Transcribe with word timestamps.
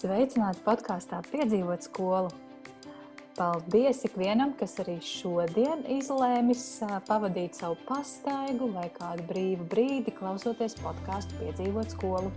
Sveicināti 0.00 0.62
podkāstā 0.64 1.18
Piedzīvot 1.26 1.84
skolu. 1.84 2.30
Paldies 3.36 3.98
ikvienam, 4.08 4.54
kas 4.56 4.78
arī 4.80 4.94
šodien 5.04 5.82
izlēmis 5.92 6.62
pavadīt 7.04 7.58
savu 7.60 7.76
pastaigu 7.84 8.70
vai 8.72 8.86
kādu 8.94 9.26
brīvu 9.28 9.66
brīdi, 9.68 10.14
klausoties 10.16 10.78
podkāstu 10.80 11.36
Piedzīvot 11.42 11.92
skolu. 11.92 12.32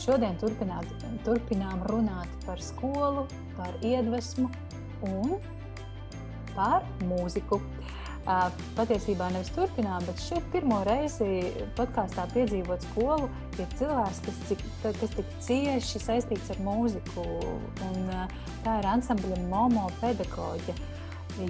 Šodien 0.00 0.40
turpinām 0.40 1.84
runāt 1.92 2.32
par 2.46 2.64
skolu, 2.64 3.26
par 3.58 3.76
iedvesmu 3.84 4.48
un 5.10 5.36
par 6.54 6.88
mūziku. 7.04 7.60
Patiesībā 8.76 9.30
nevis 9.32 9.48
turpinām, 9.56 10.04
bet 10.04 10.20
šeit 10.20 10.44
pirmo 10.52 10.82
reizi 10.84 11.48
podkāstā 11.78 12.26
piedzīvot 12.34 12.84
skolu 12.90 13.30
ir 13.56 13.70
cilvēks, 13.78 14.20
kas, 14.26 14.42
cik, 14.50 14.64
kas 14.84 15.14
tik 15.14 15.30
cieši 15.46 16.02
saistīts 16.02 16.52
ar 16.52 16.60
mūziku. 16.66 17.24
Un, 17.88 18.12
tā 18.66 18.78
ir 18.82 18.90
ansambļa 18.92 19.40
Momo 19.48 19.86
pedagoģa. 20.02 20.76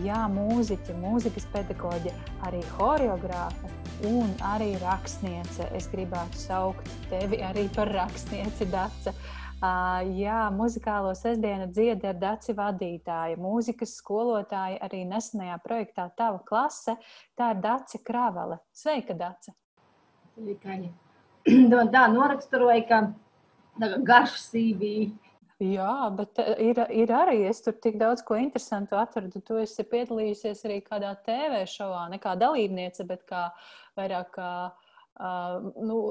Jā, 0.04 0.20
mūziķa, 0.28 0.94
mūzikas 1.00 1.48
pedagoģa, 1.50 2.12
arī 2.46 2.60
choreogrāfa 2.76 3.72
un 4.06 4.30
arī 4.44 4.74
rakstniece. 4.82 5.66
Es 5.74 5.88
gribētu 5.90 6.38
saukt 6.38 6.90
tevi 7.10 7.40
arī 7.42 7.66
par 7.74 7.90
rakstnieci. 7.96 8.68
Uh, 8.68 9.08
Uh, 9.08 9.47
jā, 9.58 10.42
muzikālo 10.54 11.10
sestdienu 11.18 11.66
dziedi 11.74 12.06
ar 12.06 12.14
Daci 12.14 12.54
vadītāju, 12.54 13.40
mūzikas 13.42 13.96
skolotāju 13.98 14.78
arī 14.86 15.00
nesenajā 15.08 15.56
projektā 15.64 16.04
Tava 16.14 16.38
klase. 16.46 16.94
Tā 17.34 17.50
ir 17.56 17.62
Dace 17.64 17.98
Kravale. 18.06 18.60
Sveika, 18.70 19.16
Dace! 19.18 19.56
Sveika! 20.36 20.76
Tā 21.94 22.04
noraksturoja, 22.12 22.84
ka 22.86 23.98
garš 24.06 24.38
CV. 24.46 25.10
Jā, 25.58 26.06
bet 26.14 26.38
ir, 26.62 26.78
ir 26.94 27.10
arī 27.10 27.40
es 27.48 27.58
tur 27.64 27.74
tik 27.82 27.98
daudz 27.98 28.22
ko 28.22 28.38
interesantu 28.38 28.94
atradu. 28.94 29.42
Tu 29.42 29.58
esi 29.64 29.82
piedalījusies 29.82 30.62
arī 30.68 30.78
kādā 30.86 31.16
TV 31.26 31.64
šovā, 31.66 32.06
ne 32.12 32.22
kā 32.22 32.38
dalībniece, 32.38 33.02
bet 33.10 33.26
kā 33.26 33.48
vairāk 33.98 34.30
kā 34.38 34.50
uh, 34.70 35.72
nu, 35.82 36.02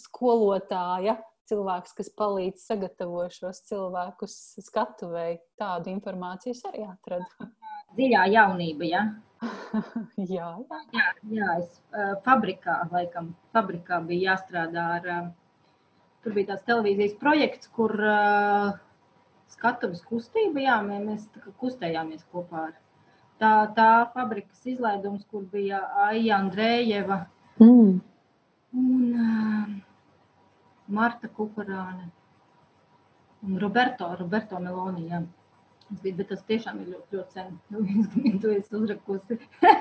skolotāja 0.00 1.18
cilvēks, 1.50 1.94
kas 1.98 2.10
palīdz 2.18 2.64
sagatavot 2.68 3.34
šos 3.34 3.62
cilvēkus 3.68 4.36
skatuvēji. 4.66 5.40
Tādu 5.60 5.92
informāciju 5.92 6.56
arī 6.70 6.86
atradu. 6.88 7.50
Dziļā 7.96 8.26
jaunība, 8.34 8.88
ja? 8.90 9.04
jā, 10.36 10.48
jā. 10.56 10.80
jā, 10.96 11.08
jā 11.38 11.50
es 11.60 11.68
uh, 11.92 12.16
fabrikā, 12.24 12.80
laikam, 12.92 13.34
fabrikā 13.56 14.00
bija 14.08 14.32
jāstrādā 14.32 14.86
ar, 14.96 15.10
uh, 15.12 15.28
tur 16.24 16.36
bija 16.36 16.54
tāds 16.54 16.66
televīzijas 16.68 17.14
projekts, 17.20 17.70
kur 17.76 17.94
uh, 18.00 18.74
skatuves 19.52 20.02
kustība, 20.08 20.64
jā, 20.64 20.80
mēs 20.84 21.28
kustējāmies 21.60 22.26
kopā 22.32 22.68
ar 22.70 22.74
tā, 23.40 23.52
tā 23.76 23.90
fabrikas 24.14 24.64
izlaidums, 24.68 25.24
kur 25.30 25.46
bija 25.52 25.82
Aija 26.08 26.40
Andrējeva. 26.40 27.22
Mm. 27.62 27.98
Un, 28.76 29.82
Marta 30.88 31.28
Kukurāne 31.28 32.10
un 33.46 33.58
Roberto, 33.58 34.14
Roberto 34.16 34.58
Melonija. 34.58 35.22
Bet 36.02 36.18
tas 36.26 36.40
tiešām 36.48 36.80
ir 36.82 36.88
ļoti, 36.96 37.14
ļoti 37.14 37.36
sen. 37.36 37.52
Nu, 37.70 37.84
tu 38.42 38.50
esi 38.50 38.74
uzrakusi 38.74 39.36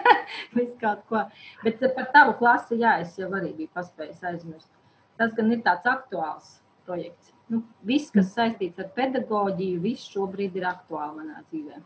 visu 0.55 0.75
kaut 0.81 1.01
ko. 1.09 1.23
Bet 1.63 1.81
par 1.95 2.11
tavu 2.13 2.35
klasi, 2.37 2.77
jā, 2.83 2.99
es 3.01 3.15
jau 3.17 3.31
arī 3.33 3.55
biju 3.57 3.71
paspējis 3.73 4.21
aizmirst. 4.29 4.69
Tas 5.17 5.33
gan 5.33 5.49
ir 5.55 5.63
tāds 5.65 5.89
aktuāls 5.89 6.59
projekts. 6.85 7.33
Nu, 7.49 7.63
viss, 7.85 8.13
kas 8.13 8.35
saistīts 8.35 8.81
ar 8.81 8.91
pedagoģiju, 8.93 9.81
viss 9.81 10.05
šobrīd 10.13 10.57
ir 10.59 10.69
aktuāli 10.69 11.23
manā 11.23 11.41
dzīvē. 11.47 11.81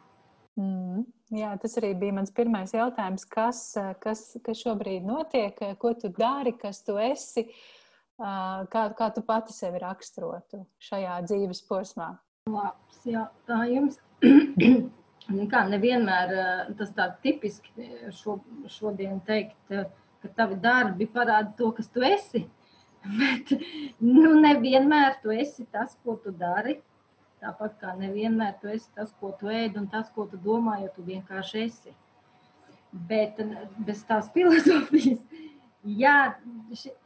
Mm, 0.59 1.05
jā, 1.39 1.55
tas 1.63 1.79
arī 1.79 1.93
bija 1.99 2.19
mans 2.19 2.35
pirmais 2.35 2.75
jautājums. 2.75 3.23
Kas, 3.23 3.63
kas, 4.03 4.25
kas 4.43 4.63
šobrīd 4.65 5.07
notiek, 5.07 5.63
ko 5.79 5.95
tu 5.95 6.11
dari, 6.11 6.57
kas 6.59 6.83
tu 6.83 6.99
esi? 6.99 7.47
Uh, 7.47 7.78
Kā, 8.19 8.81
kā 8.99 9.07
tu 9.15 9.21
pati 9.23 9.53
sevi 9.55 9.79
raksturotu 9.79 10.65
šajā 10.83 11.21
dzīves 11.23 11.61
posmā? 11.69 12.09
Labs 12.51 13.05
jautājums. 13.07 13.99
Kā 15.53 15.61
nevienmēr 15.69 16.33
tas 16.75 16.91
tā 16.97 17.05
tipiski 17.23 17.87
šo, 18.17 18.39
šodien 18.67 19.21
teikt, 19.27 19.55
ka 19.69 20.31
tavi 20.35 20.57
darbi 20.59 21.07
parāda 21.07 21.53
to, 21.55 21.69
kas 21.77 21.87
tu 21.93 22.03
esi. 22.03 22.43
Bet 23.21 23.53
nu, 24.03 24.33
nevienmēr 24.43 25.21
tu 25.23 25.31
esi 25.31 25.63
tas, 25.71 25.95
ko 26.03 26.17
tu 26.19 26.35
dari. 26.35 26.79
Tāpat 27.39 27.77
kā 27.79 27.93
nevienmēr 27.95 28.57
tu 28.59 28.67
esi 28.67 28.89
tas, 28.97 29.13
ko 29.21 29.31
tu 29.39 29.47
ēd 29.47 29.77
un 29.79 29.85
tas, 29.87 30.09
ko 30.11 30.25
tu 30.27 30.35
domā, 30.43 30.81
jo 30.83 30.89
tu 30.97 31.05
vienkārši 31.07 31.61
esi. 31.69 31.95
Bet 32.91 33.39
bez 33.87 34.03
tās 34.09 34.27
filozofijas 34.35 35.23
Jā, 35.87 36.35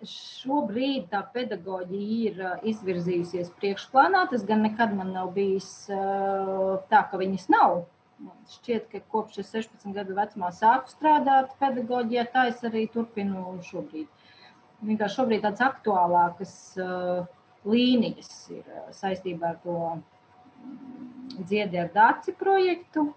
šobrīd 0.10 1.12
tā 1.12 1.20
pedagoģija 1.36 2.30
ir 2.32 2.70
izvirzījusies 2.72 3.52
priekšplānā. 3.60 4.24
Tas 4.32 4.46
gan 4.50 4.64
nekad 4.66 4.96
man 4.98 5.12
nav 5.14 5.30
bijis 5.36 5.68
tā, 5.90 7.04
ka 7.12 7.20
viņas 7.22 7.46
nav. 7.54 7.84
Šķiet, 8.50 8.88
ka 8.90 9.02
kopš 9.14 9.44
16 9.44 9.94
gadu 9.94 10.16
vecumā 10.18 10.50
sāku 10.56 10.90
strādāt 10.90 11.54
pedagoģijā, 11.60 12.26
tā 12.34 12.48
es 12.50 12.64
arī 12.66 12.88
turpinu 12.90 13.60
šobrīd. 13.68 14.10
Vienkārši 14.82 15.20
šobrīd 15.20 15.46
tādas 15.46 15.62
aktuālākas 15.68 16.56
līnijas 17.70 18.32
ir 18.58 18.66
saistībā 18.96 19.54
ar 19.54 19.62
to 19.62 19.78
dziedi 21.46 21.78
ar 21.78 21.94
dāci 21.94 22.34
projektu. 22.42 23.12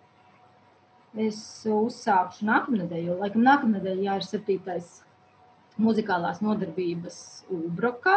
Es 1.17 1.41
uzsākšu 1.65 2.45
nākamnedēļ, 2.45 3.05
jo 3.09 3.19
laikam 3.23 3.45
nākamnedēļ 3.47 4.05
jā, 4.05 4.21
ir 4.21 4.27
7 4.27 5.06
muzikālās 5.83 6.41
nodarbības 6.45 7.19
Ubrokā. 7.53 8.17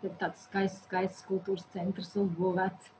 Tur 0.00 0.12
ir 0.12 0.16
tāds 0.20 0.44
skaists, 0.46 0.84
skaists 0.86 1.26
kultūras 1.28 1.66
centrs 1.74 2.14
uzbūvēts. 2.16 2.92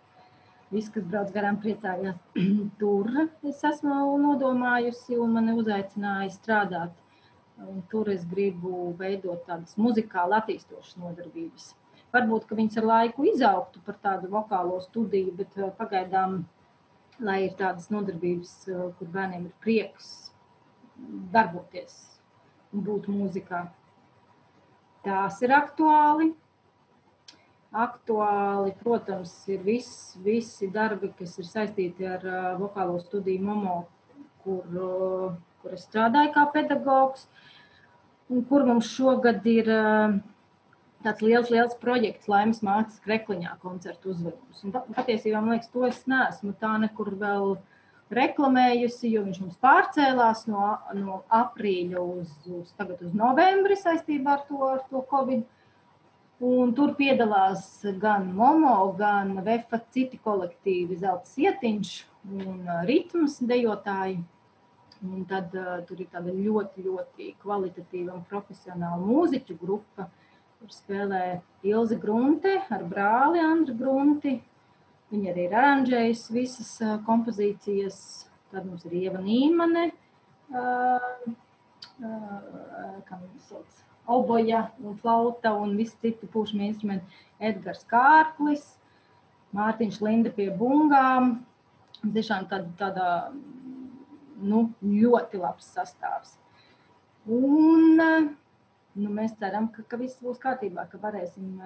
Visi, 0.72 0.90
kas 0.92 1.04
brauc 1.08 1.30
garām, 1.32 1.60
priecājās. 1.62 2.18
Tur 2.80 3.08
es 3.48 3.62
esmu 3.64 4.18
nodomājusi 4.20 5.16
un 5.16 5.36
mani 5.38 5.54
uzaicināja 5.56 6.32
strādāt. 6.34 7.04
Un 7.58 7.80
tur 7.90 8.06
es 8.12 8.20
gribu 8.30 8.92
veidot 9.00 9.40
tādas 9.48 9.72
muzikāli 9.82 10.36
attīstošas 10.36 10.94
nodarbības. 11.00 11.72
Varbūt, 12.14 12.52
viņas 12.54 12.78
ar 12.78 12.86
laiku 12.86 13.26
izaugtu 13.26 13.82
par 13.86 13.96
tādu 14.04 14.30
vokālo 14.30 14.78
studiju, 14.84 15.32
bet 15.40 15.58
uh, 15.58 15.72
pagaidām, 15.80 16.44
lai 17.18 17.40
ir 17.48 17.56
tādas 17.58 17.90
nodarbības, 17.90 18.52
uh, 18.70 18.84
kur 19.00 19.10
bērniem 19.16 19.48
ir 19.48 19.58
prieks 19.64 20.12
darboties 21.34 21.98
būt 22.72 23.08
mūzikā. 23.10 23.66
Tās 25.06 25.40
ir 25.44 25.54
aktuāli. 25.56 26.32
Aktuāli, 27.68 28.72
protams, 28.80 29.32
ir 29.52 29.60
viss, 29.64 30.16
visi 30.24 30.70
darbi, 30.72 31.10
kas 31.18 31.36
ir 31.38 31.46
saistīti 31.48 32.06
ar 32.08 32.24
uh, 32.24 32.54
vokālo 32.60 32.96
studiju 33.02 33.44
MOMO, 33.44 33.76
kur, 34.44 34.64
uh, 34.72 35.36
kur 35.60 35.76
es 35.76 35.84
strādāju 35.84 36.32
kā 36.32 36.46
pedagogs, 36.54 37.26
un 38.32 38.40
kur 38.48 38.64
mums 38.64 38.88
šogad 38.88 39.44
ir 39.52 39.68
uh, 39.68 40.16
tāds 41.04 41.20
liels, 41.20 41.52
liels 41.52 41.76
projekts, 41.82 42.30
Laimas 42.32 42.64
mācības 42.64 43.04
krekliņā 43.04 43.58
koncertu 43.60 44.14
uzvedums. 44.14 44.64
Un 44.64 44.72
patiesībā, 44.96 45.42
man 45.42 45.58
liekas, 45.58 45.68
to 45.74 45.84
es 45.90 46.00
neesmu 46.08 46.56
tā 46.56 46.72
nekur 46.80 47.12
vēl 47.20 47.52
uh, 47.58 47.77
reklamējusi, 48.14 49.10
jo 49.12 49.22
viņš 49.26 49.38
mums 49.42 49.60
pārcēlās 49.62 50.46
no, 50.48 50.72
no 50.96 51.20
aprīļa 51.34 52.00
uz, 52.00 52.32
uz, 52.48 52.72
uz 52.72 53.14
novembri 53.16 53.76
saistībā 53.76 54.38
ar 54.38 54.44
to, 54.48 54.60
ar 54.72 54.82
to 54.90 55.04
Covid. 55.10 55.44
Un 56.48 56.70
tur 56.70 56.92
piedalās 56.94 57.64
gan 57.98 58.28
Momo, 58.30 58.92
gan 58.98 59.32
Vefa 59.42 59.80
citi 59.90 60.20
kolektīvi, 60.22 61.00
Zelta 61.00 61.26
Sietiņš 61.26 61.94
un 62.30 62.68
Ritmas 62.86 63.40
dejotāji. 63.42 64.20
Un 65.02 65.24
tad 65.30 65.52
uh, 65.54 65.76
tur 65.86 66.00
ir 66.02 66.08
tāda 66.10 66.32
ļoti, 66.34 66.82
ļoti 66.86 67.32
kvalitatīva 67.42 68.16
un 68.16 68.24
profesionāla 68.26 68.98
mūziķu 69.02 69.54
grupa, 69.58 70.08
kur 70.58 70.72
spēlē 70.74 71.40
Ilze 71.66 71.98
Grunte 72.02 72.56
ar 72.74 72.82
brāli 72.86 73.42
Andru 73.42 73.76
Grunti, 73.78 74.40
Viņa 75.08 75.30
arī 75.32 75.46
ir 75.48 75.54
aranžējusi 75.56 76.34
visas 76.36 76.70
kompozīcijas. 77.06 77.98
Tad 78.52 78.64
mums 78.64 78.84
ir 78.88 78.94
Ieva 78.96 79.20
Nīmane, 79.20 79.90
kā 81.98 83.16
viņas 83.20 83.48
sauc, 83.50 83.80
oboja 84.08 84.62
un 84.80 84.96
flauta 85.02 85.52
un 85.56 85.74
visi 85.76 85.96
citi 86.00 86.28
pušami 86.32 86.70
instrumenti. 86.70 87.20
Edgars 87.38 87.84
Kārklis, 87.90 88.64
Mārtiņš 89.56 90.00
Linda 90.04 90.32
pie 90.32 90.48
bungām. 90.56 91.38
Tiešām 92.00 92.48
tāda, 92.48 92.68
tāda 92.80 93.06
nu, 94.40 94.68
ļoti 94.82 95.40
labs 95.42 95.68
sastāvs. 95.76 96.36
Un 97.28 98.00
Nu, 98.98 99.12
mēs 99.14 99.36
ceram, 99.38 99.68
ka, 99.70 99.84
ka 99.86 99.98
viss 100.00 100.18
būs 100.22 100.40
kārtībā, 100.42 100.88
ka 100.90 100.98
varēsim. 101.02 101.60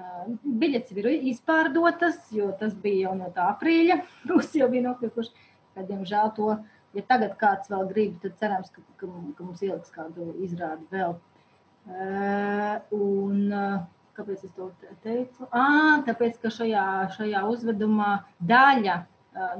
Biļetes 0.44 0.92
ir 1.00 1.08
izpārdotas, 1.30 2.18
jo 2.34 2.50
tas 2.60 2.74
bija 2.84 3.08
jau 3.08 3.14
no 3.16 3.30
tā 3.32 3.46
aprīļa. 3.54 3.98
Būs 4.28 4.52
jau 4.58 4.68
bija 4.72 4.84
nokļuvuši. 4.90 5.48
Tad, 5.72 5.86
diemžēl, 5.88 6.32
to, 6.36 6.50
ja 6.92 7.04
tagad 7.08 7.38
kāds 7.40 7.70
vēl 7.72 7.86
grib, 7.88 8.18
tad 8.20 8.36
cerams, 8.40 8.68
ka, 8.74 8.84
ka, 9.00 9.08
ka 9.38 9.46
mums 9.46 9.62
ieliks 9.64 9.94
kādu 9.94 10.28
izrādi 10.44 10.84
vēl. 10.92 11.14
Un, 12.98 13.38
kāpēc 14.18 14.44
es 14.44 14.52
to 14.58 14.68
teicu? 15.06 15.48
À, 15.48 16.02
tāpēc, 16.04 16.36
ka 16.42 16.52
šajā, 16.52 16.84
šajā 17.16 17.46
uzvedumā 17.48 18.10
daļa, 18.44 18.98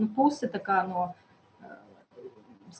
nu, 0.03 0.11
puse 0.19 0.51
no 0.91 1.09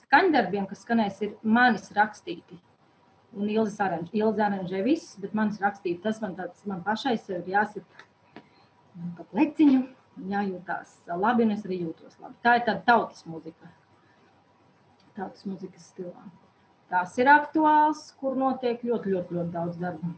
skaņdarbiem, 0.03 0.69
kas 0.69 0.85
skanēs, 0.85 1.17
ir 1.25 1.33
manis 1.41 1.89
rakstīti 1.97 2.61
un 3.37 3.49
Ilza 3.49 3.89
aranžē 4.45 4.83
viss, 4.85 5.17
bet 5.21 5.33
manis 5.37 5.61
rakstīt, 5.61 6.01
tas 6.03 6.21
man 6.21 6.35
tāds, 6.37 6.63
man 6.69 6.83
pašai 6.85 7.15
sev 7.17 7.41
ir 7.41 7.55
jāsaka 7.55 8.05
pa 9.17 9.25
pleciņu, 9.31 9.81
jājūtās 10.29 10.99
labi, 11.09 11.47
un 11.47 11.55
es 11.55 11.65
arī 11.65 11.79
jūtos 11.81 12.19
labi. 12.21 12.37
Tā 12.45 12.57
ir 12.59 12.67
tāda 12.67 12.83
tautas 12.85 13.25
muzika, 13.25 13.71
tautas 15.17 15.47
muzikas 15.49 15.89
stilā. 15.89 16.27
Tas 16.93 17.17
ir 17.17 17.31
aktuāls, 17.31 18.05
kur 18.19 18.37
notiek 18.37 18.83
ļoti, 18.85 19.15
ļoti, 19.15 19.39
ļoti 19.39 19.53
daudz 19.55 19.81
darba. 19.81 20.13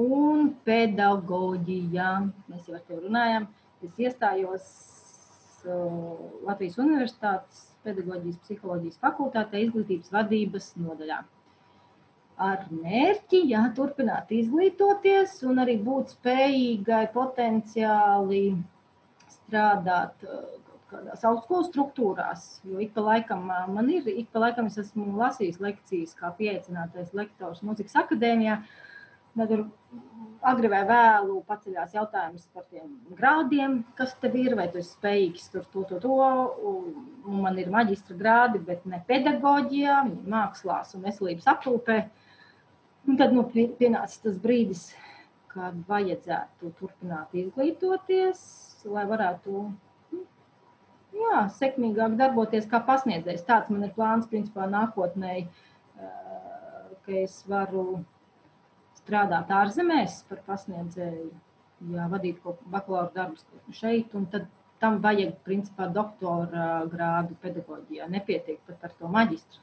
Un 0.00 0.50
pedagoģija, 0.64 2.10
mēs 2.48 2.68
jau 2.68 2.76
ar 2.76 2.84
tevi 2.88 3.04
runājam, 3.04 3.48
es 3.84 4.00
iestājos 4.00 4.66
Latvijas 5.66 6.76
Universitātes 6.78 7.64
pedagoģijas 7.84 8.42
psiholoģijas 8.44 9.00
fakultātē 9.02 9.64
izglītības 9.64 10.12
vadības 10.14 10.68
nodaļā 10.78 11.24
ar 12.36 12.66
mērķi 12.68 13.40
jā, 13.50 13.62
turpināt 13.76 14.32
izglītoties 14.34 15.38
un 15.48 15.62
arī 15.62 15.78
būt 15.82 16.12
spējīgai 16.18 17.06
potenciāli 17.14 18.42
strādāt 19.32 20.26
uh, 20.26 20.42
kādās 20.90 21.24
augstskolas 21.24 21.70
struktūrās. 21.70 22.48
Jo 22.68 22.82
ik 22.84 22.92
pa 22.96 23.04
laikam 23.06 23.48
uh, 23.48 23.64
man 23.72 23.88
ir, 23.92 24.08
ik 24.12 24.28
pa 24.32 24.44
laikam 24.44 24.68
es 24.68 24.76
esmu 24.84 25.14
lasījis 25.16 25.62
lekcijas 25.64 26.12
kā 26.18 26.32
pieaicinātais 26.36 27.14
lektors 27.16 27.64
muzikas 27.64 27.96
akadēmijā. 28.04 28.60
Ir 29.36 29.66
agri 30.48 30.68
vai 30.72 30.80
vēlu 30.88 31.42
paceļās 31.44 31.92
jautājums 31.92 32.46
par 32.56 32.64
tiem 32.72 32.94
grādiem, 33.18 33.82
kas 33.96 34.14
tev 34.20 34.36
ir, 34.40 34.54
vai 34.56 34.64
tu 34.72 34.80
esi 34.80 34.94
spējīgs 34.94 35.50
tur 35.52 35.66
to, 35.72 35.82
to, 35.90 35.98
to. 36.00 36.14
Un 37.28 37.42
man 37.44 37.58
ir 37.60 37.68
maģistra 37.72 38.16
grādi, 38.16 38.62
bet 38.64 38.86
ne 38.88 39.02
pedagoģijā, 39.08 39.98
mākslās 40.32 40.96
un 40.96 41.04
veselības 41.04 41.52
aprūpē. 41.52 41.98
Uh, 42.06 42.25
Un 43.06 43.14
tad 43.14 43.34
nu, 43.34 43.44
pienāca 43.54 44.18
tas 44.24 44.38
brīdis, 44.42 44.88
kad 45.52 45.76
vajadzētu 45.86 46.72
turpināt 46.80 47.36
izglītoties, 47.38 48.40
lai 48.90 49.04
varētu 49.06 49.60
nu, 50.16 50.24
jā, 51.14 51.44
sekmīgāk 51.54 52.16
darboties 52.18 52.66
kā 52.70 52.80
pasniedzējs. 52.88 53.46
Tāds 53.46 53.70
man 53.70 53.86
ir 53.86 53.94
plāns, 53.94 54.26
principā, 54.32 54.66
nākotnē, 54.72 55.36
ka 57.06 57.16
es 57.22 57.38
varu 57.46 58.02
strādāt 58.98 59.54
ārzemēs 59.54 60.24
par 60.26 60.42
pasniedzēju, 60.50 61.30
jā, 61.94 62.10
vadīt 62.10 62.42
kaut 62.42 62.66
bakalaura 62.74 63.12
darbus 63.14 63.46
šeit, 63.70 64.18
un 64.18 64.26
tad 64.34 64.50
tam 64.82 64.98
vajag, 65.04 65.38
principā, 65.46 65.86
doktora 65.94 66.82
grādu 66.90 67.38
pedagoģijā. 67.40 68.10
Nepietiek 68.10 68.58
pat 68.66 68.82
ar 68.90 68.98
to 68.98 69.14
maģistru. 69.14 69.62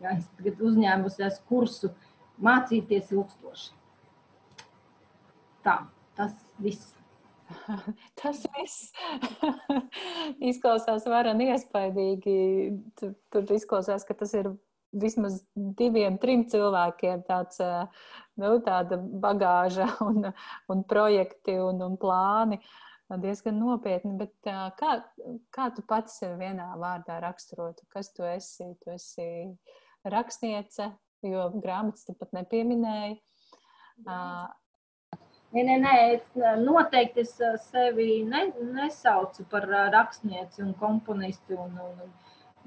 Jā, 0.00 0.16
es 0.16 0.26
tagad 0.34 0.60
uzņēmusies 0.64 1.42
kursu 1.48 1.92
uh, 1.92 2.09
mācīties 2.44 3.12
ilgstoši. 3.14 3.76
Tā, 5.64 5.76
tas 6.16 6.34
viss. 6.62 6.96
Tas 8.20 8.44
viss 8.54 8.92
izklausās 10.50 11.06
varan 11.10 11.40
iespaidīgi. 11.42 12.34
Tur, 13.00 13.16
tur 13.34 13.56
izklausās, 13.56 14.04
ka 14.06 14.14
tas 14.14 14.36
ir 14.38 14.52
vismaz 14.92 15.40
diviem, 15.54 16.18
trim 16.22 16.44
cilvēkiem 16.50 17.24
tāds, 17.26 17.58
nu, 18.40 18.52
tāda 18.66 19.00
bagāža 19.00 19.88
un, 20.08 20.30
un 20.70 20.86
projekti 20.86 21.58
un, 21.62 21.82
un 21.86 21.98
plāni. 22.00 22.60
Diezgan 23.10 23.56
nopietni, 23.58 24.12
bet 24.14 24.36
kā, 24.78 25.00
kā 25.50 25.64
tu 25.74 25.82
pats 25.82 26.20
sevi 26.20 26.44
vienā 26.44 26.68
vārdā 26.78 27.16
raksturotu? 27.24 27.82
Kas 27.90 28.12
tu 28.14 28.22
esi? 28.22 28.68
Tu 28.84 28.92
esi 28.94 29.26
rakstniece, 30.06 30.92
jo 31.26 31.48
grāmatas 31.60 32.06
tu 32.06 32.14
pat 32.16 32.32
nepieminēji. 32.36 33.18
Nē, 35.50 35.62
nē, 35.66 35.76
nē, 35.82 35.94
noteikti 36.62 37.24
es 37.24 37.34
sevi 37.66 38.22
ne, 38.24 38.46
nesaucu 38.76 39.44
par 39.50 39.66
rakstnieci 39.92 40.62
un 40.62 40.72
komponisti 40.78 41.58
un, 41.58 41.74
un, 41.74 42.12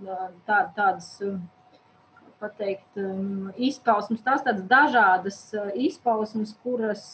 un 0.04 0.36
tā, 0.48 0.66
tādas, 0.76 1.14
pateikt, 2.44 3.00
izpausmes, 3.56 4.24
tās 4.26 4.44
tādas 4.44 4.66
dažādas 4.68 5.40
izpausmes, 5.80 6.52
kuras, 6.64 7.06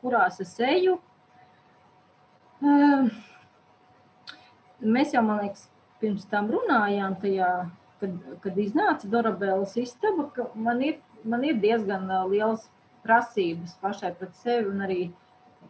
kurās 0.00 0.40
es 0.40 0.54
eju. 0.64 0.96
Mēs 4.80 5.12
jau, 5.12 5.22
man 5.26 5.42
liekas, 5.44 5.68
pirms 6.00 6.24
tam 6.30 6.48
runājām 6.54 7.18
tajā 7.20 7.52
kad, 8.00 8.16
kad 8.44 8.58
iznāca 8.58 9.10
Dorabēlas 9.10 9.76
istaba, 9.80 10.28
ka 10.34 10.48
man 10.54 10.82
ir, 10.84 10.98
man 11.24 11.44
ir 11.46 11.58
diezgan 11.62 12.08
liels 12.30 12.68
prasības 13.04 13.76
pašai 13.82 14.12
pret 14.18 14.34
sevi 14.42 14.70
un 14.70 14.84
arī 14.86 15.00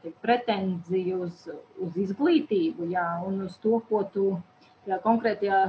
teik, 0.02 0.16
pretenziju 0.22 1.22
uz, 1.26 1.44
uz 1.84 1.98
izglītību, 2.06 2.88
jā, 2.92 3.08
un 3.26 3.44
uz 3.46 3.58
to, 3.62 3.80
ko 3.88 4.04
tu 4.12 4.30
jā, 4.88 4.98
konkrētajā 5.04 5.62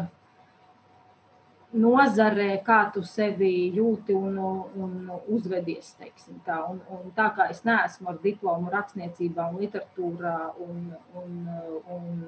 nozarē, 1.79 2.49
kā 2.65 2.79
tu 2.93 3.03
sevi 3.05 3.69
jūti 3.75 4.15
un, 4.17 4.37
un 4.39 4.93
uzvedies. 5.29 5.93
Tā. 6.45 6.57
Un, 6.65 6.81
un 6.89 7.11
tā 7.17 7.29
kā 7.37 7.49
es 7.53 7.61
neesmu 7.67 8.09
ar 8.09 8.21
diplomu 8.23 8.71
rakstniecībā 8.73 9.49
un 9.51 9.59
literatūrā 9.61 10.37
un, 10.65 10.87
un, 11.21 11.35
un 11.93 12.23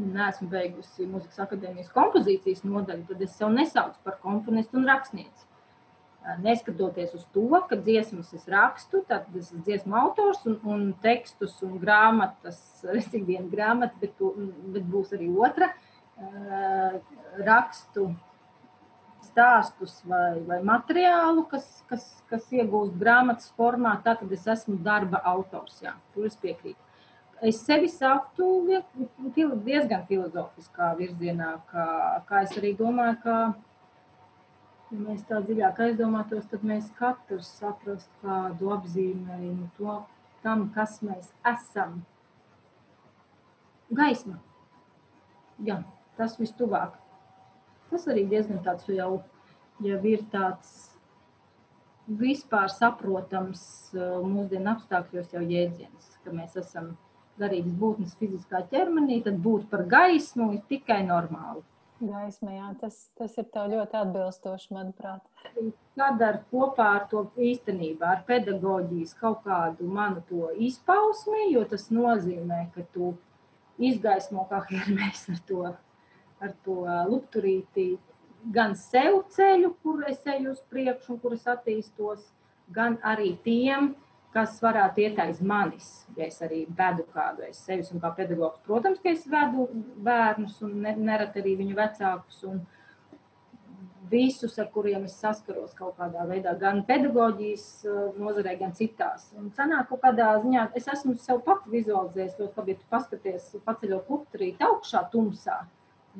neesmu 0.00 0.48
beigusi 0.52 1.06
muzikas 1.08 1.40
akadēmijas 1.44 1.92
kompozīcijas 1.92 2.64
nodaļu, 2.64 3.06
tad 3.10 3.24
es 3.26 3.34
sev 3.36 3.52
nesaucu 3.52 3.98
par 4.04 4.18
komponistu 4.22 4.80
un 4.80 4.88
rakstnieci. 4.88 5.48
Neskatoties 6.38 7.16
uz 7.18 7.24
to, 7.34 7.48
ka 7.68 7.76
dziesmas 7.76 8.30
es 8.36 8.44
rakstu, 8.50 9.00
tad 9.08 9.26
es 9.34 9.48
esmu 9.48 9.62
dziesmu 9.66 9.96
autors 9.98 10.44
un, 10.46 10.60
un 10.70 10.84
tekstus 11.02 11.56
un 11.66 11.80
grāmatas, 11.82 12.60
respektīvi 12.86 13.34
viena 13.34 13.50
grāmata, 13.50 13.98
bet, 14.00 14.22
bet 14.76 14.86
būs 14.92 15.16
arī 15.16 15.32
otra. 15.34 15.72
Rakstu 17.42 18.12
stāstus 19.26 19.98
vai, 20.06 20.38
vai 20.46 20.60
materiālu, 20.62 21.42
kas, 21.50 21.66
kas, 21.90 22.06
kas 22.30 22.46
iegūst 22.54 22.94
grāmatas 23.00 23.50
formā, 23.58 23.96
tad 24.04 24.22
es 24.30 24.46
esmu 24.46 24.78
darba 24.84 25.24
autors. 25.26 25.80
Jā, 25.82 25.96
tur 26.14 26.30
es 26.30 26.38
piekrītu 26.38 26.78
es 27.42 27.58
sevi 27.66 27.90
sauktu 27.90 28.46
diezgan 29.34 30.04
filozofiskā 30.06 30.92
virzienā, 30.98 31.56
kā, 31.72 31.86
kā 32.28 32.44
es 32.46 32.54
arī 32.60 32.72
domāju, 32.78 33.16
ka, 33.24 33.36
ja 34.92 35.00
mēs 35.08 35.24
tā 35.26 35.40
dziļāk 35.42 35.82
aizdomātos, 35.88 36.46
tad 36.52 36.62
mēs 36.66 36.92
katrs 36.98 37.50
saprastu 37.58 38.22
kādu 38.22 38.70
apzīmējumu 38.76 39.68
to, 39.78 39.98
tam, 40.46 40.68
kas 40.74 41.00
mēs 41.02 41.32
esam. 41.48 42.00
Gaisma. 43.92 44.38
Jā, 45.62 45.82
tas 46.16 46.38
vistuvāk. 46.40 46.94
Tas 47.90 48.06
arī 48.08 48.24
diezgan 48.30 48.62
tāds 48.64 48.86
jau, 48.88 49.10
jau 49.84 50.00
ir 50.08 50.22
tāds 50.32 50.70
vispār 52.06 52.70
saprotams 52.72 53.62
mūsdienu 53.92 54.72
apstākļos 54.72 55.34
jau 55.34 55.42
jēdziens, 55.44 56.14
ka 56.24 56.32
mēs 56.34 56.56
esam 56.58 56.94
garīgas 57.42 57.76
būtnes 57.82 58.16
fiziskā 58.20 58.62
ķermenī, 58.72 59.20
tad 59.26 59.42
būt 59.44 59.68
par 59.72 59.84
gaismu 59.90 60.52
ir 60.56 60.64
tikai 60.70 61.02
normāli. 61.08 61.62
Gaisma, 62.02 62.50
jā, 62.56 62.68
tas, 62.80 62.96
tas 63.14 63.36
ir 63.38 63.46
ļoti 63.46 63.94
atbilstoši, 63.94 64.72
manuprāt. 64.74 65.22
Jādara 65.94 66.40
kopā 66.50 66.88
ar 66.96 67.04
to 67.10 67.22
īstenībā, 67.38 68.08
ar 68.16 68.24
pedagoģijas 68.26 69.12
kaut 69.20 69.44
kādu 69.44 69.86
manu 69.86 70.24
to 70.26 70.48
izpausmi, 70.66 71.52
jo 71.52 71.62
tas 71.70 71.90
nozīmē, 71.94 72.64
ka 72.74 72.82
tu 72.94 73.12
izgaismo 73.78 74.48
kā 74.50 74.64
hermēs 74.70 75.28
ar 75.30 75.42
to, 75.46 75.62
ar 76.42 76.56
to 76.66 76.78
lupturīti 77.12 77.86
gan 78.54 78.74
sev 78.74 79.22
ceļu, 79.36 79.74
kur 79.84 80.02
es 80.10 80.26
eju 80.26 80.56
uz 80.56 80.62
priekšu 80.72 81.14
un 81.14 81.22
kur 81.22 81.36
es 81.36 81.46
attīstos, 81.46 82.24
gan 82.74 82.98
arī 83.06 83.36
tiem, 83.44 83.92
kas 84.32 84.58
varētu 84.62 85.02
iet 85.04 85.18
aiz 85.20 85.40
manis, 85.44 85.88
ja 86.16 86.26
es 86.26 86.38
arī 86.44 86.62
vedu 86.78 87.04
kādu 87.12 87.44
aiz 87.46 87.58
sevis. 87.60 87.90
Un 87.92 88.00
kā 88.02 88.12
pedagogs, 88.16 88.62
protams, 88.66 89.00
ka 89.02 89.12
es 89.12 89.26
vedu 89.28 89.68
bērnus 90.04 90.60
un 90.64 90.78
nereti 90.82 91.42
arī 91.42 91.56
viņu 91.60 91.76
vecākus. 91.76 92.44
Un 92.48 92.62
visus, 94.12 94.58
ar 94.60 94.68
kuriem 94.72 95.06
es 95.08 95.14
saskaros 95.20 95.72
kaut 95.76 95.96
kādā 96.00 96.24
veidā, 96.28 96.52
gan 96.60 96.82
pedagoģijas 96.88 97.66
nozarē, 98.20 98.56
gan 98.60 98.74
citās. 98.76 99.30
Un 99.38 99.48
sanāk, 99.56 99.88
kaut 99.90 100.02
kādā 100.04 100.32
ziņā 100.42 100.66
es 100.78 100.88
esmu 100.92 101.14
sev 101.20 101.40
pats 101.46 101.70
vizualizējis, 101.72 102.34
to, 102.36 102.48
ka, 102.52 102.64
ja 102.68 102.76
tu 102.76 102.88
paskaties, 102.92 103.54
paceļot 103.64 104.10
lukturīt 104.12 104.60
augšā 104.68 105.06
tumsā, 105.12 105.62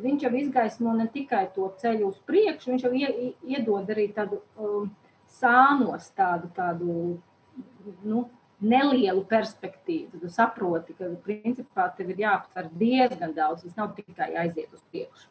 viņš 0.01 0.25
jau 0.25 0.33
izgaismo 0.41 0.95
ne 0.97 1.09
tikai 1.13 1.47
to 1.57 1.69
ceļu 1.83 2.09
uz 2.09 2.23
priekšu, 2.29 2.73
viņš 2.73 2.87
jau 2.87 2.95
iedod 2.97 3.93
arī 3.93 4.09
tādu 4.17 4.41
um, 4.57 4.89
sānos, 5.37 6.09
tādu, 6.17 6.49
tādu 6.57 6.97
nu, 8.07 8.27
nelielu 8.63 9.25
perspektīvu. 9.29 10.21
Tu 10.23 10.31
saproti, 10.31 10.95
ka 10.97 11.11
principā 11.25 11.89
tev 11.97 12.13
ir 12.15 12.25
jāaptver 12.25 12.71
diezgan 12.79 13.35
daudz. 13.37 13.65
Tas 13.67 13.79
nav 13.79 13.95
tikai 13.97 14.33
aiziet 14.45 14.73
uz 14.73 14.83
priekšu. 14.93 15.29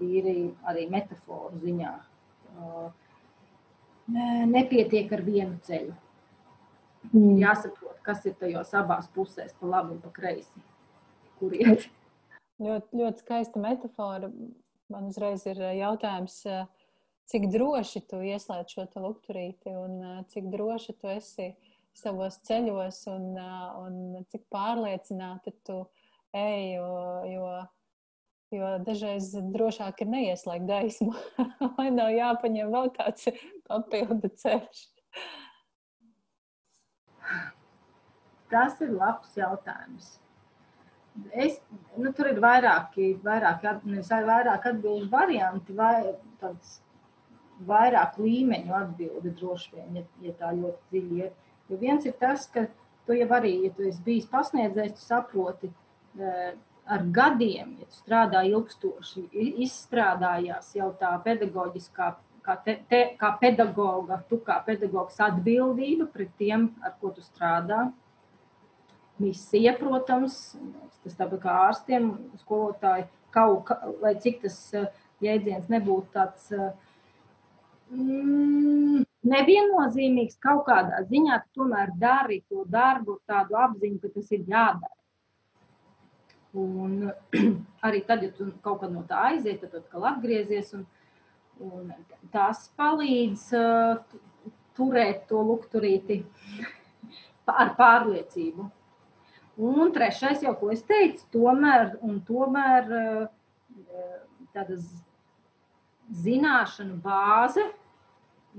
Tīri 0.00 0.36
arī 0.66 0.86
metaforu 0.90 1.60
ziņā. 1.62 1.92
Nepietiek 4.50 5.12
ar 5.14 5.24
vienu 5.24 5.58
ceļu. 5.64 5.94
Mm. 7.12 7.34
Jāsaprot, 7.42 7.98
kas 8.04 8.24
ir 8.24 8.36
tajos 8.40 8.72
abās 8.76 9.10
pusēs, 9.12 9.52
pa 9.60 9.68
labi 9.68 9.94
un 9.94 10.00
pa 10.00 10.12
kreisi. 10.14 10.64
Kur 11.38 11.52
iet? 11.56 11.84
Ļoti, 12.62 12.96
ļoti 12.96 13.24
skaista 13.24 13.60
metafora. 13.60 14.30
Man 14.92 15.10
uzreiz 15.10 15.44
ir 15.48 15.60
jautājums, 15.76 16.38
cik 17.28 17.46
droši 17.52 18.02
tu 18.08 18.20
ieslēdz 18.24 18.72
šo 18.72 19.04
lukturīti 19.04 19.72
un 19.76 20.24
cik 20.32 20.48
droši 20.52 20.94
tu 21.00 21.08
esi 21.12 21.48
uh, 21.50 21.63
savos 21.94 22.40
ceļos 22.46 23.04
un, 23.12 23.30
un 23.84 24.24
cik 24.32 24.46
pārliecināti 24.52 25.54
tu 25.66 25.80
ej, 26.34 26.74
jo, 26.74 26.88
jo, 27.30 27.50
jo 28.58 28.72
dažreiz 28.86 29.30
drošāk 29.54 30.02
ir 30.02 30.10
neieslēgt 30.16 30.66
gaismu, 30.68 31.14
lai 31.78 31.88
nav 31.94 32.10
jāpaņem 32.14 32.74
vēl 32.74 32.90
kāds 32.98 33.30
papildu 33.68 34.32
ceļš. 34.42 34.84
Tas 38.52 38.78
ir 38.84 38.92
labs 38.94 39.34
jautājums. 39.38 40.14
Es, 41.30 41.60
nu, 41.94 42.10
tur 42.14 42.26
ir 42.32 42.40
vairāki, 42.42 43.12
vairāki, 43.22 43.70
vairāk 44.10 44.66
atbildžu 44.70 45.06
varianti, 45.12 45.74
vai 45.78 46.10
tāds 46.40 46.80
vairāk 47.68 48.18
līmeņu 48.18 48.74
atbildi 48.74 49.32
droši 49.38 49.76
vien, 49.76 50.00
ja, 50.00 50.04
ja 50.26 50.34
tā 50.40 50.50
ļoti 50.58 50.90
dziļi 50.90 51.20
ir. 51.22 51.32
Jo 51.70 51.78
viens 51.80 52.04
ir 52.04 52.14
tas, 52.20 52.46
ka 52.52 52.66
tu 53.06 53.16
jau 53.16 53.28
arī, 53.36 53.54
ja 53.66 53.72
tu 53.76 53.86
esi 53.88 54.02
bijis 54.04 54.28
pasniedzējs, 54.30 54.96
tu 54.98 55.04
saproti 55.04 55.70
eh, 56.20 56.52
ar 56.84 57.04
gadiem, 57.16 57.74
ja 57.80 57.88
tu 57.88 57.98
strādā 58.02 58.44
ilgstoši, 58.48 59.26
izstrādājās 59.64 60.74
jau 60.76 60.90
tā 61.00 61.14
pedagoģiskā, 61.24 62.10
kā, 62.44 62.56
te, 62.66 62.76
te, 62.90 63.02
kā 63.20 63.32
pedagoga, 63.40 64.20
tu 64.28 64.40
kā 64.44 64.58
pedagogs 64.66 65.20
atbildība 65.24 66.08
pret 66.12 66.34
tiem, 66.40 66.68
ar 66.84 66.96
ko 67.00 67.14
tu 67.16 67.24
strādā. 67.24 67.86
Misija, 69.22 69.76
protams, 69.78 70.56
tas 71.04 71.16
tāpat 71.16 71.44
kā 71.44 71.56
ārstiem, 71.68 72.10
skolotāji, 72.42 73.06
kaut, 73.34 73.70
lai 74.02 74.16
cik 74.20 74.42
tas 74.44 74.58
eh, 74.76 74.90
jēdziens 75.24 75.70
nebūtu 75.72 76.12
tāds 76.14 76.50
uh, 76.52 76.72
mm, 77.94 79.04
neviennozīmīgs 79.28 80.36
kaut 80.42 80.66
kādā 80.68 81.02
ziņā, 81.08 81.40
tu 81.44 81.62
tomēr 81.62 81.94
dari 82.00 82.42
to 82.48 82.64
darbu, 82.70 83.18
tādu 83.28 83.56
apziņu, 83.60 84.00
ka 84.02 84.12
tas 84.14 84.30
ir 84.36 84.44
jādara. 84.48 84.92
Un 86.54 87.10
arī 87.86 88.04
tad, 88.06 88.22
ja 88.22 88.30
tu 88.34 88.50
kaut 88.64 88.82
kad 88.84 88.92
no 88.94 89.02
tā 89.08 89.30
aiziet, 89.32 89.64
tad 89.64 89.80
atkal 89.80 90.06
atgriezies. 90.12 90.70
Un, 90.76 90.86
un 91.64 91.90
tas 92.34 92.68
palīdz 92.78 93.48
uh, 93.58 94.20
turēt 94.78 95.26
to 95.30 95.42
lukturīti 95.50 96.20
ar 97.64 97.74
pārliecību. 97.78 98.68
Un 99.64 99.92
trešais, 99.94 100.42
jau 100.42 100.54
ko 100.58 100.72
es 100.74 100.82
teicu, 100.86 101.22
tomēr, 101.34 101.92
tomēr 102.26 102.94
uh, 102.98 103.26
tāda 104.54 104.78
zināšanu 106.24 106.98
bāze, 107.02 107.64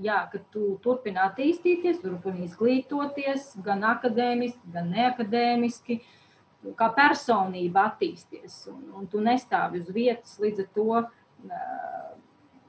jā, 0.02 0.18
ka 0.32 0.40
tu 0.52 0.76
turpini 0.84 1.20
attīstīties, 1.22 2.00
turpini 2.02 2.46
izglītoties, 2.46 3.52
gan 3.64 3.84
akadēmiski, 3.86 4.72
gan 4.74 4.90
neakadēmiski, 4.92 6.00
kā 6.76 6.88
personība 6.96 7.86
attīsties. 7.90 8.64
Un, 8.72 8.82
un 9.00 9.06
tu 9.10 9.22
nestāvi 9.24 9.82
uz 9.82 9.92
vietas, 9.94 10.36
līdz 10.42 10.64
ar 10.64 10.72
to, 10.76 11.00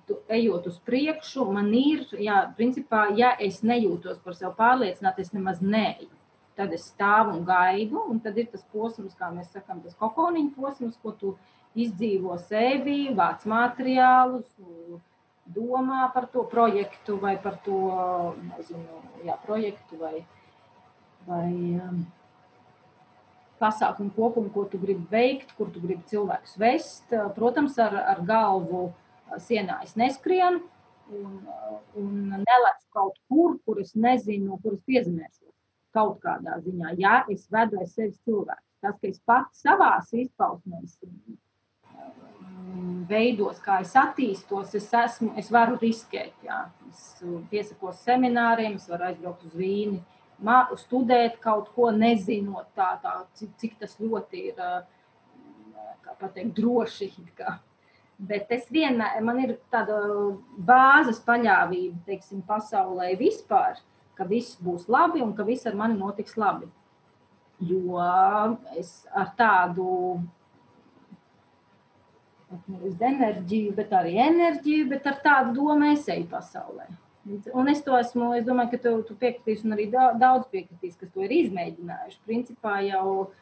tu, 0.08 0.20
ejot 0.32 0.70
uz 0.72 0.78
priekšu, 0.88 1.48
man 1.54 1.72
ir, 1.76 2.06
jā, 2.24 2.44
principā, 2.58 3.08
ja 3.18 3.34
es 3.44 3.60
nejūtos 3.66 4.22
par 4.24 4.38
sevi 4.38 4.54
pārliecināta, 4.60 5.24
es 5.24 5.34
nemaz 5.36 5.62
neju. 5.64 6.10
Tad 6.58 6.72
es 6.74 6.88
stāvu 6.90 7.36
un 7.36 7.44
gaidu, 7.46 8.02
un 8.10 8.22
tad 8.24 8.38
ir 8.42 8.48
tas 8.50 8.64
posms, 8.74 9.14
kā 9.18 9.30
mēs 9.34 9.52
sakām, 9.54 9.84
tas 9.84 9.98
kokoniņa 10.00 10.56
posms, 10.56 10.96
ko 11.04 11.14
tu 11.14 11.36
izdzīvo 11.78 12.34
sevi, 12.48 13.12
vāc 13.14 13.44
materiālus, 13.46 14.48
domā 15.56 16.08
par 16.14 16.28
to 16.32 16.44
projektu 16.50 17.18
vai 17.22 17.36
par 17.42 17.58
to 17.66 17.80
nezinu, 18.58 19.02
jā, 19.26 19.38
projektu 19.46 20.00
vai, 20.02 20.22
vai 21.28 21.52
um, 21.82 22.02
pasākumu 23.62 24.14
kopumu, 24.16 24.52
ko 24.54 24.66
tu 24.70 24.80
gribi 24.82 25.08
veikt, 25.12 25.54
kur 25.58 25.72
tu 25.74 25.82
gribi 25.84 26.06
cilvēkus 26.10 26.58
vest. 26.62 27.14
Protams, 27.36 27.78
ar, 27.82 27.96
ar 28.16 28.24
galvu 28.28 28.90
sienā 29.44 29.82
es 29.86 29.96
neskrienu 30.00 30.62
un, 31.12 31.42
un 32.00 32.14
nelecu 32.36 32.88
kaut 32.94 33.18
kur, 33.30 33.58
kur 33.66 33.82
es 33.82 33.96
nezinu, 33.96 34.60
kur 34.64 34.78
es 34.78 34.84
piezemēšos 34.88 35.54
kaut 35.98 36.20
kādā 36.22 36.60
ziņā. 36.62 36.94
Jā, 37.02 37.20
es 37.34 37.48
vedu 37.52 37.82
aiz 37.82 37.96
sevis 37.96 38.20
cilvēku. 38.28 38.64
Tas, 38.84 38.98
ka 39.02 39.10
es 39.10 39.22
pats 39.26 39.64
savās 39.66 40.12
izpausmēs 40.14 41.00
veidos, 43.10 43.60
kā 43.64 43.80
es 43.84 43.94
attīstos, 43.98 44.74
es, 44.78 44.90
esmu, 44.94 45.32
es 45.40 45.50
varu 45.54 45.78
riskēt. 45.82 46.36
Jā. 46.46 46.66
Es 46.90 47.24
piesakos 47.52 48.04
semināriem, 48.08 48.78
es 48.80 48.88
varu 48.90 49.10
aizbraukt 49.10 49.46
uz 49.48 49.56
Vīni, 49.58 50.02
mā, 50.44 50.64
studēt 50.80 51.40
kaut 51.44 51.72
ko, 51.76 51.90
nezinot 51.96 52.70
tā, 52.78 52.94
tā, 53.04 53.16
cik, 53.38 53.56
cik 53.62 53.78
tas 53.82 53.98
ļoti 54.02 54.44
ir 54.52 54.62
pateikt, 56.18 56.56
droši. 56.58 57.12
Kā. 57.38 57.58
Bet 58.18 58.52
es 58.54 58.66
vienmēr, 58.74 59.20
man 59.26 59.44
ir 59.44 59.58
tāda 59.74 60.00
bāzes 60.66 61.22
paļāvība, 61.26 62.02
teiksim, 62.08 62.42
pasaulē 62.48 63.14
vispār, 63.20 63.78
ka 64.18 64.26
viss 64.26 64.58
būs 64.64 64.88
labi 64.90 65.22
un 65.22 65.36
ka 65.38 65.46
viss 65.46 65.68
ar 65.70 65.78
mani 65.78 66.00
notiks 66.00 66.38
labi. 66.40 66.70
Jo 67.62 68.02
es 68.78 69.06
ar 69.18 69.32
tādu 69.38 70.18
nevis 72.72 73.02
enerģiju, 73.04 73.74
bet 73.78 73.92
arī 73.96 74.16
enerģiju, 74.24 74.88
bet 74.94 75.08
ar 75.10 75.20
tādu 75.24 75.56
domu 75.60 75.92
es 75.92 76.08
eju 76.12 76.28
pasaulē. 76.32 76.88
Un 77.54 77.68
es 77.68 77.82
to 77.84 77.96
esmu, 77.98 78.30
es 78.38 78.46
domāju, 78.48 78.72
ka 78.74 78.80
tu, 78.86 78.94
tu 79.10 79.16
piekritīs, 79.20 79.66
un 79.68 79.76
arī 79.76 79.90
daudz 79.92 80.46
piekritīs, 80.54 80.96
kas 81.00 81.12
to 81.12 81.26
ir 81.26 81.34
izmēģinājuši. 81.42 82.22
Principā 82.28 82.78
jau 82.86 83.34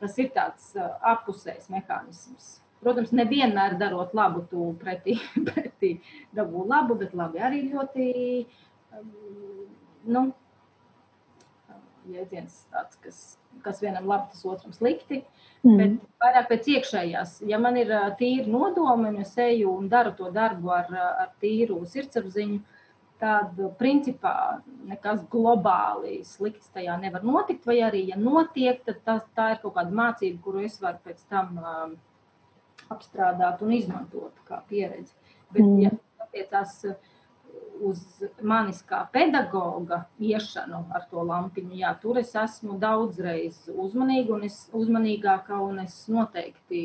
tas 0.00 0.16
ir 0.22 0.30
tāds 0.32 0.70
apusējs 1.04 1.68
mehānisms. 1.72 2.54
Protams, 2.80 3.12
nevienmēr 3.16 3.76
darot 3.80 4.12
labu, 4.16 4.44
tu 4.48 4.70
pretī, 4.80 5.18
pretī 5.48 5.96
dabū 6.36 6.64
labu, 6.68 6.96
bet 7.00 7.14
labi 7.16 7.44
arī 7.44 7.62
ļoti, 7.72 8.08
nu, 10.16 10.26
jēdziens 12.12 12.60
tāds, 12.72 13.00
kas, 13.02 13.20
kas 13.64 13.82
vienam 13.82 14.06
labi, 14.08 14.30
tas 14.32 14.44
otram 14.48 14.74
slikti. 14.76 15.22
Mm. 15.66 15.76
Bet 15.80 16.22
vairāk 16.22 16.48
pēc 16.50 16.68
iekšējās, 16.76 17.36
ja 17.50 17.58
man 17.58 17.78
ir 17.80 17.90
tīra 18.20 18.46
nodoma, 18.50 19.10
un 19.10 19.22
es 19.24 19.32
eju 19.40 19.72
un 19.72 19.88
daru 19.90 20.12
to 20.18 20.30
darbu 20.34 20.72
ar, 20.74 20.90
ar 21.24 21.30
tīru 21.42 21.80
sirdsapziņu, 21.90 22.60
tad 23.20 23.56
principā 23.80 24.60
nekas 24.86 25.22
globāli 25.32 26.20
slikts 26.28 26.68
tajā 26.74 26.98
nevar 27.00 27.24
notikt. 27.24 27.64
Vai 27.66 27.78
arī, 27.86 28.04
ja 28.10 28.18
notiek, 28.20 28.82
tad 28.84 29.00
tā, 29.06 29.16
tā 29.36 29.50
ir 29.54 29.62
kaut 29.62 29.76
kāda 29.78 29.96
mācība, 29.96 30.42
kuru 30.44 30.64
es 30.68 30.76
varu 30.82 31.00
pēc 31.06 31.24
tam 31.32 31.56
um, 31.56 31.94
apstrādāt 32.92 33.64
un 33.64 33.72
izmantot 33.74 34.44
kā 34.48 34.60
pieredzi. 34.68 35.16
Bet, 35.48 35.62
mm. 35.64 35.78
ja 35.86 35.94
attiecās 36.26 36.76
uh, 36.90 37.15
uz 37.80 38.02
manis 38.42 38.82
kā 38.86 39.02
pedagoga 39.12 40.02
iešanu 40.22 40.84
ar 40.94 41.06
to 41.10 41.24
lampiņu, 41.26 41.76
jā, 41.80 41.92
tur 42.02 42.20
es 42.20 42.32
esmu 42.36 42.78
daudzreiz 42.82 43.66
uzmanīga 43.72 44.34
un 44.36 44.46
es 44.48 44.60
uzmanīgākā, 44.76 45.58
un 45.62 45.82
es 45.84 45.98
noteikti 46.12 46.84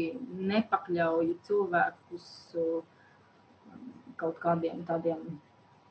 nepakļauju 0.51 1.37
cilvēkus 1.47 2.27
um, 2.59 2.83
kaut 4.19 4.37
kādiem 4.41 4.83
tādiem 4.87 5.23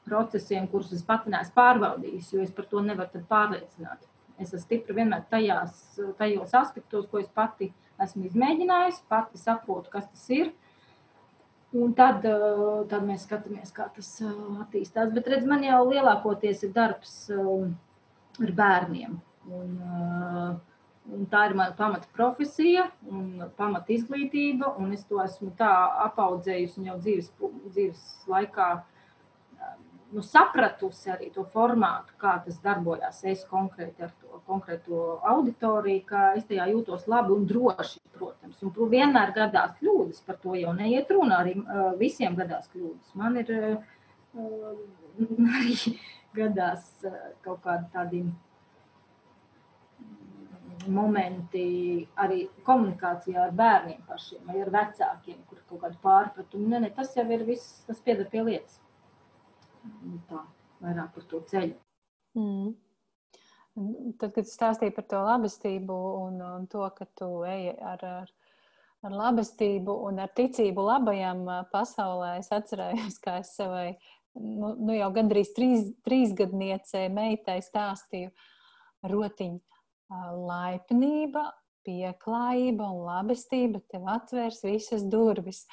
procesiem, 0.07 0.67
kurus 0.71 0.93
es 0.97 1.05
pati 1.07 1.33
neesmu 1.33 1.57
pārbaudījis, 1.57 2.33
jo 2.35 2.45
es 2.45 2.55
par 2.55 2.67
to 2.71 2.83
nevaru 2.85 3.23
pārliecināt. 3.31 4.07
Es 4.41 4.55
esmu 4.55 4.65
stipri 4.65 4.97
vienmēr 4.97 5.27
tajās, 5.31 6.01
tajos 6.19 6.55
aspektos, 6.57 7.07
ko 7.11 7.21
es 7.21 7.29
pati 7.29 7.71
esmu 8.01 8.25
izmēģinājusi, 8.31 9.05
pati 9.11 9.41
saprotu, 9.41 9.93
kas 9.93 10.09
tas 10.09 10.25
ir. 10.33 10.53
Un 11.71 11.93
tad, 11.95 12.25
tad 12.91 13.05
mēs 13.07 13.29
skatāmies, 13.29 13.71
kā 13.75 13.87
tas 13.95 14.09
attīstās. 14.65 15.13
Bet, 15.15 15.29
redz, 15.31 15.47
man 15.47 15.63
jau 15.63 15.85
lielākoties 15.87 16.65
ir 16.67 16.73
darbs 16.75 17.13
ar 17.31 18.53
bērniem. 18.59 19.21
Un, 19.51 19.77
un 21.15 21.29
tā 21.31 21.45
ir 21.47 21.55
mana 21.59 21.75
pamata 21.79 22.11
profesija 22.17 22.89
un 23.07 23.47
pamata 23.59 23.95
izglītība. 23.95 24.75
Un 24.83 24.97
es 24.97 25.07
to 25.07 25.23
esmu 25.23 25.53
tā 25.59 25.71
apaudzējusi 26.09 26.89
jau 26.89 26.99
dzīves, 27.05 27.31
dzīves 27.71 28.03
laikā 28.31 28.71
nu, 30.13 30.23
sapratusi 30.27 31.11
arī 31.13 31.31
to 31.35 31.45
formātu, 31.53 32.15
kā 32.21 32.35
tas 32.45 32.59
darbojās. 32.65 33.23
Es 33.31 33.45
konkrēti 33.51 34.05
ar 34.07 34.13
to 34.21 34.41
konkrēto 34.49 35.21
auditoriju, 35.31 36.03
ka 36.09 36.25
es 36.39 36.47
tajā 36.49 36.67
jūtos 36.73 37.07
labi 37.11 37.35
un 37.37 37.47
droši, 37.51 38.01
protams. 38.17 38.61
Un 38.67 38.93
vienmēr 38.95 39.35
gadās 39.37 39.79
kļūdas, 39.79 40.23
par 40.27 40.41
to 40.43 40.57
jau 40.59 40.75
neiet 40.77 41.11
runa. 41.15 41.41
Arī 41.45 41.57
uh, 41.61 41.91
visiem 42.01 42.39
gadās 42.39 42.71
kļūdas. 42.75 43.15
Man 43.21 43.39
ir 43.43 43.55
uh, 43.57 43.81
arī 45.61 45.97
gadās 46.37 46.93
uh, 47.07 47.19
kaut 47.47 47.63
kādi 47.67 47.91
tādi 47.95 48.25
momenti 50.91 51.65
arī 52.19 52.47
komunikācijā 52.65 53.43
ar 53.45 53.51
bērniem 53.55 54.01
pašiem 54.09 54.47
vai 54.49 54.63
ar 54.65 54.71
vecākiem, 54.75 55.43
kur 55.47 55.61
kaut 55.69 55.83
kādu 55.85 55.99
pārpratumu. 56.03 56.71
Ne, 56.73 56.87
ne, 56.87 56.95
tas 56.95 57.13
jau 57.15 57.27
ir 57.31 57.45
viss, 57.47 57.83
tas 57.87 58.01
pieder 58.03 58.31
pie 58.33 58.47
lietas 58.47 58.81
tā, 60.31 60.45
vairāk 60.83 61.15
par 61.17 61.27
to 61.31 61.43
ceļu. 61.51 61.75
Mm. 62.39 62.71
Tad, 64.21 64.33
kad 64.35 64.49
stāstīji 64.51 64.95
par 64.97 65.07
to 65.09 65.21
labestību 65.25 65.97
un, 66.21 66.41
un 66.45 66.67
to, 66.71 66.83
ka 66.97 67.07
tu 67.17 67.29
ej 67.49 67.71
ar, 67.77 68.03
ar, 68.05 68.33
ar 69.07 69.15
labestību 69.15 69.95
un 70.09 70.19
ar 70.25 70.33
ticību 70.37 70.85
labajam 70.85 71.45
pasaulē, 71.73 72.37
es 72.43 72.51
atcerējos, 72.55 73.21
kā 73.25 73.39
es 73.45 73.55
savai 73.57 73.95
nu, 74.35 74.75
nu 74.79 74.97
jau 74.97 75.11
gandrīz 75.15 75.53
trīs, 75.57 75.89
trīsgadniecei 76.07 77.09
meitai 77.15 77.61
stāstīju 77.65 78.31
rotiņu. 79.11 79.61
Laipnība 80.51 81.45
pieklājība 81.87 82.89
un 82.93 83.05
labestība 83.07 83.81
tev 83.91 84.07
atvērs 84.11 84.63
visas 84.67 85.05
durvis. 85.11 85.65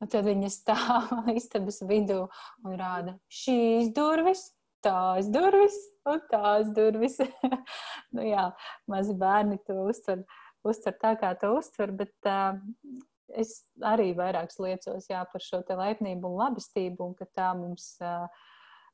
Un 0.00 0.10
tad 0.12 0.26
viņa 0.28 0.50
stāv 0.52 1.12
istabas 1.38 1.82
vidū 1.88 2.24
un 2.64 2.76
rāda 2.80 3.16
šīs 3.42 3.92
durvis, 3.96 4.50
tās 4.84 5.30
durvis 5.32 5.78
un 6.08 6.22
tās 6.30 6.72
durvis. 6.74 7.18
nu, 8.14 8.26
jā, 8.26 8.50
mazi 8.90 9.16
bērni 9.18 9.60
to 9.66 9.78
uztver, 9.88 10.24
uztver 10.66 10.98
tā, 11.00 11.14
kā 11.20 11.34
to 11.38 11.54
uztver, 11.58 11.94
bet 12.02 12.30
uh, 12.30 12.58
es 13.32 13.60
arī 13.86 14.12
vairāk 14.18 14.52
liecos 14.60 15.08
jā, 15.10 15.22
par 15.32 15.44
šo 15.44 15.62
laipnību 15.68 16.28
un 16.28 16.40
labestību, 16.44 17.12
un 17.12 17.14
ka 17.18 17.28
tā 17.32 17.52
mums. 17.58 17.94
Uh, 18.02 18.26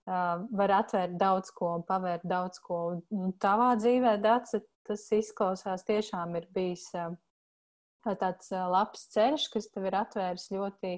var 0.08 0.74
atvērt 0.80 1.16
daudz 1.20 1.52
ko 1.54 1.74
un 1.78 1.86
pavērt 1.88 2.24
daudz 2.28 2.60
ko. 2.64 2.80
Un 3.12 3.32
tavā 3.42 3.74
dzīvē, 3.80 4.16
Dārsa, 4.24 4.62
tas 4.88 5.04
izklausās 5.12 5.84
tiešām 5.88 6.36
ir 6.40 6.48
bijis 6.54 6.86
tāds 8.08 8.52
labs 8.52 9.08
ceļš, 9.12 9.50
kas 9.52 9.68
tev 9.74 9.90
ir 9.90 9.98
atvēris 9.98 10.48
ļoti 10.54 10.94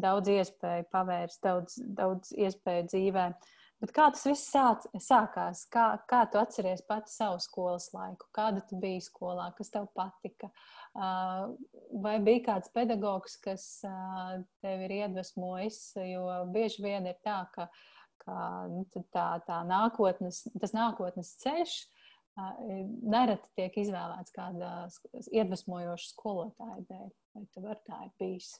daudz 0.00 0.32
iespēju, 0.32 0.88
pavērs 0.92 1.38
daudz, 1.44 1.76
daudz 1.98 2.32
iespēju 2.32 2.88
dzīvē. 2.92 3.28
Bet 3.76 3.90
kā 3.92 4.06
tas 4.08 4.22
viss 4.24 4.48
sāc, 4.48 4.86
sākās? 5.04 5.66
Kā, 5.72 5.98
kā 6.08 6.22
tu 6.32 6.40
atceries 6.40 6.80
pati 6.88 7.12
savu 7.12 7.42
skolas 7.44 7.90
laiku? 7.92 8.24
Kāda 8.32 8.62
tu 8.64 8.78
biji 8.80 9.02
skolā? 9.04 9.50
Kas 9.58 9.68
tev 9.74 9.90
patika? 9.96 10.48
Vai 10.96 12.14
bija 12.24 12.44
kāds 12.46 12.72
pedagogs, 12.72 13.36
kas 13.44 13.66
tev 14.64 14.86
ir 14.86 14.96
iedvesmojis? 15.02 15.80
Jo 16.08 16.24
bieži 16.54 16.86
vien 16.86 17.10
ir 17.12 17.20
tā, 17.26 17.42
ka, 17.52 17.68
ka 18.24 18.66
nu, 18.70 18.84
tā, 19.14 19.28
tā 19.46 19.60
nākotnes, 19.68 20.44
tas 20.60 20.74
nākotnes 20.76 21.34
ceļš 21.42 21.76
nereti 22.36 23.48
tiek 23.56 23.76
izvēlēts 23.80 24.34
kāda 24.34 24.70
iedvesmojoša 25.32 26.10
skolotāja 26.10 26.82
dēļ. 26.90 27.10
Vai 27.36 27.44
tev 27.54 27.68
ar 27.72 27.78
tā 27.86 28.00
ir 28.04 28.12
bijis? 28.20 28.50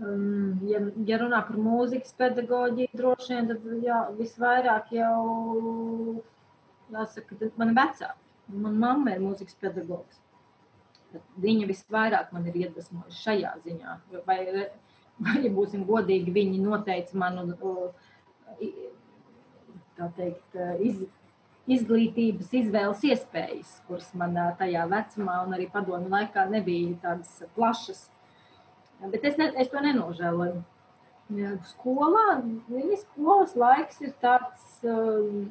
Um, 0.00 0.56
ja, 0.64 0.80
ja 1.06 1.18
runā 1.20 1.42
par 1.44 1.58
mūzikas 1.60 2.14
pedagoģiju, 2.16 2.88
droši 2.96 3.34
vien 3.34 3.50
tad 3.50 3.66
jā, 3.84 4.00
visvairāk 4.16 4.94
jau 4.96 6.22
jāsaka, 6.94 7.36
ka 7.36 7.50
man 7.60 7.74
vecāki. 7.76 8.26
Manā 8.50 8.78
mamma 8.82 9.14
ir 9.14 9.22
mūzikas 9.22 9.58
pedagogs. 9.60 10.22
Viņa 11.42 11.66
visvairāk 11.68 12.32
man 12.34 12.48
ir 12.50 12.56
iedvesmojusi 12.64 13.22
šajā 13.22 13.52
ziņā. 13.66 13.96
Vai, 14.26 14.40
ja 15.44 15.52
būsim 15.54 15.86
godīgi, 15.88 16.32
viņi 16.34 16.60
noteica 16.64 17.18
manu, 17.20 17.48
tā 19.98 20.08
teikt, 20.16 20.56
iz, 20.86 21.02
izglītības 21.70 22.52
izvēles 22.62 23.04
iespējas, 23.10 23.74
kuras 23.88 24.10
man 24.18 24.36
tajā 24.58 24.86
vecumā 24.90 25.40
un 25.44 25.56
arī 25.56 25.68
padomju 25.72 26.10
laikā 26.12 26.46
nebija 26.50 26.96
tādas 27.04 27.42
plašas. 27.56 28.06
Bet 29.00 29.24
es, 29.24 29.38
ne, 29.40 29.50
es 29.60 29.70
to 29.72 29.80
nenožēloju. 29.84 30.60
Skolā, 31.70 32.40
viņa 32.66 32.96
skolas 33.04 33.52
laiks 33.54 34.00
ir 34.02 34.10
tāds 34.22 34.80
um, 34.82 35.44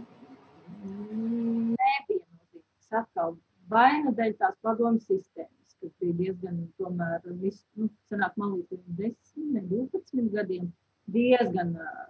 neviennozīmīgs. 1.80 2.90
Atkal 3.00 3.38
vaina 3.72 4.12
dēļ 4.18 4.36
tās 4.42 4.58
padomju 4.66 5.06
sistēmas, 5.06 5.56
kas 5.80 5.96
bija 6.02 6.18
diezgan, 6.20 6.60
tomēr, 6.80 7.24
visu, 7.42 7.64
nu, 7.80 7.90
sanāk 8.12 8.36
man 8.40 8.58
līdz 8.58 8.84
10, 9.00 9.48
ne 9.56 9.64
12 9.70 10.30
gadiem, 10.36 10.70
diezgan 11.10 11.76
uh, 11.80 12.06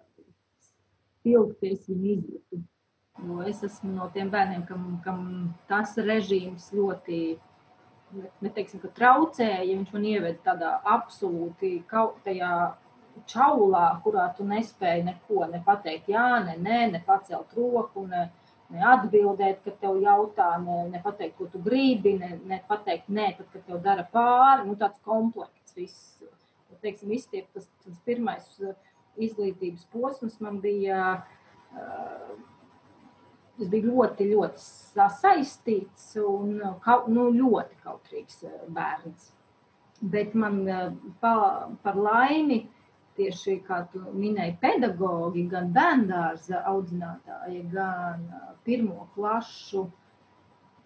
ilgi 1.27 1.73
es 1.73 1.88
viņu 1.89 2.12
izjūtu. 2.15 2.63
Jo 3.19 3.43
es 3.51 3.63
esmu 3.67 3.91
no 3.97 4.08
tiem 4.15 4.29
bērniem, 4.32 4.63
kam, 4.67 4.84
kam 5.03 5.23
tas 5.67 5.97
režīms 5.99 6.69
ļoti 6.71 7.19
neteiksim, 8.43 8.82
traucēja. 8.95 9.65
Viņš 9.67 9.91
man 9.95 10.05
ieveda 10.08 10.39
tādā 10.45 10.75
absolūti 10.88 11.82
tajā 11.89 12.53
čaulā, 13.29 13.86
kurā 14.03 14.29
tu 14.38 14.45
nespēji 14.47 15.05
neko 15.10 15.49
ne 15.51 15.62
pateikt, 15.65 16.08
jā, 16.13 16.39
ne, 16.45 16.55
nē, 16.63 16.79
ne 16.93 17.01
pacelt 17.05 17.51
roku, 17.58 18.05
ne, 18.08 18.29
ne 18.73 18.84
atbildēt, 18.93 19.63
kad 19.65 19.79
tev 19.82 19.97
jautā, 20.03 20.51
ne, 20.63 20.84
ne 20.93 21.01
pateikt, 21.03 21.38
ko 21.39 21.47
tu 21.51 21.62
gribi, 21.65 22.15
ne, 22.19 22.36
ne 22.49 22.62
pateikt, 22.69 23.10
nē, 23.10 23.32
tad, 23.38 23.49
kad 23.53 23.65
tev 23.67 23.82
dara 23.86 24.05
pāri. 24.13 24.67
Nu, 24.67 24.77
tāds 24.79 25.01
komplekts 25.05 25.75
viss. 25.77 26.05
Teiksim, 26.79 27.12
izstiep, 27.12 27.49
tas, 27.51 27.65
tas 27.84 27.97
pirmais 28.05 28.45
izglītības 29.19 29.84
posms 29.91 30.39
man 30.43 30.62
bija. 30.63 31.17
Uh, 31.69 32.38
Es 33.60 33.67
biju 33.67 33.91
ļoti, 33.91 34.29
ļoti 34.29 34.62
sasaistīts 34.63 36.13
un 36.23 36.62
nu, 36.62 37.23
ļoti 37.36 37.75
kautrīgs 37.84 38.45
eh, 38.47 38.53
bērns. 38.71 39.25
Bet 39.99 40.32
man 40.39 40.62
pa, 41.19 41.34
par 41.84 41.97
laimi, 41.99 42.62
tieši 43.19 43.60
kā 43.67 43.84
tu 43.91 44.01
minēji, 44.15 44.58
pedagogi, 44.62 45.45
gan 45.51 45.71
bērngārza 45.75 46.63
audzinātāji, 46.71 47.63
gan 47.73 48.25
eh, 48.25 48.51
pirmo 48.67 49.10
klašu, 49.15 49.89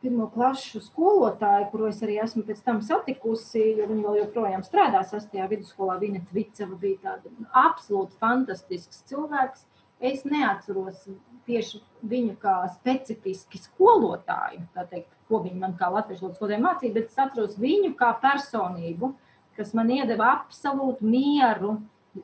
pirmo 0.04 0.28
klašu 0.34 0.82
skolotāju, 0.84 1.70
kuru 1.72 1.88
es 1.88 2.02
arī 2.04 2.18
esmu 2.24 2.44
pēc 2.48 2.64
tam 2.66 2.82
satikusi, 2.84 3.62
jo 3.78 3.88
viņi 3.88 4.04
vēl 4.04 4.18
joprojām 4.26 4.66
strādā 4.66 5.04
sastajā 5.08 5.48
vidusskolā. 5.52 5.96
Viņa 6.02 6.26
Tviceva 6.32 6.80
bija 6.82 7.00
tāda 7.06 7.32
absolūti 7.64 8.20
fantastisks 8.20 9.06
cilvēks. 9.12 9.64
Es 10.04 10.26
neatceros 10.28 11.06
tieši 11.48 11.80
viņu 12.12 12.36
kā 12.42 12.58
specifiski 12.74 13.62
skolotāju, 13.64 14.66
teikt, 14.76 15.08
ko 15.30 15.40
viņi 15.46 15.62
man 15.62 15.78
kā 15.80 15.88
latviešu 15.94 16.34
skolotāju 16.34 16.66
mācīja, 16.66 16.96
bet 16.98 17.08
es 17.08 17.22
atceros 17.24 17.56
viņu 17.60 17.94
kā 18.00 18.12
personību, 18.20 19.14
kas 19.58 19.72
man 19.78 19.92
iedeva 19.94 20.34
absolūtu 20.34 21.08
mieru. 21.08 21.78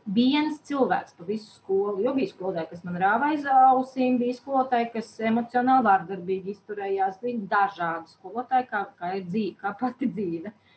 Viens 0.06 0.60
cilvēks 0.70 1.16
pa 1.18 1.26
visu 1.26 1.48
skolu, 1.50 1.96
jo 2.04 2.14
bija 2.14 2.30
skolotāji, 2.30 2.70
kas 2.72 2.84
man 2.86 3.00
rāva 3.02 3.32
aiz 3.34 3.46
ausīm, 3.50 4.20
bija 4.22 4.38
skolotāji, 4.38 4.92
kas 4.94 5.16
emocionāli 5.32 5.88
vārdarbīgi 5.88 6.54
izturējās, 6.54 7.18
bija 7.24 7.48
dažādi 7.56 8.14
skolotāji, 8.14 8.68
kā, 8.70 8.84
kā 9.00 9.16
ir 9.18 9.24
dzīve, 9.26 9.56
kā 9.64 9.74
pati 9.80 10.12
dzīve. 10.14 10.54
Uh, 10.54 10.70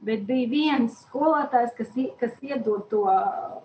Bet 0.00 0.22
bija 0.24 0.48
viens 0.48 0.94
skolotājs, 1.04 1.74
kas, 1.76 1.90
kas 2.16 2.38
iedod 2.40 2.86
to 2.88 3.02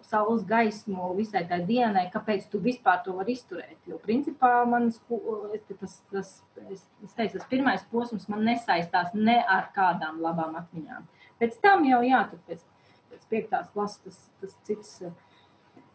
saules 0.03 0.41
gaismu 0.49 1.13
visai 1.15 1.45
tai 1.47 1.61
dienai, 1.63 2.09
kāpēc 2.11 2.49
tu 2.51 2.59
vispār 2.59 2.99
to 3.05 3.13
vari 3.15 3.37
izturēt. 3.37 3.77
Jo, 3.87 4.01
principā, 4.03 4.49
man 4.67 4.89
tas, 4.91 5.93
tas, 6.11 6.33
es 6.67 7.15
teicu, 7.15 7.37
tas 7.37 7.47
pirmais 7.47 7.87
posms 7.91 8.27
man 8.27 8.43
nesaistās 8.49 9.15
ne 9.15 9.37
ar 9.47 9.69
kādām 9.77 10.19
labām 10.25 10.59
atmiņām. 10.59 11.07
Pēc 11.39 11.55
tam 11.63 11.87
jau, 11.87 12.01
jā, 12.03 12.25
pēc, 12.49 12.67
pēc 13.15 13.31
piektās 13.31 13.71
klases 13.73 14.03
tas, 14.03 14.19
tas 14.41 14.59
cits. 14.67 14.99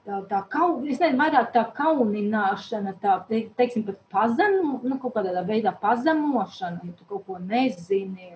Tā, 0.00 0.16
tā 0.30 0.38
kaun, 0.48 0.78
es 0.88 0.96
nezinu, 0.96 1.18
vairāk 1.20 1.50
tā 1.52 1.66
kaunināšana, 1.76 2.94
tā, 3.02 3.18
teiksim, 3.28 3.84
pat 3.84 3.98
pazemo, 4.10 4.78
nu, 4.80 4.96
kaut 5.02 5.12
kādā 5.18 5.42
veidā 5.44 5.74
pazemošana, 5.76 6.80
ja 6.88 6.94
tu 6.96 7.04
kaut 7.08 7.26
ko 7.26 7.36
nezini, 7.36 8.32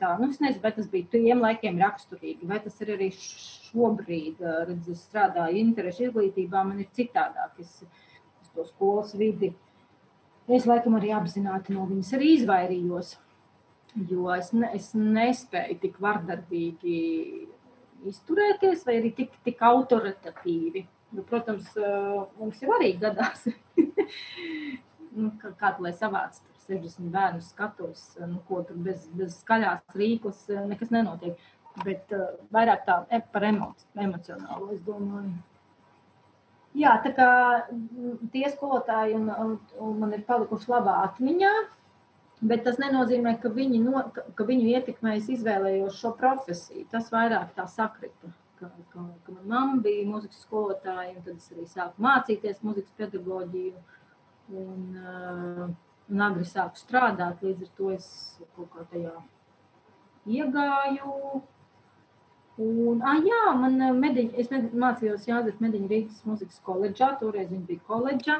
tā, 0.00 0.16
nu, 0.18 0.32
es 0.32 0.40
nezinu, 0.42 0.64
vai 0.64 0.72
tas 0.74 0.88
bija 0.90 1.06
tiem 1.12 1.44
laikiem 1.44 1.78
raksturīgi, 1.78 2.48
vai 2.50 2.58
tas 2.64 2.82
ir 2.82 2.90
arī 2.96 3.12
šobrīd, 3.14 4.42
redz, 4.66 4.90
es 4.96 5.04
strādāju 5.06 5.62
interešu 5.62 6.08
izglītībā, 6.08 6.64
man 6.66 6.82
ir 6.82 6.90
citādāk, 6.98 7.54
es, 7.62 7.78
es 8.42 8.50
to 8.56 8.66
skolas 8.66 9.14
vidi, 9.14 9.52
es 10.50 10.66
laikam 10.66 10.98
arī 10.98 11.14
apzināti 11.14 11.76
no 11.76 11.86
viņas 11.86 12.12
arī 12.18 12.34
izvairījos, 12.40 13.14
jo 14.10 14.26
es, 14.34 14.50
ne, 14.52 14.72
es 14.76 14.90
nespēju 14.96 15.78
tik 15.86 16.00
vardarbīgi 16.02 16.98
izturēties, 18.12 18.84
vai 18.86 18.98
arī 19.00 19.12
tik, 19.16 19.34
tik 19.46 19.62
autoritatīvi. 19.66 20.86
Nu, 21.16 21.22
protams, 21.26 21.68
mums 22.40 22.60
jau 22.60 22.72
arī 22.76 22.92
gadās, 23.00 23.46
nu, 25.18 25.30
kā, 25.40 25.52
kā 25.60 25.72
lai 25.80 25.94
savāc 25.96 26.40
60 26.66 27.12
bērnu 27.14 27.44
skatos, 27.46 28.08
nu, 28.26 28.40
ko 28.48 28.62
tur 28.66 28.78
bez, 28.88 29.06
bez 29.16 29.38
skaļās 29.42 29.96
rīklas 29.96 30.46
nekas 30.66 30.90
nenotiek. 30.94 31.38
Bet 31.84 32.12
uh, 32.16 32.30
vairāk 32.54 32.86
tā 32.86 33.02
e, 33.12 33.20
par 33.32 33.44
emoci, 33.44 33.84
emocionālo, 34.00 34.70
es 34.72 34.80
domāju. 34.86 35.34
Jā, 36.76 36.94
tā 37.04 37.12
kā 37.16 37.28
tie 38.32 38.48
skolotāji 38.52 39.16
un, 39.16 39.28
un, 39.32 39.52
un 39.80 39.98
man 40.00 40.12
ir 40.16 40.24
palikuši 40.28 40.72
labā 40.72 40.98
atmiņā, 41.06 41.52
bet 42.40 42.64
tas 42.66 42.80
nenozīmē, 42.82 43.36
ka, 43.42 43.50
viņi 43.52 43.80
no, 43.84 44.02
ka, 44.14 44.46
viņu 44.48 44.72
ietekmējas 44.74 45.30
izvēlējos 45.38 46.00
šo 46.00 46.12
profesiju. 46.18 46.86
Tas 46.92 47.08
vairāk 47.14 47.54
tā 47.56 47.68
sakrita. 47.70 48.32
Ka, 48.56 48.70
ka, 48.92 49.02
ka 49.26 49.32
manā 49.34 49.48
mamma 49.50 49.82
bija 49.84 50.06
mūzikas 50.08 50.46
skolotāja, 50.46 51.12
un 51.12 51.24
tad 51.24 51.34
es 51.36 51.50
arī 51.52 51.66
sāku 51.68 52.04
mācīties 52.06 52.62
mūzikas 52.64 52.94
pedagoģiju. 53.00 53.82
Un, 54.56 54.86
uh, 55.02 55.66
un 56.12 56.22
agri 56.28 56.46
sāku 56.48 56.80
strādāt. 56.80 57.42
Līdz 57.44 57.66
ar 57.66 57.74
to 57.78 57.90
es 57.94 58.08
kaut 58.56 58.70
kā 58.72 58.86
tajā 58.92 59.14
iegāju. 60.26 61.42
Un, 62.56 63.02
ah, 63.04 63.18
jā, 63.20 63.40
man 63.60 63.76
mediņ, 64.00 64.30
es 64.40 64.48
mācījos 64.50 65.26
Jāzef 65.28 65.58
Mediņa 65.60 65.90
Rīgas 65.90 66.22
muzikas 66.24 66.62
koledžā, 66.64 67.10
toreiz 67.20 67.50
viņa 67.50 67.66
bija 67.68 67.84
koledžā. 67.90 68.38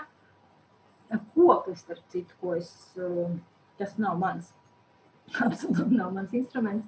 Koklis, 1.34 1.82
starp 1.84 2.06
citu, 2.10 2.34
ko 2.40 2.54
es, 2.56 2.70
tas 3.78 3.96
nav 4.02 4.18
mans, 4.20 4.52
absolūti 5.46 5.96
nav 5.96 6.12
mans 6.16 6.34
instruments, 6.36 6.86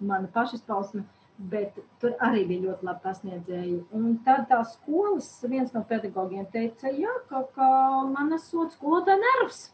mana 0.00 0.30
pašizpausme, 0.34 1.04
bet 1.50 1.76
tur 2.00 2.14
arī 2.24 2.44
bija 2.48 2.68
ļoti 2.68 2.86
labi 2.86 3.04
pasniedzēji. 3.04 3.76
Un 3.96 4.16
tad 4.24 4.46
tā 4.50 4.60
skolas 4.68 5.28
viens 5.48 5.72
no 5.76 5.82
pedagogiem 5.88 6.46
teica, 6.52 6.92
jā, 6.92 7.12
ka, 7.30 7.44
ka 7.56 7.68
man 8.10 8.32
esot 8.36 8.76
skolotāja 8.76 9.20
nervs. 9.22 9.68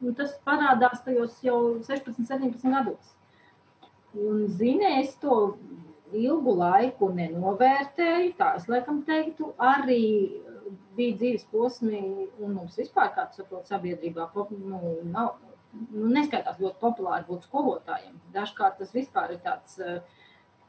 Un 0.00 0.14
tas 0.16 0.32
parādās 0.46 1.02
tajos 1.04 1.40
jau 1.44 1.58
16, 1.84 2.22
17 2.28 2.70
gados. 2.72 3.16
Un, 4.16 4.46
zini, 4.58 4.86
es 5.02 5.12
to 5.22 5.56
ilgu 6.16 6.54
laiku 6.58 7.10
nenovērtēju. 7.14 8.32
Tā 8.38 8.54
es 8.58 8.66
laikam 8.70 9.02
teiktu, 9.06 9.52
arī 9.58 10.00
bija 10.96 11.18
dzīves 11.20 11.46
posmi, 11.52 12.00
un 12.40 12.56
mums 12.56 12.78
vispār, 12.78 13.12
kā 13.14 13.26
tu 13.30 13.40
saproti, 13.40 13.70
sabiedrībā 13.70 14.28
nu, 14.56 14.80
nav, 15.12 15.36
nu, 15.74 16.08
neskaitās 16.14 16.58
ļoti 16.62 16.80
populāri 16.80 17.26
būt 17.28 17.46
skolotājiem. 17.48 18.16
Dažkārt 18.34 18.80
tas 18.80 18.94
vispār 18.94 19.36
ir 19.36 19.44
tāds. 19.44 19.78
Uh, 19.78 20.00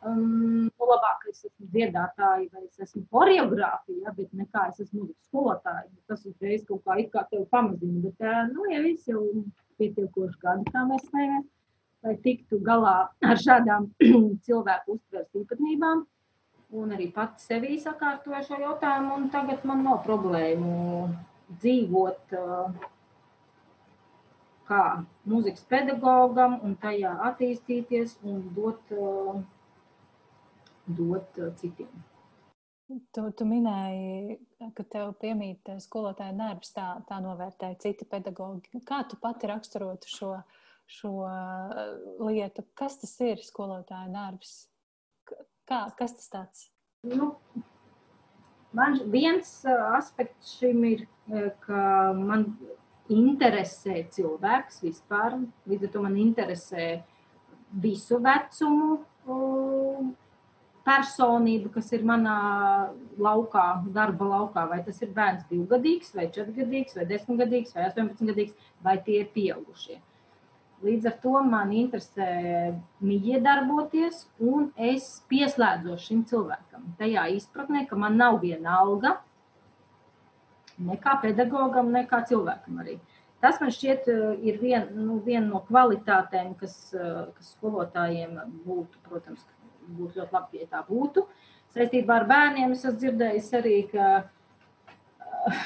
um, 0.05 0.67
nu, 0.67 0.87
labāk 0.89 1.25
es 1.29 1.43
esmu 1.45 1.69
dziedātāja 1.73 2.47
vai 2.51 2.65
es 2.65 2.85
esmu 2.85 3.03
choreogrāfija, 3.13 4.05
ja, 4.05 4.13
bet 4.17 4.31
nekā 4.37 4.67
es 4.71 4.81
esmu 4.83 5.03
mūzikas 5.05 5.29
skolotāja. 5.29 5.89
Tas 6.09 6.23
uzreiz 6.29 6.65
kaut 6.67 6.83
kā 6.85 6.99
it 7.01 7.11
kā 7.13 7.25
tevi 7.31 7.47
pamazina, 7.51 8.05
bet 8.07 8.53
nu, 8.53 8.67
ja 8.71 8.81
viss 8.83 9.09
jau 9.09 9.23
pietiekoši 9.81 10.39
gadi, 10.41 10.69
kā 10.73 10.85
mēs 10.89 11.05
smejamies, 11.09 11.49
lai 12.05 12.15
tiktu 12.25 12.61
galā 12.65 12.95
ar 13.31 13.41
šādām 13.41 13.91
cilvēku 14.45 14.97
uztveres 14.97 15.43
īpatnībām. 15.43 16.05
Un 16.71 16.93
arī 16.95 17.09
pati 17.11 17.43
sevī 17.43 17.75
sakārtoju 17.83 18.45
šo 18.47 18.57
jautājumu, 18.61 19.17
un 19.17 19.27
tagad 19.33 19.65
man 19.67 19.81
nav 19.83 20.05
problēmu 20.05 21.09
dzīvot 21.59 22.35
uh, 22.39 22.69
kā 24.71 24.83
mūzikas 25.27 25.65
pedagogam 25.71 26.59
un 26.63 26.77
tajā 26.79 27.11
attīstīties 27.29 28.15
un 28.27 28.39
dot 28.55 28.95
uh, 28.95 29.41
dot 30.87 31.37
uh, 31.39 31.51
citiem. 31.59 31.91
Tu, 33.15 33.23
tu 33.39 33.45
minēji, 33.47 34.35
ka 34.75 34.83
tev 34.91 35.13
piemīt 35.21 35.69
skolotāja 35.79 36.33
nervs, 36.35 36.73
tā, 36.75 36.87
tā 37.07 37.21
novērtēja 37.23 37.77
citi 37.79 38.07
pedagogi. 38.09 38.81
Kā 38.87 39.05
tu 39.07 39.15
pati 39.21 39.47
raksturotu 39.47 40.11
šo, 40.11 40.31
šo 40.91 41.13
uh, 41.23 41.77
lietu? 42.27 42.65
Kas 42.75 42.99
tas 42.99 43.15
ir 43.23 43.43
skolotāja 43.47 44.11
nervs? 44.11 44.65
Kā, 45.69 45.85
kas 45.95 46.17
tas 46.19 46.27
tāds? 46.33 46.65
Nu, 47.07 47.31
man 48.75 48.99
viens 49.13 49.53
uh, 49.63 49.95
aspekts 49.95 50.57
šim 50.57 50.83
ir, 50.91 51.07
ka 51.63 52.11
man 52.17 52.49
interesē 53.11 54.01
cilvēks 54.15 54.81
vispār. 54.85 55.37
Līdz 55.69 55.87
ar 55.87 55.93
to 55.93 56.03
man 56.03 56.17
interesē 56.19 56.87
visu 57.83 58.19
vecumu 58.23 58.99
personību, 60.85 61.69
kas 61.75 61.91
ir 61.93 62.05
manā 62.07 62.37
laukā, 63.21 63.65
darba 63.93 64.29
laukā. 64.33 64.67
Vai 64.69 64.81
tas 64.85 65.01
ir 65.03 65.11
bērns 65.15 65.45
divgadīgs, 65.49 66.13
vai 66.17 66.29
četrgadīgs, 66.33 66.95
vai 66.97 67.07
desmitgadīgs, 67.09 67.75
vai 67.75 67.89
astoņpadsmitgadīgs, 67.89 68.71
vai 68.83 68.97
tie 69.05 69.21
ir 69.21 69.29
pieaugušie. 69.35 69.99
Līdz 70.81 71.11
ar 71.11 71.17
to 71.21 71.41
man 71.45 71.69
interesē 71.77 72.27
miedarboties, 73.05 74.23
un 74.41 74.71
es 74.81 75.19
pieslēdzos 75.29 76.07
šim 76.07 76.23
cilvēkam. 76.29 76.87
Tajā 76.97 77.27
izpratnē, 77.35 77.85
ka 77.89 77.99
man 78.01 78.17
nav 78.17 78.39
viena 78.41 78.79
alga, 78.79 79.19
ne 80.87 80.97
kā 81.01 81.17
pedagogam, 81.23 81.91
ne 81.93 82.05
kā 82.09 82.21
cilvēkam 82.27 82.81
arī. 82.83 82.97
Tas 83.41 83.57
man 83.61 83.71
šķiet, 83.73 84.09
ir 84.45 84.59
vien, 84.61 84.91
nu, 84.93 85.17
viena 85.25 85.47
no 85.47 85.63
kvalitātēm, 85.65 86.53
kas, 86.59 86.75
kas 86.93 87.55
skolotājiem 87.55 88.35
būtu, 88.67 89.01
protams, 89.07 89.47
būtu 89.87 90.21
ļoti 90.21 90.37
labi, 90.37 90.61
ja 90.61 90.69
tā 90.75 90.83
būtu. 90.85 91.25
Saistībā 91.73 92.19
ar 92.19 92.27
bērniem 92.29 92.75
es 92.75 92.83
esmu 92.83 92.99
dzirdējis 92.99 93.49
arī, 93.57 93.77
ka 93.89 94.09
uh, 94.19 95.61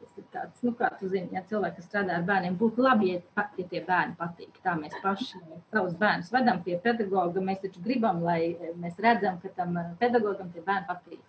tas 0.00 0.18
ir 0.18 0.26
tāds, 0.34 0.62
nu, 0.66 0.74
kā 0.76 0.90
tu 0.98 1.08
zini, 1.08 1.30
ja 1.36 1.44
cilvēki, 1.48 1.78
kas 1.78 1.88
strādā 1.88 2.18
ar 2.18 2.26
bērniem, 2.28 2.58
būtu 2.58 2.84
labi, 2.84 3.14
ja, 3.14 3.46
ja 3.56 3.66
tie 3.70 3.82
bērni 3.86 4.18
patīk. 4.18 4.60
Tā 4.64 4.74
mēs 4.76 4.96
paši 5.02 5.40
savus 5.72 5.96
bērnus 6.00 6.32
vedam 6.34 6.60
pie 6.66 6.76
pedagoga. 6.84 7.42
Mēs 7.48 7.62
taču 7.64 7.82
gribam, 7.84 8.20
lai 8.26 8.56
mēs 8.82 8.98
redzam, 9.04 9.40
ka 9.42 9.52
tam 9.56 9.78
pedagogam 10.02 10.50
tie 10.52 10.64
bērni 10.66 10.88
patīk. 10.90 11.22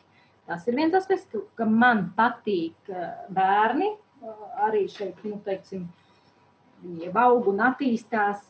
Tas 0.50 0.66
ir 0.68 0.78
viens 0.80 0.96
aspekts, 0.98 1.30
ka 1.58 1.66
man 1.70 2.08
patīk 2.18 2.90
bērni. 3.36 3.92
Arī 4.66 4.88
šeit, 4.92 5.20
nu, 5.24 5.38
teiksim, 5.46 5.86
viņi 6.84 7.12
aug 7.22 7.52
un 7.52 7.62
attīstās. 7.70 8.42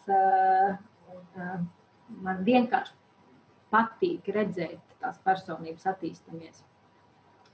Man 2.24 2.40
vienkārši 2.48 2.96
patīk 3.74 4.32
redzēt 4.34 4.80
tās 5.00 5.20
personības 5.26 5.86
attīstāmies. 5.92 6.64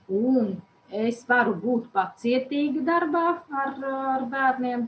Un 0.08 0.56
es 0.90 1.24
varu 1.28 1.54
būt 1.58 1.88
pacietīga 1.94 2.84
darbā 2.86 3.24
ar, 3.62 3.72
ar 3.90 4.26
bērniem, 4.30 4.86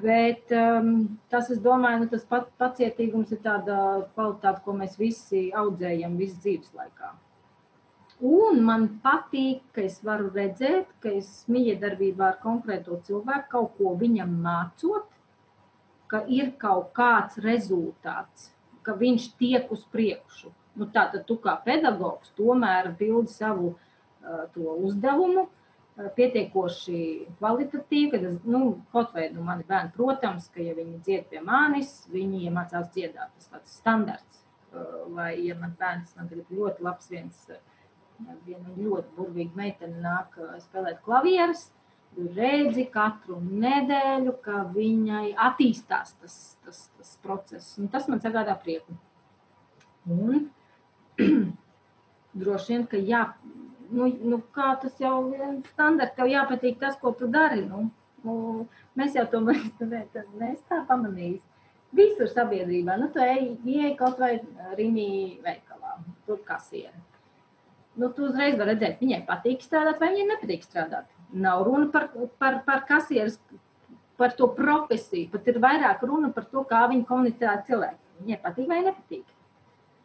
bet 0.00 0.54
um, 0.56 0.94
tas, 1.32 1.50
es 1.52 1.60
domāju, 1.60 2.04
nu, 2.04 2.08
tas 2.12 2.24
pat, 2.28 2.48
pacietīgums 2.60 3.34
ir 3.36 3.42
tāda 3.44 3.76
kvalitāte, 4.14 4.62
ko 4.64 4.76
mēs 4.78 4.96
visi 5.00 5.50
audzējam 5.52 6.16
visu 6.20 6.40
dzīves 6.40 6.72
laikā. 6.78 7.12
Un 8.22 8.62
man 8.62 8.86
patīk, 9.02 9.64
ka 9.74 9.82
es 9.82 9.98
varu 10.06 10.30
redzēt, 10.30 10.92
ka 11.02 11.10
es 11.10 11.42
miedarbībā 11.50 12.28
ar 12.28 12.40
konkrēto 12.42 13.00
cilvēku 13.06 13.50
kaut 13.56 13.76
ko 13.78 13.94
viņam 13.98 14.36
mācot, 14.44 15.08
ka 16.06 16.22
ir 16.30 16.52
kaut 16.60 16.92
kāds 16.94 17.40
rezultāts 17.42 18.52
ka 18.86 18.94
viņš 18.98 19.30
tiek 19.40 19.72
uz 19.72 19.86
priekšu. 19.94 20.52
Nu, 20.78 20.88
Tātad 20.92 21.26
tu 21.28 21.36
kā 21.40 21.54
pedagogs 21.64 22.32
tomēr 22.38 22.92
pildi 22.98 23.32
savu 23.32 23.72
uh, 23.74 24.62
uzdevumu 24.72 25.44
uh, 25.44 26.08
pietiekoši 26.16 27.00
kvalitatīvi, 27.40 28.12
kad 28.14 28.24
es, 28.30 28.38
nu, 28.48 28.62
kaut 28.94 29.12
vai 29.16 29.28
nu, 29.34 29.44
mani 29.46 29.66
bērni, 29.68 29.92
protams, 29.96 30.48
ka 30.54 30.64
ja 30.64 30.76
viņi 30.78 31.02
dzied 31.04 31.28
pie 31.30 31.42
manis, 31.44 31.94
viņi 32.12 32.46
iemācās 32.48 32.88
dziedāt, 32.94 33.34
tas 33.36 33.52
tāds 33.52 33.76
standarts. 33.82 34.40
Uh, 34.72 35.04
vai, 35.12 35.34
ja 35.44 35.58
man 35.60 35.76
bērns, 35.78 36.16
man 36.16 36.30
tagad 36.32 36.48
ļoti 36.56 36.86
labs 36.86 37.12
viens, 37.12 37.44
viena 38.46 38.74
ļoti 38.76 39.16
burvīga 39.16 39.58
meitene 39.58 40.02
nāk 40.02 40.36
spēlēt 40.64 41.00
klavieres, 41.06 41.68
uh, 41.68 41.82
redzi 42.16 42.84
katru 42.92 43.38
nedēļu, 43.40 44.34
ka 44.44 44.64
viņai 44.74 45.32
attīstās 45.48 46.14
tas, 46.20 46.36
tas, 46.64 46.84
tas 46.98 47.14
process. 47.24 47.76
Un 47.80 47.88
tas 47.92 48.08
man 48.10 48.20
sagādā 48.20 48.54
prieku. 48.60 48.96
Un 50.10 50.48
droši 52.42 52.74
vien, 52.74 52.84
ka 52.90 53.00
jā, 53.00 53.24
nu, 53.90 54.10
nu 54.20 54.42
kā 54.54 54.74
tas 54.82 54.98
jau 55.00 55.16
ir 55.32 55.62
standarts, 55.72 56.16
tev 56.18 56.30
jāpatīk 56.32 56.80
tas, 56.82 56.98
ko 57.00 57.14
tu 57.16 57.30
dari. 57.32 57.64
Nu, 57.64 57.86
nu, 58.26 58.66
mēs 58.98 59.16
jau 59.16 59.26
to 59.32 59.42
pamanījām. 60.90 61.40
Visur 61.92 62.24
sabiedrībā. 62.24 62.96
Nu, 62.96 63.10
tu 63.12 63.20
ej, 63.20 63.50
ej 63.68 63.96
kaut 63.98 64.20
vai 64.20 64.38
Rīgā 64.78 65.42
veikalā, 65.44 65.98
tur 66.24 66.38
kasieri. 66.46 67.11
Nu, 67.96 68.08
tu 68.16 68.24
uzreiz 68.28 68.56
vari 68.56 68.72
redzēt, 68.72 69.02
viņai 69.02 69.20
patīk 69.28 69.64
strādāt 69.64 70.00
vai 70.00 70.14
viņai 70.14 70.30
nepatīk 70.30 70.64
strādāt. 70.64 71.10
Nav 71.32 71.66
runa 71.66 71.90
par, 71.92 72.08
par, 72.40 72.62
par 72.66 72.84
kasieres, 72.88 73.36
par 74.20 74.32
to 74.38 74.48
profesiju, 74.56 75.28
pat 75.32 75.48
ir 75.52 75.60
vairāk 75.60 76.04
runa 76.08 76.32
par 76.32 76.46
to, 76.48 76.64
kā 76.68 76.86
viņi 76.88 77.06
komunicē 77.08 77.48
ar 77.52 77.62
cilvēkiem. 77.68 78.00
Viņai 78.22 78.40
patīk 78.44 78.68
vai 78.70 78.80
nepatīk. 78.86 79.24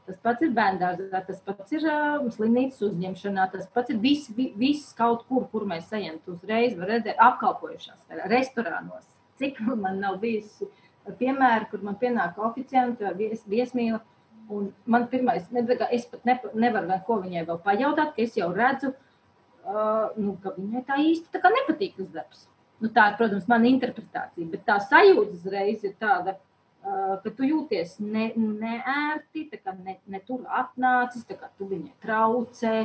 Tas 0.07 0.19
pats 0.23 0.43
ir 0.45 0.53
bērngārzā, 0.55 1.19
tas 1.27 1.39
pats 1.43 1.73
ir 1.75 1.83
uh, 1.83 2.27
slimnīcas 2.31 2.79
uzņemšanā, 2.87 3.49
tas 3.51 3.65
pats 3.75 3.91
ir 3.91 3.97
viss, 4.03 4.29
viss 4.35 4.93
kaut 4.95 5.25
kur, 5.27 5.49
kur 5.51 5.65
mēs 5.67 5.91
ejam. 5.95 6.21
Tu 6.23 6.31
uzreiz 6.31 6.77
var 6.79 6.93
redzēt 6.93 7.19
apkalpojušās 7.25 8.21
restorānos. 8.31 9.03
Cik 9.37 9.59
man 9.67 9.99
nav 9.99 10.21
bijusi 10.21 10.69
piemēri, 11.19 11.67
kur 11.71 11.83
man 11.83 11.99
pienāk 11.99 12.39
oficianti 12.39 13.03
vai 13.03 13.13
vies, 13.19 13.43
viesmīla. 13.51 13.99
Un 14.49 14.69
man 14.85 15.07
pirmais, 15.11 15.43
es 15.91 16.05
pat 16.07 16.23
ne, 16.25 16.37
nevaru 16.55 16.87
neko 16.87 17.19
viņai 17.25 17.43
vēl 17.49 17.57
pajautāt, 17.65 18.13
ka 18.15 18.23
es 18.23 18.37
jau 18.39 18.47
redzu, 18.55 18.93
uh, 19.67 20.13
nu, 20.15 20.37
ka 20.43 20.53
viņai 20.55 20.83
tā 20.87 20.99
īsti 21.03 21.33
tā 21.33 21.51
nepatīk 21.51 21.97
tas 21.97 22.13
darbs. 22.13 22.45
Nu, 22.79 22.91
tā 22.93 23.09
ir, 23.11 23.17
protams, 23.19 23.47
mana 23.51 23.67
interpretācija, 23.67 24.47
bet 24.53 24.63
tā 24.67 24.77
sajūta 24.85 25.35
uzreiz 25.35 25.83
ir 25.83 25.97
tāda, 25.99 26.37
uh, 26.37 27.17
ka 27.23 27.33
tu 27.35 27.43
jūties 27.49 27.97
ne, 27.99 28.29
neērti, 28.37 29.49
ne, 29.83 29.97
ne 30.07 30.23
tur 30.23 30.47
atnācis, 30.47 31.27
kā 31.27 31.51
tu 31.57 31.67
viņai 31.67 31.95
traucē. 32.05 32.75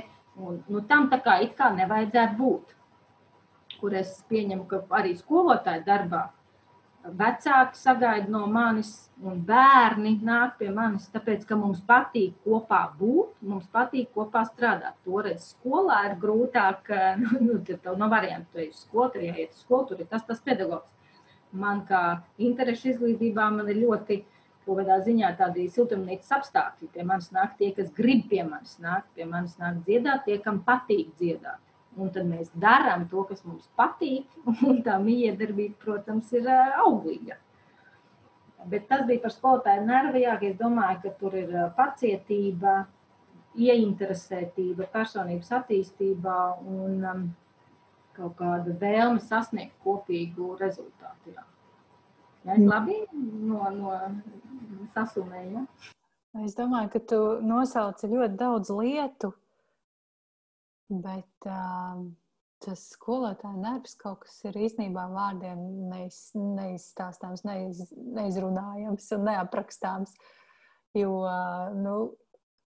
Un, 0.42 0.62
nu, 0.66 0.82
tam 0.88 1.10
tā 1.12 1.20
kā 1.22 1.38
it 1.44 1.54
kā 1.54 1.70
nevajadzētu 1.76 2.38
būt. 2.40 2.78
Kur 3.78 3.94
es 3.98 4.16
pieņemu, 4.30 4.66
ka 4.66 4.82
arī 4.98 5.14
skolotāja 5.18 5.84
darbā 5.86 6.26
vecāki 7.02 7.78
sagaida 7.78 8.30
no 8.30 8.46
manis, 8.46 8.92
un 9.22 9.40
bērni 9.46 10.16
nāk 10.24 10.56
pie 10.58 10.70
manis, 10.74 11.08
tāpēc, 11.14 11.44
ka 11.46 11.58
mums 11.58 11.82
patīk 11.86 12.34
kopā 12.46 12.82
būt, 12.98 13.34
mums 13.46 13.68
patīk 13.74 14.10
kopā 14.14 14.44
strādāt. 14.48 14.96
Toreiz 15.04 15.52
skolā 15.52 16.00
ir 16.10 16.18
grūtāk, 16.22 16.90
nu, 17.22 17.40
nu 17.46 17.60
tev 17.66 17.96
nav 17.98 18.12
variantu, 18.14 18.52
tu 18.52 18.62
ej 18.64 18.70
uz 18.72 18.84
skolu, 18.86 19.08
tur 19.14 19.26
jāiet 19.26 19.50
uz 19.50 19.64
skolu, 19.64 19.88
tur 19.90 20.02
ir 20.02 20.10
tas, 20.10 20.26
tas 20.28 20.42
pedagogs. 20.44 20.88
Man 21.52 21.82
kā 21.88 22.22
interešu 22.40 22.94
izglītībā 22.94 23.50
man 23.52 23.68
ir 23.68 23.82
ļoti 23.82 24.22
kaut 24.64 24.78
kādā 24.78 25.00
ziņā 25.04 25.34
tādi 25.36 25.66
siltumnīcas 25.74 26.30
apstākļi. 26.38 26.88
Pie 26.94 27.04
manis 27.04 27.32
nāk 27.34 27.58
tie, 27.58 27.72
kas 27.76 27.90
grib 27.96 28.24
pie 28.30 28.44
manis 28.46 28.78
nākt, 28.80 29.10
pie 29.16 29.26
manis 29.28 29.58
nāk 29.60 29.82
dziedāt, 29.86 30.24
tie, 30.28 30.38
kam 30.40 30.62
patīk 30.64 31.10
dziedāt. 31.18 31.60
Un 32.00 32.08
tad 32.08 32.24
mēs 32.24 32.48
darām 32.56 33.04
to, 33.10 33.24
kas 33.28 33.42
mums 33.44 33.68
patīk, 33.76 34.24
un 34.68 34.80
tā 34.86 34.96
miedarbība, 35.02 35.76
protams, 35.82 36.30
ir 36.32 36.48
auglīga. 36.52 37.36
Bet 38.72 38.86
tas 38.88 39.04
bija 39.08 39.24
par 39.24 39.34
skolotāju 39.34 39.84
nervijāk. 39.88 40.44
Es 40.48 40.56
domāju, 40.56 41.00
ka 41.02 41.12
tur 41.20 41.36
ir 41.36 41.52
pacietība, 41.76 42.84
ieinteresētība, 43.58 44.88
personības 44.92 45.50
attīstībā 45.58 46.36
un 46.64 47.02
um, 47.04 47.24
kaut 48.16 48.36
kāda 48.38 48.76
vēlme 48.80 49.20
sasniegt 49.20 49.74
kopīgu 49.84 50.54
rezultātu. 50.60 51.34
Jā. 51.34 51.44
Ja, 52.46 52.56
es 52.56 52.64
labi 52.66 52.96
no, 53.12 53.68
no 53.76 53.98
sasumēju. 54.94 55.60
Ja? 55.60 55.92
Es 56.46 56.56
domāju, 56.56 56.94
ka 56.94 57.02
tu 57.12 57.20
nosauci 57.44 58.08
ļoti 58.10 58.38
daudz 58.40 58.72
lietu, 58.72 59.34
Bet 60.92 61.46
uh, 61.48 62.02
tas 62.62 62.82
skolotāja 62.92 63.56
nervs 63.56 63.94
kaut 64.00 64.26
kas 64.26 64.36
ir 64.48 64.58
īstenībā 64.66 65.06
vārdiem 65.14 65.62
neiz, 65.88 66.18
neizstāstāms, 66.36 67.46
neiz, 67.48 67.86
neizrunājams 67.92 69.08
un 69.16 69.24
neaprakstāms. 69.30 70.12
Jo, 70.98 71.22
uh, 71.24 71.72
nu, 71.72 71.96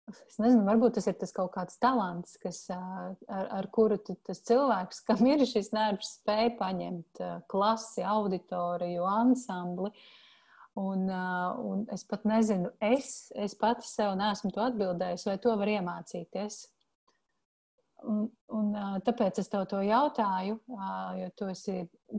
es 0.09 0.37
nezinu, 0.41 0.65
varbūt 0.67 0.99
tas 0.99 1.09
ir 1.09 1.17
tas 1.21 1.33
kaut 1.37 1.53
kāds 1.55 1.79
talants, 1.81 2.37
kas, 2.43 2.65
ar, 2.73 3.15
ar 3.29 3.69
kuru 3.73 3.99
tas 4.01 4.43
cilvēks, 4.49 5.05
kam 5.09 5.25
ir 5.29 5.45
šis 5.49 5.73
nervs, 5.77 6.19
spēj 6.21 6.55
paņemt 6.61 7.25
klasi, 7.51 8.05
auditoriju, 8.09 9.07
ansambli. 9.09 9.93
Un, 10.75 11.07
un 11.07 11.85
es 11.95 12.03
pat 12.11 12.25
nezinu, 12.27 12.73
es, 12.83 13.31
es 13.39 13.55
pati 13.55 13.87
sev 13.87 14.17
neesmu 14.19 14.51
to 14.57 14.65
atbildējusi, 14.65 15.29
vai 15.31 15.37
to 15.39 15.53
var 15.61 15.71
iemācīties. 15.71 16.65
Un, 18.05 18.25
un, 18.53 18.73
tāpēc 19.07 19.39
es 19.41 19.49
tev 19.49 19.65
to 19.71 19.79
jautāju, 19.85 20.59
jo 21.21 21.29
tu 21.39 21.47
esi 21.49 21.77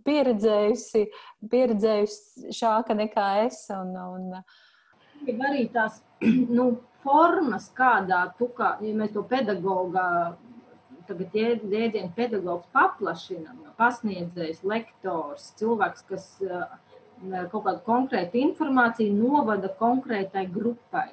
pieredzējusi, 0.08 1.04
pieredzējusi 1.52 2.56
šāka 2.58 2.96
nekā 2.98 3.28
es. 3.44 3.60
Un, 3.76 3.92
un... 3.94 4.32
Ir 5.30 5.46
arī 5.50 5.68
tās 5.74 6.00
nu, 6.58 6.72
formas, 7.06 7.70
kādā 7.78 8.24
tu 8.40 8.50
kā, 8.58 8.76
ja 8.82 8.96
mēs 8.98 9.14
to 9.14 9.22
pedagogā, 9.30 10.08
tagad 11.06 11.38
jēdzienu 11.38 12.10
pedagogs 12.18 12.72
paplašinam, 12.74 13.62
pasniedzējs, 13.78 14.64
lektors, 14.66 15.52
cilvēks, 15.60 16.08
kas 16.10 16.32
kaut 17.52 17.62
kādu 17.68 17.84
konkrētu 17.86 18.42
informāciju 18.42 19.14
novada 19.20 19.70
konkrētai 19.80 20.48
grupai. 20.52 21.12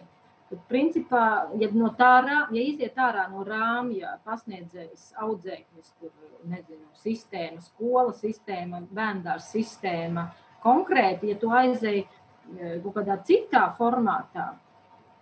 Tad, 0.52 0.60
principā, 0.68 1.26
ja, 1.56 1.68
no 1.72 1.88
tā, 1.96 2.10
ja 2.52 2.60
iziet 2.60 2.98
ārā 3.00 3.22
no 3.32 3.40
rāmja, 3.46 4.18
pasniedzējs, 4.26 5.14
audzēknis, 5.24 5.94
tur, 5.96 6.10
nezinu, 6.44 6.84
sistēma, 7.00 7.62
skola 7.64 8.12
sistēma, 8.18 8.82
bērndārs 8.92 9.48
sistēma, 9.54 10.26
konkrēti, 10.60 11.32
ja 11.32 11.38
tu 11.40 11.54
aizēji 11.56 12.04
e, 12.04 12.74
kaut 12.84 12.98
kādā 12.98 13.16
citā 13.24 13.64
formātā, 13.78 14.50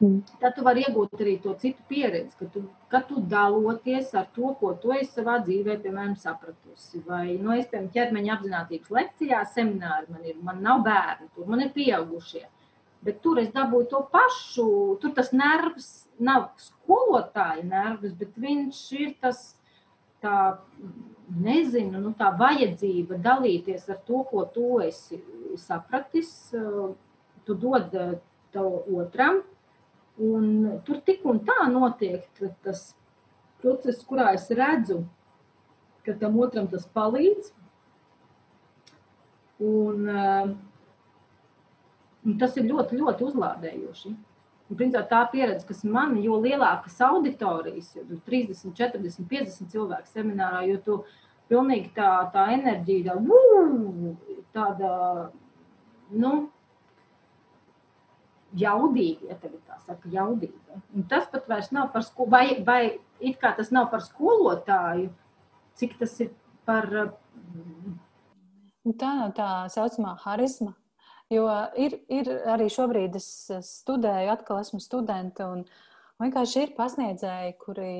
mm. 0.00 0.18
tad 0.42 0.58
tu 0.58 0.66
vari 0.66 0.82
iegūt 0.88 1.14
arī 1.22 1.38
to 1.44 1.54
citu 1.62 1.86
pieredzi, 1.86 2.34
ka 2.40 2.50
tu, 2.50 2.66
ka 2.90 3.04
tu 3.06 3.22
daloties 3.30 4.10
ar 4.18 4.26
to, 4.34 4.56
ko 4.58 4.74
tu 4.82 4.90
esi 4.98 5.12
savā 5.14 5.38
dzīvē, 5.46 5.78
piemēram, 5.84 6.18
sapratusi. 6.18 7.04
Vai, 7.06 7.36
nu, 7.38 7.54
es, 7.54 7.70
piemēram, 7.70 7.92
ķermeņa 7.94 8.38
apzinātības 8.40 8.96
lekcijā, 8.98 9.46
semināri 9.54 10.10
man 10.10 10.26
ir, 10.26 10.42
man 10.42 10.64
nav 10.66 10.82
bērni, 10.90 11.30
tur 11.36 11.46
man 11.54 11.68
ir 11.68 11.70
pieaugušie. 11.78 12.48
Bet 13.04 13.22
tur 13.24 13.40
es 13.40 13.48
dabūju 13.54 13.88
to 13.88 14.02
pašu. 14.12 14.66
Tur 15.00 15.14
tas 15.16 15.32
nervs 15.32 15.88
nav 16.20 16.50
skolotāja 16.60 17.64
nervs, 17.64 18.12
bet 18.18 18.34
viņš 18.36 18.80
ir 18.98 19.14
tas, 19.22 19.54
tā, 20.20 20.34
nezinu, 21.40 22.00
nu, 22.02 22.12
tā 22.18 22.28
vajadzība 22.36 23.20
dalīties 23.24 23.88
ar 23.88 24.02
to, 24.04 24.24
ko 24.28 24.44
tu 24.52 24.82
esi 24.84 25.22
sapratis. 25.60 26.34
Tu 27.46 27.56
dod 27.56 27.94
to 28.52 28.64
otram, 29.00 29.40
un 30.20 30.50
tur 30.84 31.00
tik 31.06 31.24
un 31.26 31.40
tā 31.46 31.64
notiek 31.72 32.26
tas 32.60 32.90
process, 33.62 34.04
kurā 34.04 34.34
es 34.36 34.48
redzu, 34.52 35.00
ka 36.04 36.14
tam 36.20 36.36
otram 36.40 36.68
tas 36.70 36.84
palīdz. 36.94 37.52
Un, 39.60 40.06
uh, 40.08 40.52
Un 42.26 42.36
tas 42.40 42.56
ir 42.60 42.68
ļoti, 42.68 42.98
ļoti 43.00 43.24
uzlādējoši. 43.30 44.12
Un, 44.70 44.78
principā, 44.78 45.02
tā 45.08 45.24
pieredze, 45.32 45.66
kas 45.66 45.82
man 45.88 46.14
ir, 46.18 46.28
jo 46.28 46.36
lielākas 46.42 46.98
auditorijas, 47.02 47.94
jo 47.96 48.20
30, 48.26 48.74
40, 48.76 49.26
50 49.30 49.72
cilvēku 49.72 50.12
seminārā, 50.12 50.62
jo 50.68 50.78
tu 50.84 50.98
pilnīgi 51.50 51.90
tā, 51.96 52.10
tā 52.34 52.46
enerģija, 52.54 53.16
tā, 53.16 53.24
tāda, 54.54 54.92
nu, 56.12 56.34
jaudīga, 58.56 59.30
ja 59.30 59.38
tagad 59.38 59.60
tā 59.66 59.78
saka, 59.86 60.10
jaudīga. 60.10 60.80
Un 60.94 61.06
tas 61.10 61.26
pat 61.30 61.48
vairs 61.50 61.70
nav 61.74 61.90
par 61.94 62.04
skolu, 62.06 62.30
vai, 62.30 62.44
vai 62.66 62.82
it 63.18 63.40
kā 63.42 63.52
tas 63.56 63.70
nav 63.74 63.90
par 63.90 64.04
skolotāju, 64.04 65.10
cik 65.78 65.96
tas 66.00 66.14
ir 66.22 66.32
par. 66.68 66.88
Tā 69.00 69.10
nav 69.18 69.34
tā 69.36 69.48
saucamā 69.70 70.14
harizma, 70.22 70.74
Jo 71.30 71.46
ir, 71.78 71.94
ir 72.10 72.28
arī 72.50 72.66
šobrīd 72.72 73.14
es 73.20 73.30
studēju, 73.62 74.32
atkal 74.32 74.58
esmu 74.64 74.80
studente, 74.82 75.46
un 75.46 75.62
vienkārši 76.18 76.64
ir 76.64 76.72
pasniedzēji, 76.74 77.56
kuri 77.62 77.90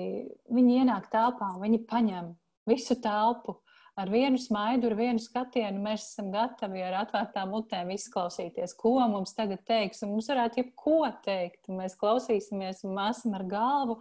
viņi 0.50 0.80
ienāk 0.82 1.06
telpā, 1.12 1.52
viņi 1.62 1.84
paņem 1.90 2.32
visu 2.70 2.96
telpu. 3.02 3.60
Ar 4.00 4.08
vienu 4.10 4.38
smaidu, 4.40 4.88
ar 4.88 4.96
vienu 4.96 5.20
skatienu 5.20 5.82
mēs 5.82 6.06
esam 6.08 6.30
gatavi 6.32 6.82
ar 6.86 6.96
atvērtām 7.02 7.50
mutēm 7.52 7.90
izklausīties, 7.92 8.72
ko 8.78 8.94
mums 9.12 9.34
tagad 9.36 9.62
teiks. 9.68 10.00
Un 10.06 10.14
mums 10.14 10.30
varētu 10.30 10.62
jebko 10.62 11.02
teikt. 11.24 11.68
Mēs 11.68 11.98
klausīsimies 12.00 12.84
un 12.86 12.94
māsim 12.96 13.34
ar 13.36 13.44
galvu 13.50 13.98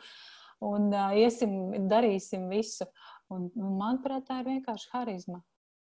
un 0.66 0.90
uh, 0.94 1.12
iesim, 1.18 1.90
darīsim 1.92 2.48
visu. 2.54 2.88
Un, 3.34 3.50
un 3.60 3.76
manuprāt, 3.82 4.26
tā 4.30 4.40
ir 4.42 4.54
vienkārši 4.54 4.90
harizma. 4.94 5.42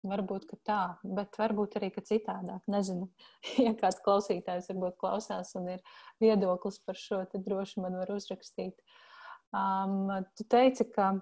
Varbūt 0.01 0.47
tā, 0.65 0.97
bet 1.05 1.37
varbūt 1.37 1.77
arī 1.77 1.91
citādāk. 1.93 2.63
Nezinu, 2.73 3.11
ja 3.67 3.75
kāds 3.77 4.01
klausītājs 4.05 4.71
varbūt 4.73 4.97
klausās 5.01 5.53
un 5.61 5.69
ir 5.77 5.83
viedoklis 6.23 6.81
par 6.85 6.97
šo, 6.97 7.25
tad 7.29 7.45
droši 7.45 7.85
man 7.85 7.99
var 8.01 8.13
uzrakstīt. 8.15 8.81
Um, 9.51 10.09
tu 10.39 10.47
teici, 10.49 10.87
ka 10.95 11.13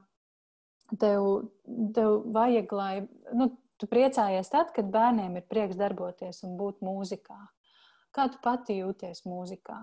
tev, 1.01 1.51
tev 1.97 2.23
vajag, 2.33 2.73
lai 2.77 2.95
nu, 3.35 3.51
tu 3.81 3.89
priecājies 3.91 4.51
tad, 4.53 4.73
kad 4.77 4.91
bērniem 4.93 5.39
ir 5.41 5.47
prieks 5.51 5.79
darboties 5.79 6.43
un 6.47 6.57
būt 6.61 6.83
mūzikā. 6.85 7.39
Kā 8.15 8.29
tu 8.33 8.41
pati 8.45 8.79
jūties 8.79 9.25
mūzikā? 9.29 9.79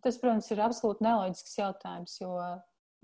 Tas, 0.00 0.16
protams, 0.20 0.48
ir 0.52 0.62
absolūti 0.64 1.04
neloģisks 1.04 1.58
jautājums, 1.58 2.14
jo, 2.22 2.32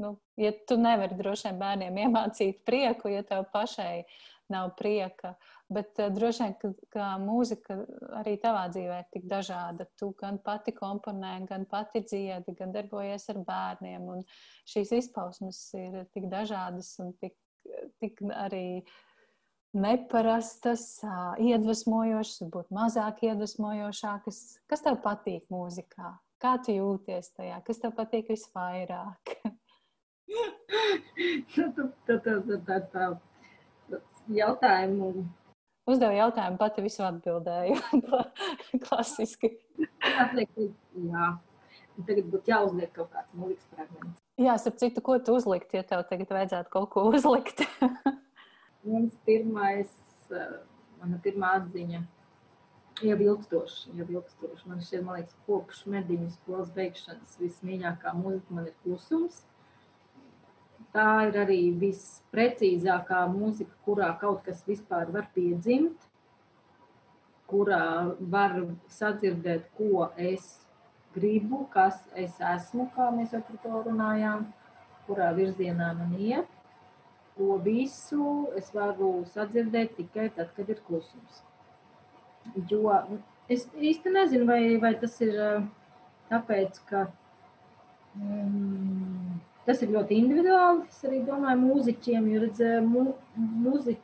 nu, 0.00 0.14
ja 0.40 0.52
tu 0.68 0.78
nevari 0.80 1.18
droši 1.18 1.50
vien 1.50 1.60
bērniem 1.60 2.00
iemācīt 2.06 2.62
prieku, 2.68 3.12
ja 3.12 3.24
tev 3.26 3.48
pašai 3.52 4.06
nav 4.52 4.72
prieka, 4.78 5.34
bet 5.72 5.98
uh, 6.02 6.10
droši 6.14 6.44
vien, 6.44 6.54
ka, 6.60 6.70
ka 6.92 7.08
mūzika 7.22 7.78
arī 8.20 8.36
tavā 8.42 8.66
dzīvē 8.74 9.00
ir 9.02 9.08
tik 9.14 9.26
dažāda. 9.30 9.88
Tu 9.98 10.10
gan 10.20 10.38
pati 10.44 10.74
komponē, 10.76 11.38
gan 11.48 11.66
pati 11.70 12.04
dziedi, 12.04 12.54
gan 12.58 12.74
darbojies 12.76 13.28
ar 13.32 13.42
bērniem, 13.48 14.06
un 14.14 14.22
šīs 14.68 14.94
izpausmes 15.00 15.62
ir 15.78 16.04
tik 16.14 16.30
dažādas 16.32 16.94
un 17.02 17.12
tik, 17.20 17.36
tik 18.02 18.22
arī 18.34 18.84
neparastas, 19.76 20.86
iedvesmojošas, 21.42 22.40
varbūt 22.46 22.70
mazāk 22.74 23.26
iedvesmojošākas. 23.28 24.38
Kas 24.70 24.84
tev 24.86 25.00
patīk 25.04 25.44
mūzikā? 25.52 26.14
Kā 26.40 26.56
tu 26.64 26.74
jūties 26.76 27.32
tajā? 27.36 27.60
Kas 27.64 27.80
tev 27.82 27.94
patīk 27.96 28.28
visvairāk? 28.32 29.36
Jautājumu. 34.32 35.26
Uzdevu 35.86 36.16
jautājumu, 36.18 36.58
pati 36.58 36.82
visu 36.82 37.04
atbildēju. 37.06 37.76
Klasiski. 38.84 39.52
Jā, 40.02 41.28
tagad 42.08 42.30
būtu 42.32 42.50
jāuzliek 42.50 42.90
kaut 42.96 43.12
kāds 43.12 43.38
mūzikas 43.38 43.68
fragments. 43.70 44.22
Jā, 44.36 44.56
starp 44.60 44.80
citu, 44.82 45.00
ko 45.04 45.16
tu 45.22 45.36
uzlikt, 45.38 45.70
ja 45.72 45.84
tev 45.86 46.02
tagad 46.10 46.34
vajadzētu 46.34 46.72
kaut 46.74 46.90
ko 46.92 47.06
uzlikt? 47.14 47.62
Viens 48.86 49.14
pirmais, 49.26 49.94
eh, 50.34 50.58
mana 51.00 51.22
pirmā 51.22 51.54
atziņa 51.60 52.02
jau 53.06 53.16
ilgstoši, 53.20 53.94
jau 53.98 54.06
ilgstoši. 54.08 54.68
Man 54.68 54.82
šķiet, 54.84 55.04
man 55.06 55.20
liekas, 55.20 55.38
kopš 55.46 55.82
mediņu 55.92 56.30
skolas 56.34 56.70
beigšanas 56.76 57.38
vismīļākā 57.40 58.14
mūzika 58.16 58.58
man 58.58 58.70
ir 58.70 58.76
klusums. 58.84 59.44
Tā 60.96 61.08
ir 61.28 61.34
arī 61.42 61.58
visprecīzākā 61.76 63.26
mūzika, 63.28 63.74
kurā 63.84 64.06
kaut 64.20 64.46
kas 64.46 64.62
vispār 64.64 65.10
var 65.12 65.26
piedzimt, 65.34 66.06
kurā 67.50 68.14
var 68.34 68.54
sadzirdēt, 68.88 69.66
ko 69.76 70.06
es 70.16 70.46
gribu, 71.16 71.66
kas 71.74 71.98
es 72.24 72.38
esmu, 72.54 72.88
kā 72.94 73.10
mēs 73.12 73.34
jau 73.36 73.42
par 73.44 73.58
to 73.64 73.82
runājām, 73.90 74.46
kurā 75.06 75.28
virzienā 75.36 75.90
man 75.98 76.14
iet. 76.16 76.48
To 77.36 77.58
visu 77.60 78.28
es 78.56 78.70
varu 78.72 79.10
sadzirdēt 79.34 79.98
tikai 79.98 80.30
tad, 80.38 80.54
kad 80.56 80.70
ir 80.72 80.80
klusums. 80.86 81.42
Jo 82.70 82.94
es 83.52 83.66
īsti 83.76 84.14
nezinu, 84.16 84.48
vai, 84.48 84.62
vai 84.80 84.94
tas 85.02 85.20
ir 85.20 85.36
tāpēc, 86.30 86.80
ka 86.88 87.04
mm, 88.16 89.36
tas 89.66 89.82
ir 89.82 89.94
ļoti 89.94 90.20
individuāli. 90.22 90.86
Es 90.90 91.02
arī 91.06 91.22
domāju, 91.26 91.62
mūziķiem, 91.64 92.28
jo 92.32 92.42
redz, 92.44 92.62
mu, 92.86 93.06
mūzi, 93.36 93.96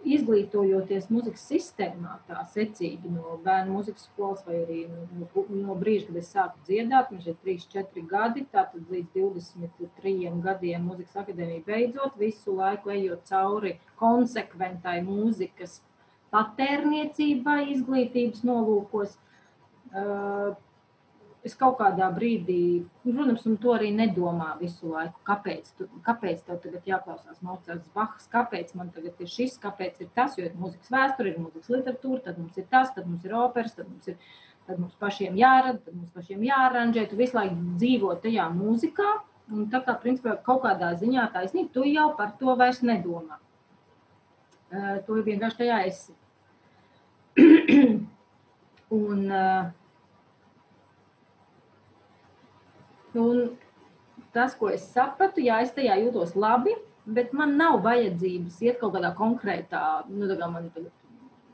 izglītojoties 0.00 1.10
muzikas 1.12 1.42
sistēmā, 1.50 2.14
tā 2.28 2.40
secīgi 2.54 3.10
no 3.12 3.34
bērnu 3.44 3.74
muzikas 3.76 4.06
skolas 4.08 4.40
vai 4.46 4.62
arī 4.62 4.78
no, 4.88 5.44
no 5.52 5.76
brīža, 5.76 6.06
kad 6.08 6.20
es 6.22 6.30
sāku 6.32 6.64
dziedāt, 6.68 7.10
man 7.12 7.20
šeit 7.24 7.42
3, 7.44 7.66
4 7.74 8.04
gadi, 8.08 8.46
tātad 8.54 8.88
līdz 8.92 9.12
23 9.18 10.32
gadiem 10.46 10.88
muzikas 10.88 11.20
akadēmija 11.20 11.66
beidzot, 11.66 12.16
visu 12.20 12.56
laiku 12.56 12.94
ejot 12.94 13.28
cauri 13.28 13.74
konsekventai 14.00 15.00
mūzikas 15.04 15.82
patērniecībai, 16.32 17.60
izglītības 17.74 18.44
nolūkos. 18.46 19.16
Uh, 19.90 20.54
es 21.46 21.54
kaut 21.56 21.78
kādā 21.78 22.10
brīdī, 22.12 22.82
protams, 23.04 23.46
un 23.48 23.56
to 23.60 23.72
arī 23.72 23.90
nedomā 23.96 24.52
visu 24.60 24.90
laiku. 24.92 25.22
Kāpēc, 25.26 25.72
tu, 25.78 25.86
kāpēc 26.04 26.42
tev 26.46 26.60
tagad 26.64 26.90
jāklausās 26.90 27.40
Mocards, 27.46 27.88
Bahs, 27.94 28.28
kāpēc 28.32 28.74
man 28.76 28.92
tagad 28.94 29.20
ir 29.22 29.30
šis, 29.30 29.56
kāpēc 29.62 30.02
ir 30.04 30.10
tas, 30.16 30.36
jo 30.38 30.44
ir 30.44 30.58
mūzikas 30.60 30.92
vēsture, 30.92 31.32
ir 31.32 31.40
mūzikas 31.40 31.72
literatūra, 31.72 32.20
tad 32.28 32.38
mums 32.42 32.60
ir 32.60 32.68
tas, 32.72 32.92
tad 32.96 33.08
mums 33.08 33.24
ir 33.24 33.36
operas, 33.40 33.74
tad 33.78 33.88
mums 33.88 34.12
ir, 34.12 34.20
tad 34.68 34.82
mums 34.82 35.00
pašiem 35.00 35.40
jārada, 35.40 35.80
tad 35.86 35.96
mums 35.96 36.12
pašiem 36.16 36.44
jāranžē, 36.50 37.06
tu 37.08 37.20
visu 37.20 37.38
laiku 37.40 37.58
dzīvo 37.80 38.14
tajā 38.20 38.50
mūzikā, 38.60 39.16
un 39.56 39.66
tā 39.72 39.80
kā, 39.86 39.96
principā, 40.04 40.36
kaut 40.44 40.62
kādā 40.66 40.92
ziņā 41.00 41.30
taisnība, 41.34 41.72
tu 41.74 41.88
jau 41.88 42.10
par 42.20 42.36
to 42.38 42.54
vairs 42.60 42.84
nedomā. 42.84 43.40
Uh, 44.70 45.00
tu 45.02 45.16
vienkārši 45.26 45.64
tajā 45.64 45.82
esi. 45.88 46.12
un, 49.00 49.24
uh, 49.26 49.70
un 53.18 53.50
tas, 54.34 54.54
ko 54.58 54.70
es 54.70 54.86
sapratu, 54.94 55.42
jā, 55.42 55.60
es 55.64 55.74
tajā 55.74 55.96
jūtos 56.04 56.36
labi, 56.38 56.74
bet 57.10 57.34
man 57.36 57.56
nav 57.58 57.80
vajadzības 57.86 58.60
iet 58.66 58.80
kaut 58.80 58.94
kādā 58.96 59.12
konkrētā, 59.18 59.82
nu, 60.10 60.28
tā 60.30 60.36
kā 60.38 60.50
man 60.52 60.70
tagad 60.74 60.92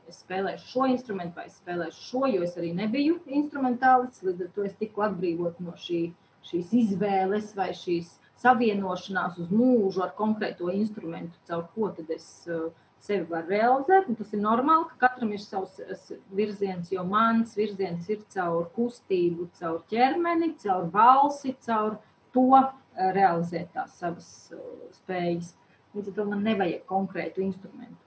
es 0.07 0.21
spēlēšu 0.23 0.69
šo 0.71 0.85
instrumentu, 0.91 1.35
vai 1.39 1.47
es 1.49 1.57
spēlēšu 1.59 2.05
šo, 2.09 2.23
jo 2.31 2.45
es 2.45 2.55
arī 2.59 2.71
nebiju 2.75 3.17
instrumentālists. 3.39 4.23
Līdz 4.23 4.45
ar 4.45 4.53
to 4.55 4.67
es 4.67 4.77
tiku 4.79 5.03
atbrīvot 5.07 5.59
no 5.63 5.75
šī, 5.81 6.01
šīs 6.47 6.73
izvēles 6.83 7.51
vai 7.57 7.73
šīs 7.75 8.13
savienošanās 8.39 9.39
uz 9.41 9.51
mūžu 9.51 10.03
ar 10.05 10.13
konkrēto 10.17 10.69
instrumentu, 10.71 11.39
caur 11.49 11.65
ko 11.73 11.89
tad 11.97 12.11
es 12.13 12.27
uh, 12.47 12.69
sevi 13.03 13.25
var 13.29 13.45
realizēt. 13.49 14.09
Tas 14.19 14.33
ir 14.33 14.41
normāli, 14.43 14.87
ka 14.91 15.07
katram 15.07 15.31
ir 15.35 15.43
savs 15.43 16.11
virziens, 16.35 16.91
jo 16.93 17.03
mans 17.07 17.55
virziens 17.57 18.09
ir 18.09 18.23
caur 18.33 18.69
kustību, 18.75 19.49
caur 19.59 19.83
ķermeni, 19.91 20.53
caur 20.63 20.89
balsi, 20.93 21.55
caur 21.65 21.99
to 22.35 22.47
eh, 22.57 23.13
realizēt 23.15 23.71
tās 23.75 23.95
savas 24.01 24.29
eh, 24.51 24.65
spējas. 25.01 25.53
Līdz 25.95 26.11
ar 26.11 26.17
to 26.17 26.27
man 26.29 26.43
nevajag 26.45 26.83
konkrētu 26.89 27.41
instrumentu. 27.45 28.03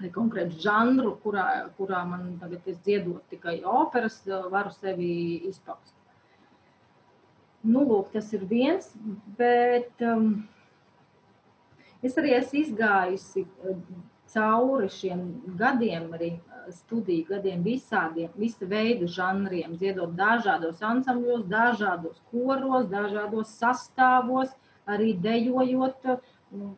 Vai 0.00 0.08
konkrētu 0.10 0.58
žanru, 0.64 1.12
kurā, 1.22 1.44
kurā 1.76 2.00
man 2.08 2.32
tagad 2.40 2.64
ir 2.66 2.80
dziedot 2.82 3.28
tikai 3.30 3.60
operas, 3.62 4.22
eh, 4.26 4.48
varu 4.50 4.72
sevi 4.74 5.12
izpaust. 5.50 5.94
Nu, 7.64 7.80
lūk, 7.88 8.10
tas 8.12 8.26
ir 8.36 8.42
viens, 8.44 8.90
bet 9.38 10.02
um, 10.04 10.42
Es 12.04 12.18
arī 12.20 12.34
esmu 12.36 12.60
izgājusi 12.60 13.46
eh, 13.64 13.78
cauri 14.34 14.90
šiem 14.92 15.22
gadiem, 15.60 16.10
arī 16.16 16.30
eh, 16.34 16.66
studiju 16.76 17.30
gadiem, 17.30 17.62
visādiem, 17.64 18.28
visa 18.36 18.68
veida 18.68 19.08
žanriem, 19.08 19.78
dziedot 19.80 20.12
dažādos 20.18 20.82
ansambļos, 20.84 21.46
dažādos 21.48 22.20
koros, 22.32 22.90
dažādos 22.92 23.56
sastāvos, 23.56 24.52
arī 24.84 25.14
dejojot 25.16 26.10
un, 26.52 26.74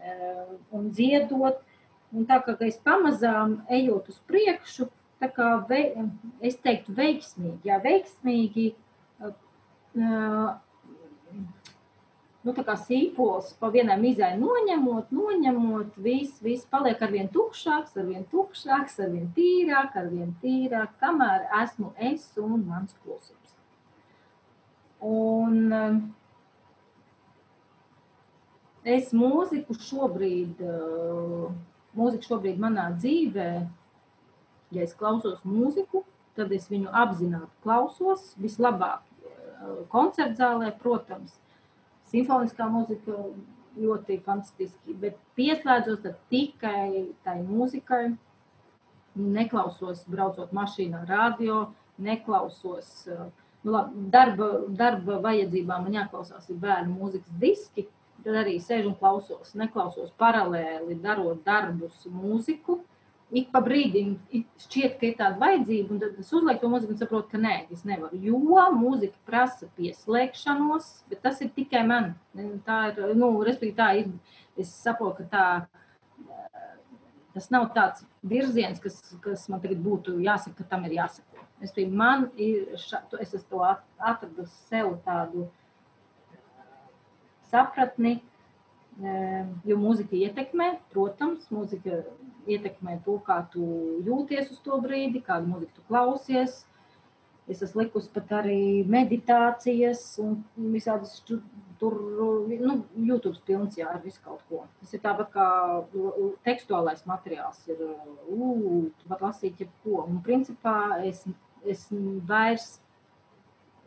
eh, 0.00 0.44
un 0.72 0.90
dziedot. 0.90 1.60
Un 2.16 2.24
tā 2.24 2.38
kā 2.40 2.54
es 2.64 2.78
pamazām 2.80 3.58
ejot 3.68 4.08
uz 4.08 4.20
priekšu, 4.30 4.86
tā 5.20 5.28
kā 5.36 5.48
vei, 5.68 5.90
es 6.40 6.56
teiktu 6.62 6.94
veiksmīgi, 6.96 7.66
jā, 7.66 7.80
veiksmīgi 7.82 8.70
nu, 12.46 12.54
sīpols 12.54 13.54
pa 13.58 13.70
vienai 13.74 13.96
mizai 13.98 14.34
noņemot, 14.38 15.10
noņemot, 15.10 15.96
viss, 16.02 16.38
viss 16.42 16.66
paliek 16.70 17.00
ar 17.02 17.10
vien 17.10 17.28
tukšāks, 17.32 17.96
ar 17.98 18.06
vien 18.06 18.26
tukšāks, 18.30 19.00
ar 19.02 19.10
vien 19.10 19.26
tīrāk, 19.34 19.96
ar 19.96 20.10
vien 20.12 20.34
tīrāk, 20.42 20.94
kamēr 21.00 21.48
esmu 21.62 21.92
es 21.98 22.28
un 22.38 22.62
mans 22.68 22.94
klusums. 23.02 23.56
Un 25.02 25.72
um, 25.76 25.98
es 28.84 29.10
mūziku 29.12 29.74
šobrīd, 29.88 30.62
uh, 30.62 31.50
mūziku 31.98 32.30
šobrīd 32.30 32.62
manā 32.62 32.92
dzīvē, 32.94 33.50
ja 34.76 34.86
es 34.86 34.94
klausos 34.94 35.42
mūziku, 35.44 36.04
tad 36.38 36.52
es 36.52 36.70
viņu 36.70 36.94
apzināti 36.94 37.50
klausos, 37.66 38.30
vislabāk 38.38 39.02
uh, 39.02 39.82
koncertzālē, 39.92 40.70
protams, 40.80 41.34
simfoniskā 42.10 42.68
mūzika 42.70 43.16
ļoti 43.76 44.20
fantastiski, 44.24 44.94
bet 45.00 45.18
pieslēdzos 45.38 46.06
tikai 46.32 47.08
tai 47.26 47.40
mūzikai. 47.44 48.14
Neklausos, 49.16 50.02
braucot 50.12 50.50
mašīnā, 50.52 51.06
radio, 51.08 51.70
neklausos. 52.04 52.90
Nu, 53.64 53.72
labi, 53.72 54.02
darba, 54.12 54.48
darba 54.76 55.16
vajadzībām 55.24 55.86
man 55.86 55.96
jāklausās 55.96 56.50
bērnu 56.52 56.98
mūzikas 56.98 57.38
diski, 57.40 57.86
tad 58.26 58.36
arī 58.42 58.58
sēžu 58.60 58.92
un 58.92 58.98
klausos. 59.00 59.54
Neklausos 59.56 60.12
paralēli, 60.20 60.98
darot 61.00 61.40
darbus, 61.48 62.04
mūziku. 62.12 62.76
Uh, 62.76 62.95
ik 63.34 63.48
pa 63.50 63.60
brīdim 63.64 64.14
šķiet, 64.62 64.98
ka 65.00 65.08
ir 65.08 65.16
tāda 65.18 65.40
vajadzība, 65.40 65.94
un 65.94 66.02
tad 66.02 66.18
es 66.22 66.30
uzlieku 66.30 66.62
to 66.62 66.70
mūziku 66.70 66.94
un 66.94 67.00
saprotu, 67.00 67.30
ka 67.32 67.40
nē, 67.42 67.54
es 67.74 67.82
nevaru. 67.88 68.20
Jo 68.22 68.38
mūzika 68.76 69.18
prasa 69.26 69.66
pieslēgšanos, 69.78 70.90
bet 71.10 71.24
tas 71.24 71.40
ir 71.42 71.50
tikai 71.56 71.82
man. 71.88 72.12
Tā 72.66 72.78
ir, 72.92 73.00
nu, 73.18 73.32
respektīvi, 73.46 73.76
tā 73.78 73.90
ir. 74.02 74.12
Es 74.56 74.70
saprotu, 74.72 75.26
ka 75.26 75.32
tā, 75.32 75.46
tas 77.34 77.50
nav 77.52 77.66
tāds 77.74 78.06
virziens, 78.24 78.78
kas, 78.80 79.02
kas 79.20 79.42
man 79.52 79.60
tagad 79.60 79.82
būtu 79.84 80.16
jāsaka, 80.24 80.62
ka 80.62 80.70
tam 80.70 80.86
ir 80.88 80.96
jāsako. 80.96 81.42
Es, 81.60 81.74
biju, 81.76 81.90
man 81.92 82.30
ir, 82.40 82.76
ša, 82.80 83.02
es 83.20 83.34
esmu 83.36 83.50
to 83.50 83.66
atradu 83.66 84.46
sev 84.68 84.94
tādu 85.04 85.48
sapratni, 87.50 88.20
jo 89.00 89.76
mūzika 89.80 90.16
ietekmē, 90.16 90.70
protams, 90.92 91.50
mūzika 91.52 92.02
ietekmē 92.48 93.00
to, 93.04 93.18
kā 93.26 93.42
tu 93.52 93.66
jūties 94.06 94.52
uz 94.54 94.62
to 94.64 94.78
brīdi, 94.80 95.24
kādu 95.24 95.50
mūziku 95.52 95.76
tu 95.76 95.84
klausies. 95.90 96.64
Es 97.46 97.60
esmu 97.62 97.84
likusi 97.84 98.10
pat 98.10 98.32
arī 98.40 98.82
meditācijas 98.90 100.00
un 100.18 100.40
visādas 100.72 101.20
tur, 101.28 101.42
nu, 101.78 102.78
YouTube 102.96 103.38
pilns, 103.46 103.76
jā, 103.78 103.86
ar 103.92 104.00
visu 104.02 104.18
kaut 104.24 104.40
ko. 104.48 104.64
Tas 104.80 104.96
ir 104.96 105.02
tāpat 105.04 105.30
kā 105.36 105.46
tekstuālais 106.48 107.04
materiāls 107.06 107.60
ir, 107.70 107.84
ū, 108.32 108.48
tu 108.98 109.12
var 109.12 109.22
lasīt 109.28 109.62
jebko. 109.62 110.00
Un 110.08 110.18
principā 110.26 111.04
es, 111.06 111.22
es 111.62 111.86
vairs 112.26 112.80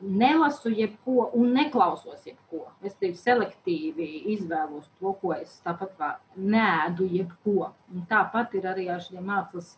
nelasu 0.02 0.70
jebko 0.70 1.30
un 1.34 1.54
neklausos 1.54 2.26
jebko. 2.28 2.68
Es 2.86 2.96
tevi 3.00 3.18
selektīvi 3.20 4.08
izvēlos 4.36 4.88
to, 5.00 5.14
ko 5.22 5.34
es 5.36 5.58
tāpat 5.66 5.96
kā 6.00 6.12
nēdu 6.36 7.08
jebko. 7.10 7.72
Un 7.94 8.06
tāpat 8.10 8.56
ir 8.60 8.70
arī 8.72 8.88
ar 8.92 9.04
šiem 9.04 9.26
mākslas 9.30 9.74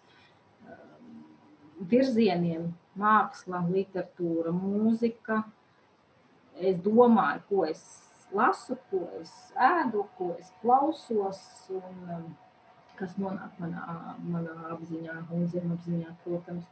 um, 0.67 1.23
virzieniem, 1.91 2.69
māksla, 2.99 3.63
literatūra, 3.71 4.53
mūzika. 4.55 5.41
Es 6.61 6.77
domāju, 6.83 7.43
ko 7.49 7.65
es 7.65 7.83
lasu, 8.35 8.77
ko 8.91 9.05
es 9.21 9.31
ēdu, 9.55 10.05
ko 10.17 10.33
es 10.37 10.51
klausos, 10.61 11.41
un 11.73 12.13
um, 12.17 12.27
kas 12.99 13.17
nonāk 13.17 13.57
manā, 13.61 14.15
manā 14.21 14.53
apziņā 14.75 15.17
un 15.33 15.49
zemapziņā, 15.49 16.13
protams. 16.25 16.67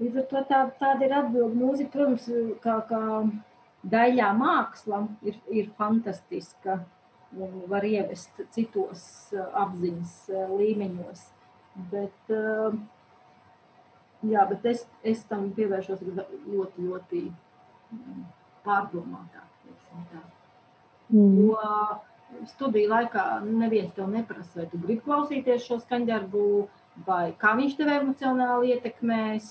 Līdz 0.00 0.22
ar 0.22 0.26
to 0.30 0.42
tā, 0.48 0.60
tāda 0.80 1.06
ir 1.06 1.14
atbilde. 1.16 1.58
Mūzika, 1.60 1.92
protams, 1.92 2.28
kā, 2.64 2.78
kā 2.88 3.02
daļā 3.92 4.30
māksla 4.38 5.02
ir, 5.26 5.36
ir 5.52 5.68
fantastiska 5.76 6.78
un 7.36 7.60
var 7.70 7.84
ievest 7.86 8.40
citos 8.54 9.04
uh, 9.34 9.44
apziņas 9.64 10.14
uh, 10.32 10.54
līmeņos. 10.56 11.26
Bet, 11.92 12.32
uh, 12.34 12.74
jā, 14.26 14.46
bet 14.50 14.66
es, 14.72 14.86
es 15.06 15.22
tam 15.30 15.50
pievēršos 15.56 16.02
ļoti, 16.08 16.88
ļoti 16.88 17.22
mm, 17.28 18.24
pārdomātāk. 18.66 19.46
Mm. 21.10 21.36
Jo 21.44 21.58
studiju 22.50 22.90
laikā 22.90 23.24
neviens 23.44 23.94
tev 23.96 24.10
neprasa, 24.12 24.60
vai 24.60 24.66
tu 24.70 24.78
gribi 24.82 25.02
klausīties 25.04 25.64
šo 25.66 25.80
skaņdarbu, 25.82 26.42
vai 27.06 27.30
kā 27.40 27.54
viņš 27.58 27.76
tev 27.78 27.90
emocionāli 27.94 28.74
ietekmēs. 28.76 29.50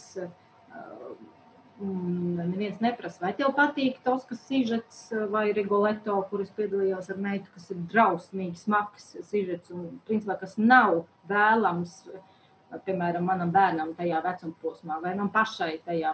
Neviens 1.79 2.81
neprasa, 2.83 3.21
vai 3.23 3.29
tev 3.37 3.53
patīk 3.55 4.01
tas, 4.03 4.25
kas 4.27 4.41
sižets 4.49 4.97
vai 5.31 5.45
Rigoleto, 5.55 6.17
kuras 6.27 6.49
piedalījās 6.57 7.07
ar 7.13 7.21
meitu, 7.23 7.47
kas 7.53 7.69
ir 7.71 7.79
drausmīgi 7.93 8.59
smags 8.59 9.13
sižets 9.29 9.71
un 9.71 9.85
principā, 10.09 10.35
kas 10.41 10.57
nav 10.59 11.05
vēlams, 11.29 12.01
piemēram, 12.83 13.23
manam 13.31 13.53
bērnam 13.55 13.95
tajā 13.97 14.19
vecuma 14.25 14.59
posmā 14.61 14.99
vai 15.01 15.15
man 15.17 15.31
pašai 15.33 15.77
tajā 15.85 16.11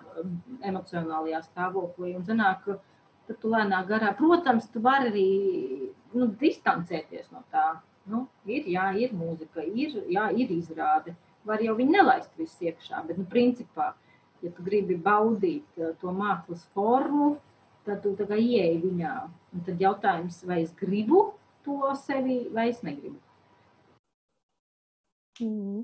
emocionālajā 0.69 1.41
stāvoklī. 1.49 2.13
Un 2.19 2.29
zanāk, 2.29 2.69
tad 3.25 3.41
tu 3.41 3.49
lēnā 3.49 3.81
garā, 3.89 4.13
protams, 4.17 4.69
tu 4.69 4.85
vari 4.85 5.09
arī 5.09 5.27
nu, 6.13 6.29
distancēties 6.45 7.31
no 7.33 7.41
tā. 7.51 7.71
Nu, 8.05 8.27
ir, 8.45 8.67
jā, 8.69 8.91
ir 9.01 9.17
mūzika, 9.17 9.63
ir, 9.65 9.97
jā, 10.13 10.29
ir 10.37 10.51
izrāde 10.53 11.15
var 11.45 11.63
jau 11.63 11.75
viņu 11.77 11.95
nelaist 11.95 12.31
visu 12.39 12.69
iekšā. 12.69 13.03
Bet, 13.07 13.19
nu, 13.21 13.25
principā, 13.29 13.91
ja 14.43 14.51
tu 14.53 14.65
gribi 14.65 14.97
baudīt 15.01 15.79
uh, 15.81 15.93
to 16.01 16.13
mākslas 16.15 16.65
formu, 16.75 17.35
tad 17.85 18.01
tu 18.03 18.15
tā 18.17 18.27
kā 18.29 18.39
ieeji 18.41 18.81
viņā. 18.83 19.15
Un 19.55 19.65
tad 19.67 19.81
jautājums, 19.81 20.41
vai 20.47 20.63
es 20.65 20.73
gribu 20.77 21.27
to 21.65 21.93
sevi, 22.01 22.45
vai 22.53 22.69
es 22.73 22.81
negribu. 22.85 23.19
Mm. 25.41 25.83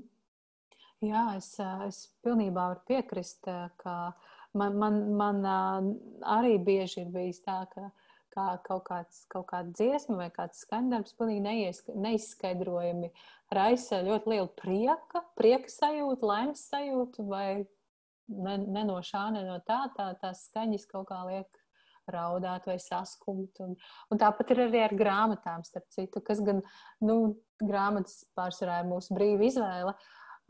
Jā, 1.02 1.24
es, 1.36 1.48
uh, 1.62 1.86
es 1.88 2.04
pilnībā 2.22 2.68
varu 2.72 2.84
piekrist, 2.86 3.42
uh, 3.50 3.66
ka 3.82 4.12
man, 4.58 4.78
man, 4.78 5.00
man 5.18 5.42
arī 6.22 6.58
bieži 6.62 7.02
ir 7.02 7.10
bijis 7.14 7.42
tā, 7.42 7.62
ka 7.72 7.90
kā 8.32 8.48
kaut, 8.66 8.84
kāds, 8.88 9.22
kaut 9.32 9.46
kāda 9.50 9.72
dziesma 9.76 10.18
vai 10.18 10.30
kāds 10.34 10.64
skaņdarbs 10.64 11.16
pilnīgi 11.18 11.68
neizskaidrojami 12.06 13.12
raisa 13.52 14.02
ļoti 14.06 14.32
lielu 14.32 14.50
prieka, 14.58 15.24
prieka 15.38 15.70
sajūtu, 15.72 16.28
laimes 16.28 16.64
sajūtu, 16.72 17.26
vai 17.28 17.46
ne, 18.28 18.56
ne 18.62 18.86
no 18.88 19.00
šā, 19.04 19.28
ne 19.34 19.44
no 19.46 19.58
tā, 19.66 19.84
tā 19.96 20.12
tās 20.20 20.46
skaņas 20.48 20.88
kaut 20.90 21.10
kā 21.10 21.20
liek 21.28 21.62
raudāt 22.10 22.66
vai 22.66 22.78
saskumt. 22.82 23.60
Un, 23.62 23.76
un 24.10 24.20
tāpat 24.20 24.52
ir 24.54 24.64
arī 24.66 24.82
ar 24.86 24.96
grāmatām, 24.98 25.62
starp 25.66 25.86
citu, 25.94 26.22
kas 26.24 26.42
gan, 26.44 26.62
nu, 27.04 27.36
grāmatas 27.62 28.24
pārsvarā 28.36 28.82
ir 28.82 28.90
mūsu 28.90 29.16
brīva 29.16 29.46
izvēle. 29.48 29.94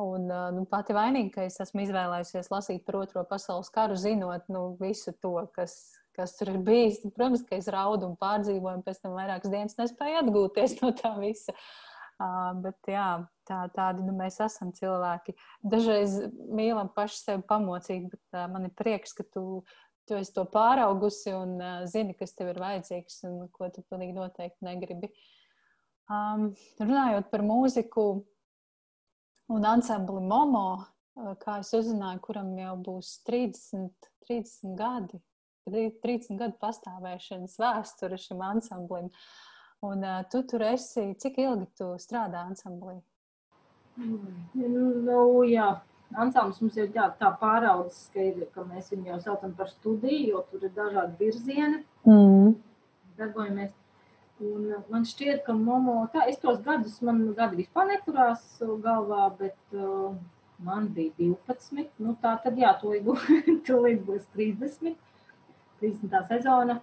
Un 0.02 0.24
nu, 0.56 0.64
pati 0.70 0.94
vainīga, 0.96 1.34
ka 1.34 1.42
es 1.46 1.60
esmu 1.62 1.84
izvēlējusies 1.84 2.48
lasīt 2.50 2.86
par 2.86 3.02
Otro 3.02 3.22
pasaules 3.28 3.68
karu, 3.74 3.98
zinot 4.00 4.48
nu, 4.50 4.70
visu 4.80 5.12
to, 5.20 5.34
kas, 5.54 5.76
kas 6.16 6.36
tur 6.38 6.52
ir 6.52 6.60
bijis. 6.64 7.00
Protams, 7.14 7.44
ka 7.48 7.56
es 7.58 7.70
raudu 7.72 8.08
un 8.10 8.18
pārdzīvoju, 8.20 8.80
un 8.80 8.84
pēc 8.86 9.00
tam 9.02 9.16
vairākas 9.16 9.52
dienas 9.52 9.78
nespēju 9.78 10.20
atgūties 10.22 10.76
no 10.82 10.92
tā 10.98 11.14
visa. 11.20 11.54
Uh, 12.22 12.52
bet 12.62 12.90
jā, 12.92 13.06
tā, 13.48 13.64
tādi 13.74 14.04
nu, 14.06 14.12
mēs 14.14 14.36
esam 14.44 14.70
cilvēki. 14.76 15.34
Dažreiz 15.66 16.18
mīlam 16.54 16.92
paši 16.94 17.18
sevi 17.18 17.46
pamocīt, 17.48 18.04
bet 18.12 18.36
uh, 18.36 18.44
man 18.52 18.68
ir 18.68 18.74
prieks, 18.78 19.14
ka 19.16 19.26
tu, 19.26 19.64
tu 20.06 20.18
esi 20.20 20.34
to 20.36 20.44
pāraugusi 20.52 21.32
un 21.34 21.56
uh, 21.58 21.80
zini, 21.90 22.14
kas 22.18 22.36
tev 22.38 22.52
ir 22.52 22.60
vajadzīgs 22.62 23.24
un 23.30 23.40
ko 23.54 23.70
tu 23.74 23.82
pilnīgi 23.88 24.14
noteikti 24.18 24.68
negribi. 24.68 25.10
Um, 26.12 26.52
runājot 26.82 27.32
par 27.32 27.42
mūziku 27.48 28.06
un 29.56 29.66
ansambli 29.72 30.22
Momo, 30.22 30.68
uh, 30.78 31.34
kā 31.42 31.58
es 31.64 31.72
uzzināju, 31.74 32.22
kuram 32.28 32.54
jau 32.60 32.76
būs 32.86 33.16
30, 33.26 34.12
30 34.28 34.78
gadi 34.78 35.22
30 35.70 36.38
gadu 36.40 36.58
pastāvēšanas 36.62 37.58
vēsture 37.62 38.18
šim 38.18 38.42
ansamblim. 38.42 39.10
Un 39.82 40.04
uh, 40.06 40.20
tu 40.30 40.42
tur 40.46 40.62
esi, 40.66 41.08
cik 41.18 41.38
ilgi 41.42 41.66
tu 41.78 41.88
strādā 42.02 42.44
ansamblī? 42.46 43.00
Mm, 43.98 44.42
nu, 45.06 45.22
jā, 45.46 45.68
ansamblis 46.14 46.60
mums 46.62 46.78
ir 46.78 46.90
jā, 46.94 47.08
tā 47.18 47.32
pāraudzis, 47.40 48.08
ka, 48.14 48.22
ir, 48.22 48.46
ka 48.54 48.64
mēs 48.66 48.92
viņu 48.92 49.10
jau 49.10 49.20
saucam 49.26 49.54
par 49.58 49.70
studiju, 49.72 50.36
jo 50.36 50.44
tur 50.50 50.66
ir 50.68 50.74
dažādi 50.76 51.18
virzieni. 51.24 51.82
Mm. 52.06 52.54
Darbojamies. 53.18 53.74
Un 54.42 54.70
man 54.90 55.04
šķiet, 55.06 55.44
ka 55.46 55.54
Momo, 55.54 56.00
tā, 56.14 56.24
es 56.30 56.40
tos 56.42 56.58
gadus, 56.64 56.96
man 57.06 57.20
gadi 57.36 57.60
vispār 57.60 57.90
neturās 57.92 58.42
galvā, 58.82 59.28
bet 59.38 59.76
uh, 59.76 60.16
man 60.66 60.88
bija 60.94 61.14
12. 61.20 61.90
Nu, 62.02 62.16
tā 62.22 62.34
tad 62.42 62.58
jā, 62.58 62.72
tūlīt 62.80 64.02
būs 64.08 64.26
30. 64.34 64.96
30. 65.82 66.24
sezona. 66.30 66.80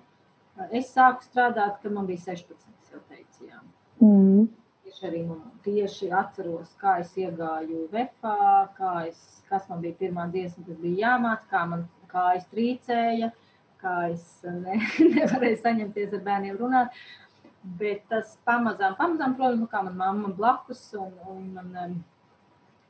Es 0.76 0.92
sāku 0.92 1.24
strādāt, 1.24 1.78
kad 1.84 1.94
man 1.96 2.08
bija 2.10 2.34
16. 2.34 2.66
jau 2.92 3.02
teicu, 3.08 3.48
jā. 3.48 3.62
Mm. 4.04 4.50
Tieši 4.84 5.06
arī 5.08 5.22
man 5.28 5.44
tieši 5.64 6.10
atceros, 6.16 6.74
kā 6.82 6.98
es 7.04 7.14
iegāju 7.20 7.86
vefā, 7.94 8.68
kā 8.76 8.94
es, 9.08 9.20
kas 9.48 9.70
man 9.70 9.84
bija 9.86 9.96
pirmā 10.02 10.26
dziesma, 10.34 10.66
kas 10.68 10.82
bija 10.82 11.06
jāmāc, 11.06 11.46
kā 11.52 11.64
man 11.70 11.86
kājas 12.12 12.48
trīcēja, 12.52 13.32
kā 13.80 13.96
es 14.10 14.28
ne, 14.44 14.80
nevarēju 15.16 15.62
saņemties 15.64 16.16
ar 16.18 16.24
bērniem 16.28 16.60
runāt. 16.60 17.02
Bet 17.80 18.06
tas 18.12 18.38
pamazām, 18.48 18.96
pamazām, 19.00 19.36
protams, 19.36 19.68
kā 19.72 19.84
man 19.86 19.98
mamma 20.00 20.34
blakus 20.36 20.82
un, 20.96 21.12
un 21.28 21.50
man 21.56 21.98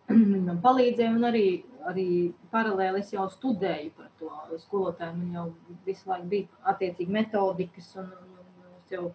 Viņa 0.10 0.40
man 0.48 0.60
palīdzēja, 0.64 1.14
un 1.14 1.28
arī, 1.28 1.46
arī 1.90 2.08
paralēli 2.54 3.04
es 3.04 3.12
jau 3.14 3.28
studēju 3.30 3.92
par 3.98 4.10
to 4.18 4.60
skolotāju. 4.64 5.18
Man 5.20 5.36
jau 5.38 5.46
visu 5.86 6.10
laiku 6.10 6.30
bija 6.32 6.72
attiecīgi 6.72 7.14
metodikas, 7.14 7.92
un, 8.02 8.10
un, 8.10 8.72
es 8.80 8.96
jau 8.96 9.12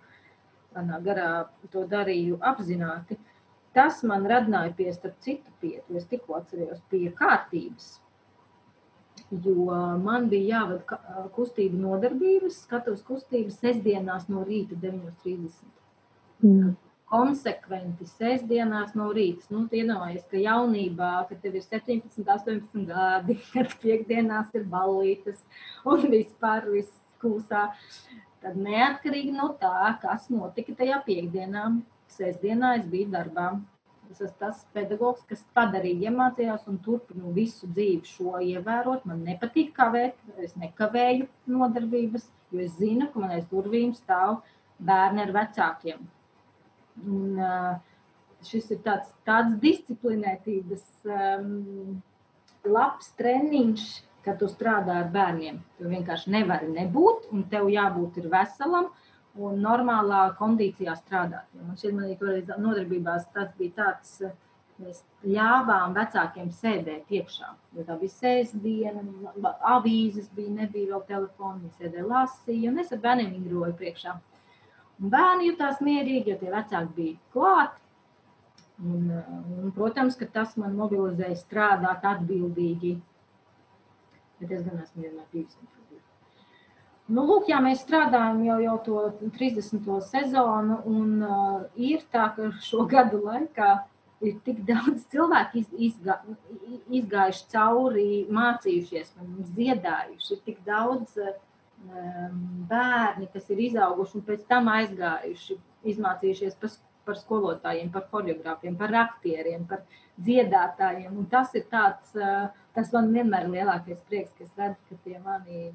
manā 0.77 1.01
garā 1.03 1.29
to 1.73 1.83
darīju 1.91 2.39
apzināti. 2.53 3.19
Tas 3.75 4.05
man 4.07 4.27
radināja 4.31 4.71
pie 4.79 4.93
starp 4.95 5.19
citu 5.25 5.51
pietu, 5.61 5.99
es 5.99 6.07
tikko 6.07 6.39
atcerējos 6.39 6.85
pie 6.93 7.09
kārtības. 7.19 7.91
Jo 9.35 9.75
man 9.99 10.29
bija 10.31 10.61
jāvada 10.61 11.29
kustību 11.35 11.81
nodarbības, 11.81 12.63
skatos 12.69 13.03
kustības 13.03 13.59
sestdienās 13.65 14.29
no 14.31 14.47
rīta 14.47 14.79
9.30. 14.79 15.71
Mm 16.45 16.75
konsekventi 17.15 18.07
sestdienās 18.09 18.95
no 18.99 19.11
rīta. 19.15 19.47
Nu, 19.55 19.65
Iedomājieties, 19.71 20.27
ka 20.31 20.41
jaunībā, 20.43 21.13
kad 21.29 21.43
tev 21.45 21.59
ir 21.61 21.67
17, 21.67 22.25
18 22.27 22.87
gadi, 22.89 23.39
kad 23.53 23.75
piekdienās 23.83 24.55
ir 24.59 24.67
ballītes 24.71 25.43
un 25.91 26.07
vispār 26.15 26.67
viss 26.73 27.03
kūsā, 27.23 27.69
tad 28.43 28.59
neatkarīgi 28.61 29.35
no 29.37 29.53
tā, 29.61 29.95
kas 30.03 30.27
notika 30.33 30.75
tajā 30.81 30.99
piekdienā, 31.07 31.69
sestdienā 32.17 32.75
es 32.81 32.91
biju 32.91 33.13
darbā. 33.15 33.53
Es 34.11 34.19
esmu 34.21 34.37
tas 34.39 34.59
pedagogs, 34.77 35.23
kas 35.31 35.41
padarīgi 35.57 36.11
iemācījās 36.11 36.67
un 36.69 36.77
turpinu 36.85 37.33
visu 37.35 37.71
dzīvi 37.71 38.05
šo 38.11 38.35
ievērot. 38.45 39.07
Man 39.09 39.23
nepatīk 39.25 39.73
kavēt, 39.79 40.19
es 40.45 40.53
nekavēju 40.61 41.31
nodarbības, 41.55 42.29
jo 42.53 42.61
es 42.67 42.77
zinu, 42.77 43.09
ka 43.15 43.23
man 43.23 43.33
aiz 43.39 43.49
durvīm 43.51 43.95
stāv 43.97 44.43
bērni 44.85 45.25
ar 45.25 45.33
vecākiem. 45.39 46.05
Un, 47.03 47.39
uh, 47.43 47.75
šis 48.47 48.71
ir 48.75 48.83
tāds, 48.85 49.11
tāds 49.27 49.57
disciplinētības 49.63 50.85
um, 51.09 52.03
labs 52.65 53.11
treniņš, 53.19 53.87
kad 54.25 54.39
tu 54.41 54.49
strādā 54.49 55.01
ar 55.03 55.11
bērniem. 55.13 55.59
Tu 55.79 55.89
vienkārši 55.91 56.33
nevari 56.33 56.71
nebūt, 56.73 57.29
un 57.35 57.45
tev 57.51 57.69
jābūt 57.73 58.23
veselam 58.33 58.89
un 59.35 59.59
normālā 59.61 60.29
kondīcijā 60.39 60.95
strādāt. 61.01 61.47
Ja 61.53 61.67
man 61.67 61.77
šķiet, 61.79 62.47
ka 62.49 62.59
nodarbībās 62.63 63.29
tas 63.35 63.51
bija 63.59 63.75
tāds, 63.81 64.15
mēs 64.81 65.03
ļāvām 65.27 65.95
vecākiem 65.97 66.51
sēdēt 66.55 67.11
iekšā. 67.19 67.51
Jo 67.77 67.85
tā 67.87 67.99
bija 68.01 68.15
sēsdiena, 68.15 69.05
avīzes 69.75 70.31
bija, 70.35 70.55
nebija 70.63 70.95
vēl 70.95 71.05
telefona, 71.11 71.61
viņi 71.61 71.75
sēdēja 71.81 72.07
lasīja, 72.11 72.71
un 72.71 72.81
es 72.83 72.95
ar 72.95 73.03
bērniem 73.05 73.35
vingroju 73.37 73.77
priekšā. 73.83 74.17
Un 75.03 75.11
bērni 75.11 75.49
jutās 75.51 75.81
mierīgi, 75.83 76.31
jo 76.31 76.39
tie 76.43 76.53
vecāki 76.53 76.95
bija 76.99 77.33
klāt. 77.35 77.81
Un, 78.85 79.11
un, 79.11 79.73
protams, 79.75 80.17
ka 80.19 80.27
tas 80.27 80.57
man 80.59 80.75
mobilizēja 80.79 81.37
strādāt 81.39 82.07
atbildīgi 82.11 82.97
bet 84.41 84.59
es 84.59 84.67
gan 84.67 84.83
esmu 84.83 85.05
vienmēr 85.05 85.27
bijis. 85.33 85.57
Nu, 87.15 87.25
lūk, 87.29 87.51
jā, 87.51 87.59
mēs 87.61 87.83
strādājam 87.85 88.41
jau, 88.47 88.61
jau 88.65 88.77
to 88.87 89.01
30. 89.37 89.91
sezonu, 90.09 90.79
un 90.89 91.25
uh, 91.25 91.67
ir 91.77 92.05
tā, 92.13 92.31
ka 92.37 92.49
šo 92.65 92.87
gadu 92.95 93.21
laikā 93.27 93.75
ir 94.25 94.39
tik 94.47 94.63
daudz 94.65 95.05
cilvēku 95.13 95.61
iz, 95.61 95.73
izgā, 95.91 96.17
izgājuši 96.89 97.51
cauri, 97.53 98.09
mācījušies, 98.33 99.13
dziedājuši. 99.51 100.31
Ir 100.33 100.41
tik 100.49 100.63
daudz 100.65 101.19
um, 101.21 101.37
bērni, 102.71 103.29
kas 103.33 103.49
ir 103.53 103.63
izauguši 103.69 104.19
un 104.19 104.27
pēc 104.27 104.43
tam 104.51 104.71
aizgājuši, 104.73 105.57
izmācījušies 105.93 106.59
par, 106.61 106.75
par 107.05 107.19
skolotājiem, 107.21 107.91
par 107.95 108.07
choreogrāfiem, 108.13 108.77
par 108.81 108.95
aktieriem, 109.05 109.65
par 109.71 109.85
dziedātājiem. 110.17 111.13
Un 111.13 111.27
tas 111.31 111.55
ir 111.59 111.67
tāds. 111.73 112.15
Uh, 112.17 112.53
tas 112.75 112.89
man 112.91 113.13
vienmēr 113.15 113.47
ir 113.47 113.53
lielākais 113.53 114.01
prieks, 114.09 114.33
ka 114.35 114.43
es 114.43 114.55
redzu, 114.59 114.81
ka 114.89 114.97
tie 115.05 115.19
mani 115.23 115.69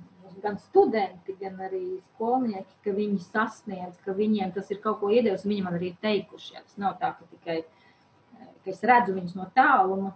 gan 0.43 0.57
studenti, 0.59 1.35
gan 1.39 1.55
arī 1.63 2.01
skolnieki, 2.13 2.75
ka 2.83 2.91
viņi 2.95 3.21
sasniedz, 3.23 4.01
ka 4.03 4.13
viņiem 4.17 4.51
tas 4.55 4.67
ir 4.73 4.81
kaut 4.83 4.99
ko 4.99 5.11
iedevis, 5.13 5.47
viņi 5.47 5.63
man 5.63 5.77
arī 5.79 5.93
teikuši. 6.03 6.57
Ja. 6.57 6.63
Tas 6.65 6.75
nav 6.81 6.97
tā, 6.99 7.13
ka 7.15 7.29
tikai 7.31 7.61
ka 8.63 8.73
es 8.73 8.81
redzu 8.85 9.15
viņus 9.15 9.37
no 9.37 9.47
tāluma, 9.55 10.13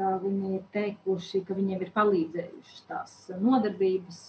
ka 0.00 0.14
viņi 0.22 0.54
ir 0.56 0.62
teikuši, 0.74 1.42
ka 1.44 1.54
viņiem 1.56 1.82
ir 1.84 1.90
palīdzējušas 1.92 2.84
tās 2.88 3.16
nodarbības. 3.40 4.20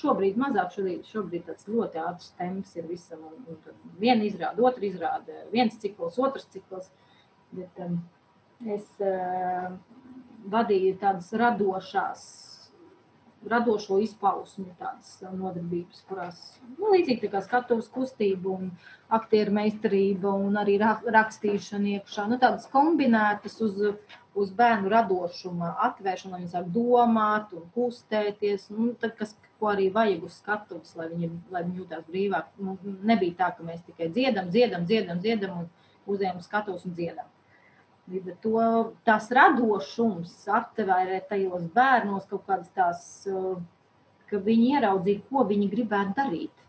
Šobrīd 0.00 0.38
mazāk, 0.40 0.72
šobrīd, 0.74 1.04
šobrīd 1.10 1.46
tāds 1.46 1.68
ļoti 1.70 2.00
ātrs 2.02 2.32
temps 2.38 2.74
ir 2.78 2.88
visam. 2.90 3.22
Un, 3.28 3.38
un 3.54 3.94
viena 4.02 4.26
izrāda, 4.26 4.62
otra 4.66 4.88
izrāda, 4.88 5.44
viens 5.54 5.78
cikls, 5.82 6.18
otrs 6.18 6.48
cikls. 6.54 6.90
Bet, 7.52 7.78
um, 7.84 8.00
es 8.72 8.88
uh, 9.04 9.70
vadīja 10.50 10.96
tādas 11.02 11.30
radošās, 11.38 12.24
radošo 13.48 13.98
izpausmi, 14.02 14.70
tādas 14.78 15.16
nodarbības, 15.24 16.02
kurās 16.08 16.40
nu, 16.76 16.92
līdzīgi 16.94 17.30
kā 17.32 17.42
skatuves 17.44 17.88
kustība 17.92 18.52
un 18.54 18.70
aktieru 19.12 19.54
meistarība 19.56 20.32
un 20.46 20.56
arī 20.60 20.78
rakstīšana 20.82 21.96
iekšā, 21.98 22.28
nu, 22.30 22.38
tādas 22.42 22.68
kombinētas 22.72 23.58
uz, 23.66 23.80
uz 24.38 24.54
bērnu 24.56 24.92
radošuma 24.92 25.74
atvēršanu, 25.88 26.34
lai 26.34 26.42
viņi 26.44 26.52
sāk 26.54 26.70
domāt 26.74 27.52
un 27.56 27.66
kustēties, 27.74 28.70
nu, 28.76 28.92
tad, 29.02 29.16
kas, 29.18 29.36
ko 29.60 29.72
arī 29.74 29.90
vajag 29.94 30.24
uz 30.26 30.38
skatuves, 30.40 30.96
lai 30.98 31.10
viņi, 31.12 31.30
lai 31.52 31.66
viņi 31.66 31.82
jūtās 31.82 32.08
brīvāk. 32.08 32.50
Nu, 32.62 32.78
nebija 33.06 33.38
tā, 33.44 33.52
ka 33.58 33.66
mēs 33.66 33.84
tikai 33.86 34.10
dziedam, 34.14 34.50
dziedam, 34.54 34.88
dziedam, 34.88 35.20
dziedam 35.22 35.62
un 35.62 35.70
uzējam 36.10 36.42
skatuves 36.42 36.88
un 36.88 36.96
dziedam. 36.98 37.28
Līdz 38.10 38.32
ar 38.32 38.38
to 38.42 38.62
tās 39.06 39.28
radošums 39.30 40.32
aptvērē 40.50 41.20
tajos 41.30 41.68
bērnos 41.74 42.26
kaut 42.30 42.42
kādas 42.48 42.72
tās, 42.74 43.04
uh, 43.30 43.60
ka 44.30 44.40
viņi 44.42 44.72
ieraudzīja, 44.76 45.22
ko 45.28 45.44
viņi 45.46 45.68
gribētu 45.70 46.16
darīt. 46.16 46.64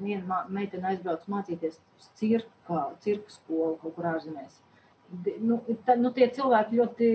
Viena 0.00 0.44
meitene 0.48 0.94
aizbrauc 0.94 1.26
mācīties 1.28 1.76
uz 1.76 2.06
cirka, 2.16 2.86
cirka 3.04 3.34
skolu 3.34 3.74
kaut 3.82 3.96
kur 3.98 4.08
ārzemēs. 4.14 4.62
Nu, 5.44 5.58
tā, 5.84 5.98
nu, 6.00 6.14
tie 6.16 6.30
cilvēki 6.32 6.80
ļoti, 6.80 7.08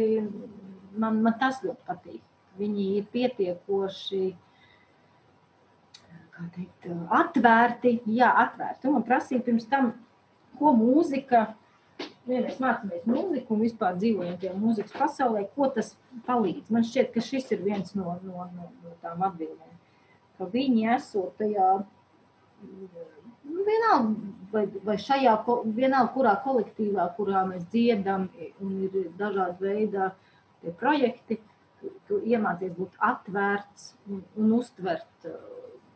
man, 1.02 1.18
man 1.26 1.40
tas 1.42 1.64
ļoti 1.66 1.88
patīk. 1.88 2.22
Viņi 2.60 2.86
ir 3.00 3.08
pietiekoši, 3.10 4.22
teikt, 6.56 6.88
atvērti, 7.18 7.96
jā, 8.14 8.30
atvērti. 8.46 8.88
Un 8.88 9.00
man 9.00 9.08
prasīja 9.08 9.44
pirms 9.48 9.66
tam, 9.72 9.92
ko 10.60 10.74
mūzika 10.78 11.48
ja 12.00 12.42
mēs 12.46 12.60
mācāmies 12.62 13.08
mūziku 13.10 13.56
un 13.56 13.64
vispār 13.66 13.98
dzīvojam 14.00 14.38
tajā 14.42 14.56
mūzikas 14.60 14.96
pasaulē, 14.98 15.46
ko 15.56 15.70
tas 15.76 15.94
palīdz. 16.28 16.70
Man 16.74 16.86
šķiet, 16.88 17.12
ka 17.16 17.24
šis 17.26 17.52
ir 17.56 17.64
viens 17.66 17.96
no, 17.98 18.18
no, 18.24 18.48
no, 18.56 18.70
no 18.84 18.96
tām 19.04 19.24
atbildēm. 19.28 19.78
Ka 20.38 20.48
viņi 20.54 20.88
esot 20.96 21.36
tajā, 21.42 21.70
vienalga, 23.44 24.32
vai, 24.54 24.66
vai 24.86 24.98
šajā, 25.02 25.36
vienalga, 25.66 26.14
kurā 26.16 26.36
kolektīvā, 26.46 27.10
kurā 27.18 27.44
mēs 27.50 27.68
dziedam, 27.74 28.30
un 28.64 28.76
ir 28.88 29.12
dažādi 29.20 29.66
veidi 29.66 30.10
tie 30.62 30.76
projekti, 30.80 31.40
tu 32.08 32.20
iemācies 32.28 32.74
būt 32.76 32.98
atvērts 33.08 33.94
un, 34.12 34.24
un 34.36 34.56
uztvert 34.58 35.28
uh, 35.28 35.38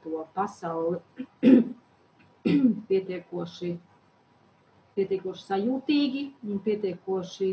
to 0.03 0.21
pasauli 0.35 1.01
pietiekoši 2.87 3.73
pietiekoši 4.97 5.47
sajūtīgi 5.49 6.23
un 6.49 6.61
pietiekoši 6.65 7.49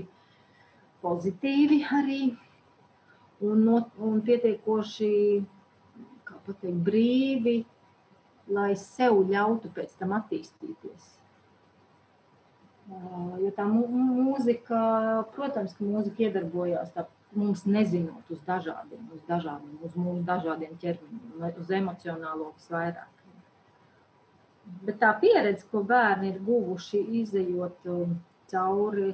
pozitīvi 1.05 1.81
arī. 2.01 2.23
Un, 3.41 3.63
no, 3.65 3.79
un 4.05 4.21
pietiekoši 4.25 5.13
pateikt, 6.47 6.83
brīvi, 6.85 7.61
lai 8.51 8.75
sev 8.77 9.23
ļautu 9.31 9.71
pēc 9.75 9.95
tam 10.01 10.15
attīstīties. 10.19 11.09
Jo 13.41 13.53
tā 13.55 13.65
mūzika, 13.71 14.81
protams, 15.37 15.77
ka 15.77 15.87
mūzika 15.87 16.27
iedarbojās 16.27 16.91
tā, 16.95 17.07
mums 17.39 17.63
nezinot 17.69 18.33
uz 18.35 18.41
dažādiem, 18.47 19.05
uz 19.15 19.23
dažādiem, 19.29 19.77
uz 19.87 19.95
mūsu 19.95 20.25
dažādiem 20.27 20.75
ķermeņiem, 20.83 21.61
uz 21.63 21.71
emocionālo 21.79 22.51
visvairāk. 22.57 23.20
Bet 24.87 25.01
tā 25.03 25.11
pieredze, 25.21 25.67
ko 25.71 25.83
bērni 25.87 26.33
ir 26.33 26.39
guvuši, 26.45 27.01
izējot 27.23 27.89
um, 27.91 28.15
cauri, 28.51 29.11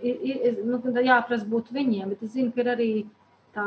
ir, 0.00 0.20
ir, 0.30 0.60
nu, 0.66 0.80
jāprasa 1.04 1.48
būt 1.48 1.72
viņiem. 1.74 2.12
Bet 2.14 2.22
es 2.26 2.34
zinu, 2.36 2.52
ka 2.54 2.62
ir 2.62 2.70
arī 2.72 2.90
tā, 3.56 3.66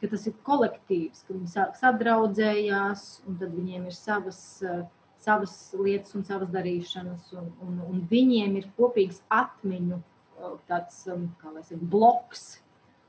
ka 0.00 0.10
tas 0.12 0.26
ir 0.28 0.36
kolektīvs, 0.46 1.24
ka 1.26 1.34
viņi 1.34 1.66
sadraudzējās, 1.80 3.06
un 3.26 3.40
tad 3.40 3.54
viņiem 3.56 3.88
ir 3.90 3.96
savas, 3.96 4.42
uh, 4.66 4.84
savas 5.22 5.56
lietas 5.78 6.14
un 6.18 6.26
savas 6.28 6.52
darīšanas, 6.54 7.32
un, 7.38 7.50
un, 7.64 7.80
un 7.88 8.04
viņiem 8.10 8.60
ir 8.60 8.70
kopīgs 8.78 9.22
atmiņu 9.32 9.98
uh, 9.98 10.54
tāds, 10.70 11.02
um, 11.10 11.28
kā 11.40 11.54
lai 11.54 11.64
saka, 11.64 11.82
bloks, 11.96 12.46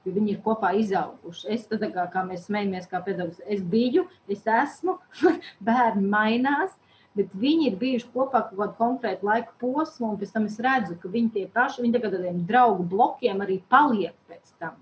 jo 0.08 0.16
viņi 0.16 0.38
ir 0.38 0.42
kopā 0.46 0.72
izauguši. 0.80 1.50
Es 1.54 1.68
tad, 1.70 1.84
kā, 1.94 2.08
kā 2.14 2.24
mēs 2.28 2.48
smejamies, 2.48 2.88
kā 2.90 3.04
pedagogs, 3.04 3.44
es 3.46 3.62
biju, 3.62 4.08
es 4.32 4.46
esmu, 4.48 4.98
bērni 5.68 6.08
mainās, 6.08 6.78
bet 7.18 7.34
viņi 7.38 7.72
ir 7.72 7.78
bijuši 7.80 8.10
kopā 8.14 8.44
kaut 8.48 8.60
kādu 8.60 8.76
konkrētu 8.80 9.28
laika 9.28 9.54
posmu, 9.62 10.12
un 10.12 10.20
pēc 10.22 10.34
tam 10.36 10.46
es 10.50 10.58
redzu, 10.64 10.98
ka 11.02 11.12
viņi 11.14 11.34
tie 11.36 11.46
paši, 11.54 11.84
viņi 11.84 11.96
tagad 11.98 12.16
tādiem 12.18 12.44
draugu 12.50 12.86
blokiem 12.92 13.42
arī 13.46 13.60
paliek 13.72 14.16
pēc 14.30 14.54
tam. 14.62 14.78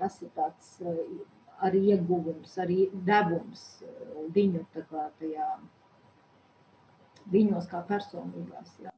Tas 0.00 0.18
ir 0.24 0.32
tāds 0.36 0.74
eh, 0.82 1.00
arī 1.62 1.84
ieguvums, 1.94 2.56
arī 2.62 2.88
devums 3.06 3.64
eh, 3.86 4.12
viņu 4.34 4.64
kā 4.74 5.08
tajā, 5.20 5.48
viņos 7.32 7.70
kā 7.70 7.82
personībās. 7.88 8.76
Jā. 8.82 8.94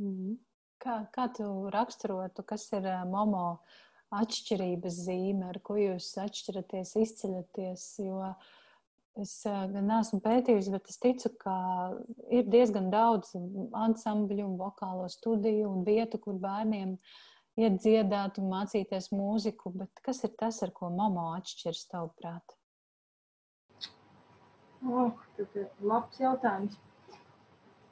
Mm. 0.00 0.36
Kā, 0.80 1.00
kā 1.12 1.30
tu 1.32 1.46
raksturotu, 1.72 2.44
kas 2.46 2.68
ir 2.76 2.88
eh, 2.88 3.02
Momo 3.08 3.48
atšķirības 4.16 5.02
zīme, 5.08 5.50
ar 5.50 5.58
ko 5.64 5.76
jūs 5.80 6.12
atšķiraties, 6.22 6.92
izceļaties? 7.02 7.88
Jo 8.06 8.20
uh, 8.28 8.54
Es 9.16 9.38
gan 9.46 9.86
neesmu 9.88 10.20
pētījusi, 10.20 10.72
bet 10.74 10.90
es 10.92 10.98
ticu, 11.00 11.30
ka 11.40 11.54
ir 12.28 12.48
diezgan 12.52 12.90
daudz 12.92 13.30
ansambļu, 13.36 14.42
un 14.44 14.58
vokālo 14.60 15.06
studiju 15.08 15.70
un 15.70 15.86
vietu, 15.86 16.20
kur 16.20 16.36
bērniem 16.42 16.98
iet 17.56 17.78
dziedāt 17.80 18.36
un 18.42 18.50
mācīties 18.52 19.08
mūziku. 19.16 19.72
Bet 19.80 20.04
kas 20.04 20.20
ir 20.28 20.34
tas, 20.36 20.60
ar 20.66 20.74
ko 20.76 20.90
mamma 20.92 21.30
atšķiras 21.38 21.86
tavuprāt? 21.94 22.56
Oh, 24.84 25.16
tas 25.38 25.56
ir 25.56 25.70
labs 25.80 26.20
jautājums. 26.20 26.76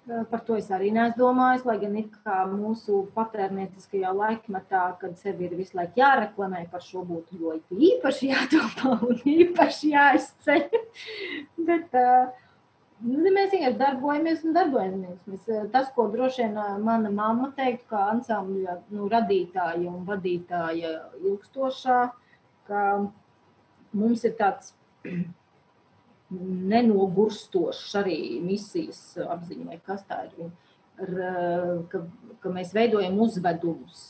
Par 0.04 0.40
to 0.44 0.58
es 0.60 0.66
arī 0.74 0.90
neesmu 0.92 1.16
domājis, 1.16 1.62
lai 1.64 1.78
gan 1.80 1.94
it 1.96 2.16
kā 2.26 2.42
mūsu 2.50 3.06
patērnieciskajā 3.16 4.10
laikmetā, 4.12 4.82
kad 5.00 5.14
sevi 5.16 5.46
ir 5.48 5.54
visu 5.56 5.78
laiku 5.78 5.96
jāreklamē, 6.02 6.66
par 6.72 6.84
šo 6.84 7.06
būtu 7.08 7.38
ļoti 7.40 7.78
īpaši 7.88 8.28
jādomā 8.28 8.98
un 9.08 9.22
īpaši 9.32 9.92
jāizceļ. 9.94 10.66
Bet 11.70 11.96
uh, 11.96 12.28
nu, 13.00 13.32
mēs 13.32 13.54
vienkārši 13.54 13.80
darbojamies 13.80 14.44
un 14.44 14.56
darbojamies. 14.58 15.22
Mēs, 15.30 15.48
tas, 15.72 15.88
ko 15.96 16.10
droši 16.12 16.44
vien 16.44 16.60
mana 16.84 17.12
mamma 17.12 17.48
teiktu, 17.56 17.88
kā 17.94 18.04
ansambļa 18.12 18.78
nu, 18.92 19.08
radītāja 19.12 19.88
un 19.88 20.04
vadītāja 20.08 20.92
ilgstošā, 21.22 22.02
ka 22.68 22.84
mums 23.96 24.28
ir 24.28 24.36
tāds 24.36 24.74
nenogurstošs 26.32 27.94
arī 28.00 28.18
misijas 28.42 29.00
apziņa, 29.20 29.66
vai 29.70 29.80
kas 29.86 30.04
tā 30.08 30.24
ir. 30.28 30.52
Ar, 30.94 31.10
ka, 31.90 32.04
ka 32.42 32.50
mēs 32.54 32.70
veidojam 32.74 33.16
uzvedumus, 33.24 34.02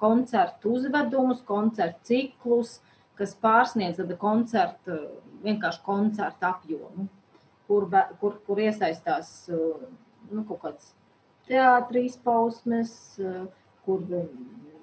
koncertu 0.00 0.72
uzvedumus, 0.74 1.44
koncertu 1.46 2.10
ciklus, 2.10 2.80
kas 3.14 3.36
pārsniedz 3.38 4.02
koncertu, 4.18 4.98
vienkārši 5.44 5.84
koncertu 5.86 6.48
apjomu, 6.48 7.06
kur, 7.68 7.86
kur, 8.20 8.40
kur 8.46 8.62
iesaistās 8.64 9.30
nu, 9.50 10.42
kaut 10.48 10.60
kāds 10.64 10.90
teātris 11.48 12.18
pausmes, 12.24 12.92
kur 13.86 14.02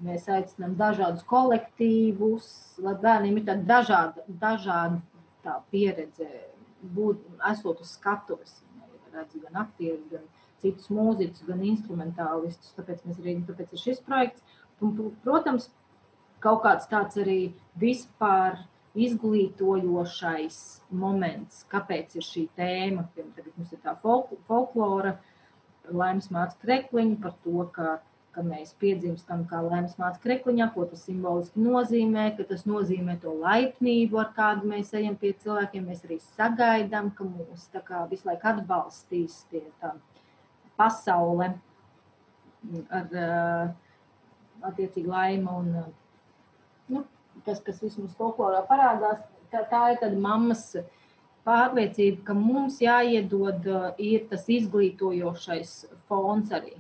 mēs 0.06 0.28
aicinām 0.32 0.78
dažādus 0.80 1.26
kolektīvus, 1.30 2.48
lai 2.82 2.96
bērniem 3.02 3.42
ir 3.42 3.48
tāda 3.50 3.68
dažāda, 3.76 4.26
dažāda 4.42 5.02
tā 5.46 5.58
pieredze 5.74 6.28
būt, 6.96 7.24
esot 7.52 7.82
uz 7.84 7.96
skatuves. 7.98 8.60
Redzu 9.12 9.42
gan 9.44 9.58
aktierus, 9.66 10.06
gan 10.08 10.28
citus 10.64 10.88
mūziķus, 10.94 11.44
gan 11.50 11.64
instrumentālistus. 11.68 12.74
Tāpēc 12.78 13.02
mēs 13.08 13.20
arī 13.20 13.38
tāpēc 13.48 13.74
ir 13.76 13.82
šis 13.82 14.04
projekts. 14.06 14.60
Un, 14.82 14.94
protams, 15.26 15.68
kaut 16.42 16.64
kāds 16.64 16.88
tāds 16.90 17.20
arī 17.22 17.40
vispār 17.82 18.62
izglītojošais 18.98 20.56
moments, 21.04 21.66
kāpēc 21.72 22.18
ir 22.20 22.26
šī 22.28 22.46
tēma. 22.60 23.06
Tagad 23.16 23.52
mums 23.56 23.76
ir 23.76 23.84
tā 23.84 23.96
folklora, 24.04 25.18
laimes 25.92 26.32
māca 26.34 26.58
krekliņa 26.64 27.20
par 27.24 27.36
to, 27.44 27.68
ka 27.76 28.00
ka 28.36 28.44
mēs 28.46 28.72
piedzimstam 28.80 29.44
kā 29.50 29.60
laimes 29.66 29.98
māte 30.00 30.22
krekliņā, 30.24 30.70
ko 30.76 30.86
tas 30.88 31.04
simboliski 31.08 31.62
nozīmē, 31.64 32.30
ka 32.38 32.46
tas 32.48 32.64
nozīmē 32.70 33.18
to 33.24 33.34
laipnību, 33.42 34.20
ar 34.22 34.30
kādu 34.38 34.70
mēs 34.72 34.94
ejam 34.98 35.18
pie 35.20 35.34
cilvēkiem. 35.44 35.90
Mēs 35.92 36.06
arī 36.08 36.20
sagaidām, 36.24 37.12
ka 37.18 37.28
mūs 37.28 37.68
kā, 37.76 38.06
visu 38.12 38.30
laiku 38.30 38.52
atbalstīs 38.54 39.42
tie 39.52 39.66
tā 39.84 39.94
pasaule 40.80 41.52
ar 42.94 43.18
uh, 43.18 43.74
attiecīgi 44.70 45.10
laima 45.10 45.58
un 45.60 45.74
uh, 45.82 45.90
nu, 46.94 47.04
tas, 47.46 47.60
kas 47.66 47.82
vismaz 47.84 48.14
folklorā 48.20 48.62
parādās, 48.70 49.24
tā, 49.52 49.66
tā 49.72 49.82
ir 49.92 50.00
tad 50.04 50.16
mammas 50.22 50.70
pārliecība, 51.48 52.22
ka 52.30 52.38
mums 52.38 52.80
jāiedod 52.84 53.68
uh, 53.68 53.92
ir 53.98 54.24
tas 54.32 54.48
izglītojošais 54.48 55.76
fons 56.08 56.56
arī 56.56 56.78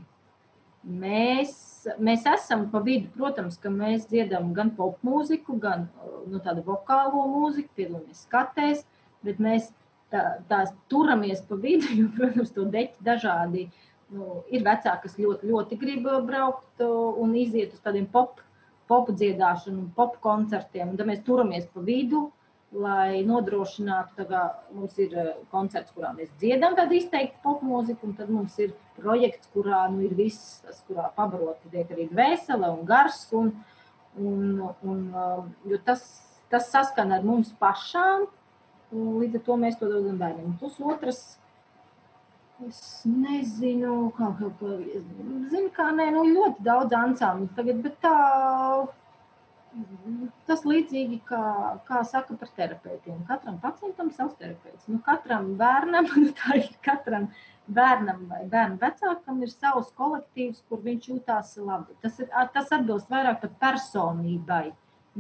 Mēs, 0.82 1.52
mēs 2.02 2.24
esam 2.26 2.66
pa 2.72 2.80
vidu, 2.82 3.12
protams, 3.14 3.60
ka 3.62 3.70
mēs 3.70 4.08
dziedam 4.10 4.50
gan 4.58 4.72
pop 4.78 4.98
mūziku, 5.06 5.60
gan 5.62 5.86
nu, 6.26 6.42
tādu 6.42 6.64
vokālo 6.66 7.28
mūziku, 7.30 7.70
piedalāmies 7.78 8.24
skatēs, 8.26 8.82
bet 9.22 9.38
mēs 9.38 9.70
tā, 10.10 10.42
tās 10.50 10.74
turamies 10.90 11.44
pa 11.46 11.60
vidu, 11.62 11.92
jo, 12.00 12.10
protams, 12.18 12.54
to 12.56 12.66
deķi 12.74 13.06
dažādi. 13.06 13.68
Nu, 14.12 14.42
ir 14.52 14.66
vecāki, 14.66 15.06
kas 15.06 15.20
ļoti, 15.22 15.48
ļoti 15.48 15.78
grib 15.80 16.10
braukt 16.28 16.82
un 16.84 17.38
iziet 17.40 17.78
uz 17.78 17.84
tādiem 17.86 18.10
pop, 18.12 18.42
pop 18.92 19.14
dziedāšanu, 19.14 19.92
pop 19.96 20.18
koncertiem, 20.24 20.98
tad 20.98 21.08
mēs 21.08 21.22
turamies 21.28 21.70
pa 21.72 21.86
vidu 21.86 22.26
lai 22.72 23.22
nodrošinātu, 23.28 24.26
kā 24.30 24.41
mums 24.72 24.95
ir 25.03 25.15
eh, 25.17 25.32
koncerts, 25.51 25.91
kurā 25.95 26.13
mēs 26.15 26.32
dziedam 26.39 26.76
tādu 26.78 26.95
izteiktu 26.95 27.41
popmūziku, 27.43 28.07
un 28.07 28.15
tad 28.15 28.32
mums 28.32 28.55
ir 28.63 28.72
projekts, 28.95 29.49
kurā 29.55 29.84
nu, 29.91 30.01
ir 30.07 30.15
viss, 30.15 30.61
tas, 30.63 30.80
kurā 30.88 31.09
pabaroti 31.17 31.72
tiek 31.74 31.91
arī 31.91 32.07
dvēsele 32.11 32.72
un 32.72 32.86
gars, 32.88 33.26
un, 33.36 33.51
un, 34.15 34.45
un, 34.88 35.03
um, 35.11 35.51
tas, 35.86 36.05
tas 36.51 36.72
saskan 36.72 37.11
ar 37.11 37.28
mums 37.28 37.51
pašām, 37.59 38.30
un 38.95 39.11
līdz 39.19 39.41
ar 39.41 39.45
to 39.49 39.59
mēs 39.59 39.78
to 39.80 39.91
dodam 39.91 40.17
bērniem. 40.22 40.55
Plus 40.59 40.80
otrs, 40.80 41.22
es 42.67 42.82
nezinu, 43.09 44.13
kā, 44.15 44.32
kā, 44.39 44.47
kā, 44.61 44.80
zinu, 45.51 45.67
kā, 45.76 45.91
nē, 45.97 46.07
nu 46.15 46.24
ļoti 46.30 46.63
daudz 46.63 46.95
ansāmbu 46.95 47.51
tagad, 47.57 47.84
bet 47.84 47.99
tā, 48.03 48.15
Tas 50.49 50.65
līdzīgi 50.67 51.22
kā, 51.30 51.43
kā 51.88 52.01
saka 52.07 52.36
par 52.39 52.49
terapeitiem. 52.57 53.22
Katram 53.30 53.59
pacientam 53.63 54.09
savs 54.11 54.36
terapeits. 54.39 54.89
Nu, 54.91 54.99
katram 55.05 55.53
bērnam, 55.59 56.09
nu, 56.17 56.34
tā 56.41 56.57
ir 56.59 56.67
katram 56.84 57.30
bērnam 57.72 58.26
vai 58.28 58.41
bērnu 58.51 58.80
vecākam 58.82 59.39
ir 59.45 59.53
savs 59.53 59.93
kolektīvs, 59.95 60.63
kur 60.67 60.84
viņš 60.84 61.09
jūtās 61.13 61.55
labi. 61.63 61.95
Tas, 62.03 62.19
ir, 62.19 62.28
tas 62.55 62.76
atbilst 62.76 63.11
vairāk 63.11 63.39
pat 63.45 63.57
personībai. 63.63 64.65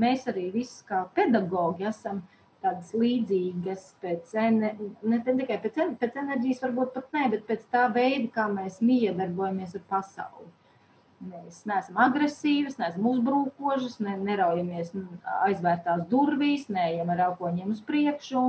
Mēs 0.01 0.27
arī 0.31 0.49
visi 0.53 0.83
kā 0.87 1.05
pedagogi 1.15 1.87
esam 1.87 2.21
tādas 2.61 2.91
līdzīgas 2.93 3.87
pēc, 4.03 4.35
ene, 4.37 4.75
ne 5.01 5.19
tikai 5.25 5.57
pēc, 5.63 5.79
pēc 5.99 6.17
enerģijas, 6.21 6.61
varbūt 6.65 6.93
pat 6.95 7.15
ne, 7.15 7.27
bet 7.33 7.47
pēc 7.47 7.63
tā 7.73 7.87
veida, 7.93 8.27
kā 8.35 8.47
mēs 8.51 8.81
miedarbojamies 8.85 9.79
ar 9.79 9.87
pasauli. 9.89 10.51
Mēs 11.21 11.59
neesam 11.69 11.99
agresīvas, 12.01 12.79
neesam 12.81 13.05
uzbrukošas, 13.11 13.99
ne, 14.01 14.15
neraujamies 14.25 14.89
aizvērtās 15.45 16.07
durvīs, 16.09 16.65
neejam 16.73 17.11
ar 17.13 17.27
aukoņiem 17.27 17.75
uz 17.75 17.83
priekšu. 17.85 18.41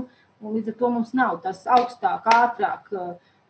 Līdz 0.42 0.72
ar 0.72 0.78
to 0.80 0.88
mums 0.94 1.12
nav 1.14 1.36
tas 1.44 1.60
augstāk, 1.68 2.24
ātrāk, 2.32 2.88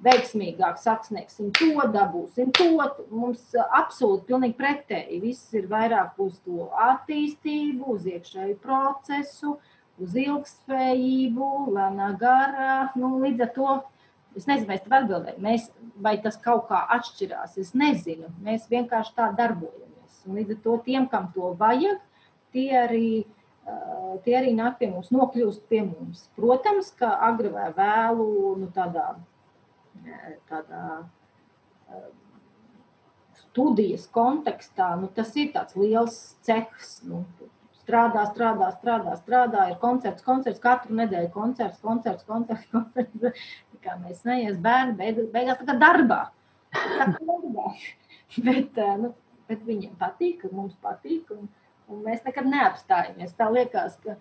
veiksmīgāk, 0.03 0.81
saksniegsim 0.83 1.53
to, 1.57 1.87
dabūsim 1.95 2.51
to. 2.59 2.89
Mums 3.14 3.55
absolūti 3.62 4.27
pilnīgi 4.33 4.59
pretēji. 4.59 5.20
Viss 5.23 5.55
ir 5.55 5.70
vairāk 5.70 6.18
uz 6.23 6.41
to 6.43 6.66
attīstību, 6.89 7.95
uz 7.95 8.11
iekšēju 8.11 8.59
procesu, 8.64 9.57
uz 10.03 10.18
ilgspējību, 10.18 11.53
lēnā 11.79 12.11
garā. 12.20 12.77
Nu, 12.99 13.14
līdz 13.23 13.47
ar 13.47 13.55
to 13.55 13.79
Es 14.37 14.47
nezinu, 14.49 14.68
vai 14.70 14.78
es 14.78 14.85
tev 14.85 14.95
atbildēju, 14.97 15.43
mēs, 15.45 15.68
vai 16.05 16.14
tas 16.24 16.39
kaut 16.41 16.64
kā 16.70 16.80
atšķirās. 16.97 17.59
Es 17.61 17.74
nezinu, 17.76 18.30
mēs 18.45 18.64
vienkārši 18.70 19.14
tā 19.18 19.28
darbojamies. 19.37 20.22
Un 20.26 20.39
līdz 20.39 20.57
ar 20.57 20.61
to 20.64 20.76
tiem, 20.87 21.09
kam 21.12 21.28
to 21.35 21.53
vajag, 21.61 22.01
tie 22.55 22.68
arī, 22.80 23.11
uh, 23.66 24.14
tie 24.24 24.39
arī 24.41 24.55
nāk 24.57 24.78
pie 24.80 24.89
mums, 24.93 25.12
nokļūst 25.12 25.66
pie 25.68 25.83
mums. 25.85 26.24
Protams, 26.39 26.93
ka 26.97 27.12
agri 27.28 27.53
vai 27.53 27.68
vēlu, 27.76 28.28
nu, 28.62 28.70
tādā, 28.72 29.11
tādā 30.49 30.85
uh, 31.03 32.07
studijas 33.43 34.07
kontekstā, 34.12 34.95
nu, 35.01 35.12
tas 35.12 35.35
ir 35.37 35.53
tāds 35.53 35.76
liels 35.76 36.22
cehs. 36.47 37.03
Nu, 37.05 37.26
strādā, 37.83 38.24
strādā, 38.30 38.70
strādā, 38.78 39.18
strādā. 39.20 39.68
Ir 39.68 39.76
koncerts, 39.83 40.24
koncerts, 40.24 40.62
katru 40.62 40.97
nedēļu 40.97 41.28
koncerts, 41.35 41.85
koncerts, 41.85 42.24
koncerts. 42.24 42.70
koncerts 42.72 43.37
kā 43.85 43.97
mēs 44.03 44.22
neies 44.28 44.59
bērni 44.62 44.97
beig, 44.99 45.20
beigās 45.35 45.61
tā 45.61 45.68
kā 45.68 45.76
darbā. 45.80 46.20
Tā 46.74 46.85
kā 46.99 47.09
darbā. 47.18 47.72
bet, 48.47 48.78
eh, 48.78 48.93
nu, 49.01 49.12
bet 49.51 49.64
viņiem 49.68 49.97
patīk, 50.01 50.45
mums 50.53 50.76
patīk, 50.85 51.33
un, 51.35 51.49
un 51.91 52.05
mēs 52.07 52.22
nekad 52.26 52.49
neapstājamies. 52.49 53.35
Tā 53.39 53.49
liekas, 53.53 53.99
ka 54.05 54.16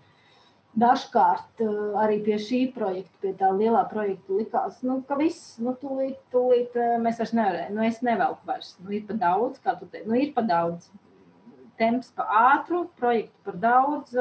dažkārt 0.81 1.63
eh, 1.65 1.77
arī 2.03 2.19
pie 2.25 2.39
šī 2.41 2.61
projekta, 2.75 3.15
pie 3.23 3.35
tā 3.39 3.51
lielā 3.55 3.83
projekta 3.91 4.39
likās, 4.39 4.81
nu, 4.87 5.01
ka 5.07 5.19
viss, 5.19 5.55
nu, 5.63 5.75
tūlīt, 5.81 6.19
tūlīt 6.33 6.75
eh, 6.79 6.97
mēs 7.03 7.21
vairs 7.21 7.35
nevarējam, 7.37 7.77
nu, 7.77 7.85
es 7.87 8.01
nevelku 8.05 8.51
vairs, 8.51 8.75
nu, 8.81 8.91
ir 8.97 9.07
pa 9.07 9.17
daudz, 9.27 9.61
kā 9.63 9.77
tu 9.79 9.87
teici, 9.87 10.09
nu, 10.09 10.17
ir 10.19 10.35
pa 10.35 10.45
daudz 10.47 10.91
temps 11.81 12.11
pa 12.15 12.27
ātru, 12.53 12.83
projektu 12.99 13.45
par 13.47 13.57
daudz, 13.63 14.13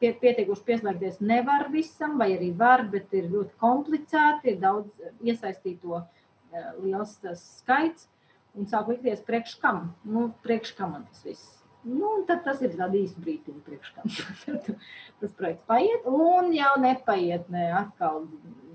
pie, 0.00 0.12
pietiekuši 0.20 0.66
pieslēgties 0.68 1.20
nevar 1.24 1.68
visam, 1.72 2.18
vai 2.20 2.34
arī 2.36 2.52
var, 2.56 2.84
bet 2.92 3.14
ir 3.16 3.30
ļoti 3.32 3.56
komplicēti, 3.62 4.52
ir 4.52 4.62
daudz 4.62 5.08
iesaistīto 5.24 6.02
liels 6.82 7.16
tas 7.22 7.44
skaits, 7.60 8.08
un 8.58 8.68
sāk 8.68 8.90
likties 8.92 9.24
priekš 9.24 9.56
kam, 9.62 9.88
nu, 10.04 10.28
priekš 10.44 10.74
kam 10.78 10.96
man 10.96 11.08
tas 11.08 11.24
viss. 11.24 11.54
Nu, 11.88 12.10
tad 12.28 12.42
tas 12.44 12.60
ir 12.64 12.74
tāds 12.76 12.96
īsts 12.98 13.20
brīdis, 13.22 13.60
priekš 13.64 13.92
kam. 13.94 14.08
Tas 15.20 15.34
projekts 15.38 15.64
paiet, 15.70 16.08
un 16.10 16.50
jau 16.52 16.72
nepaiet 16.82 17.46
ne 17.54 17.68
atkal 17.78 18.24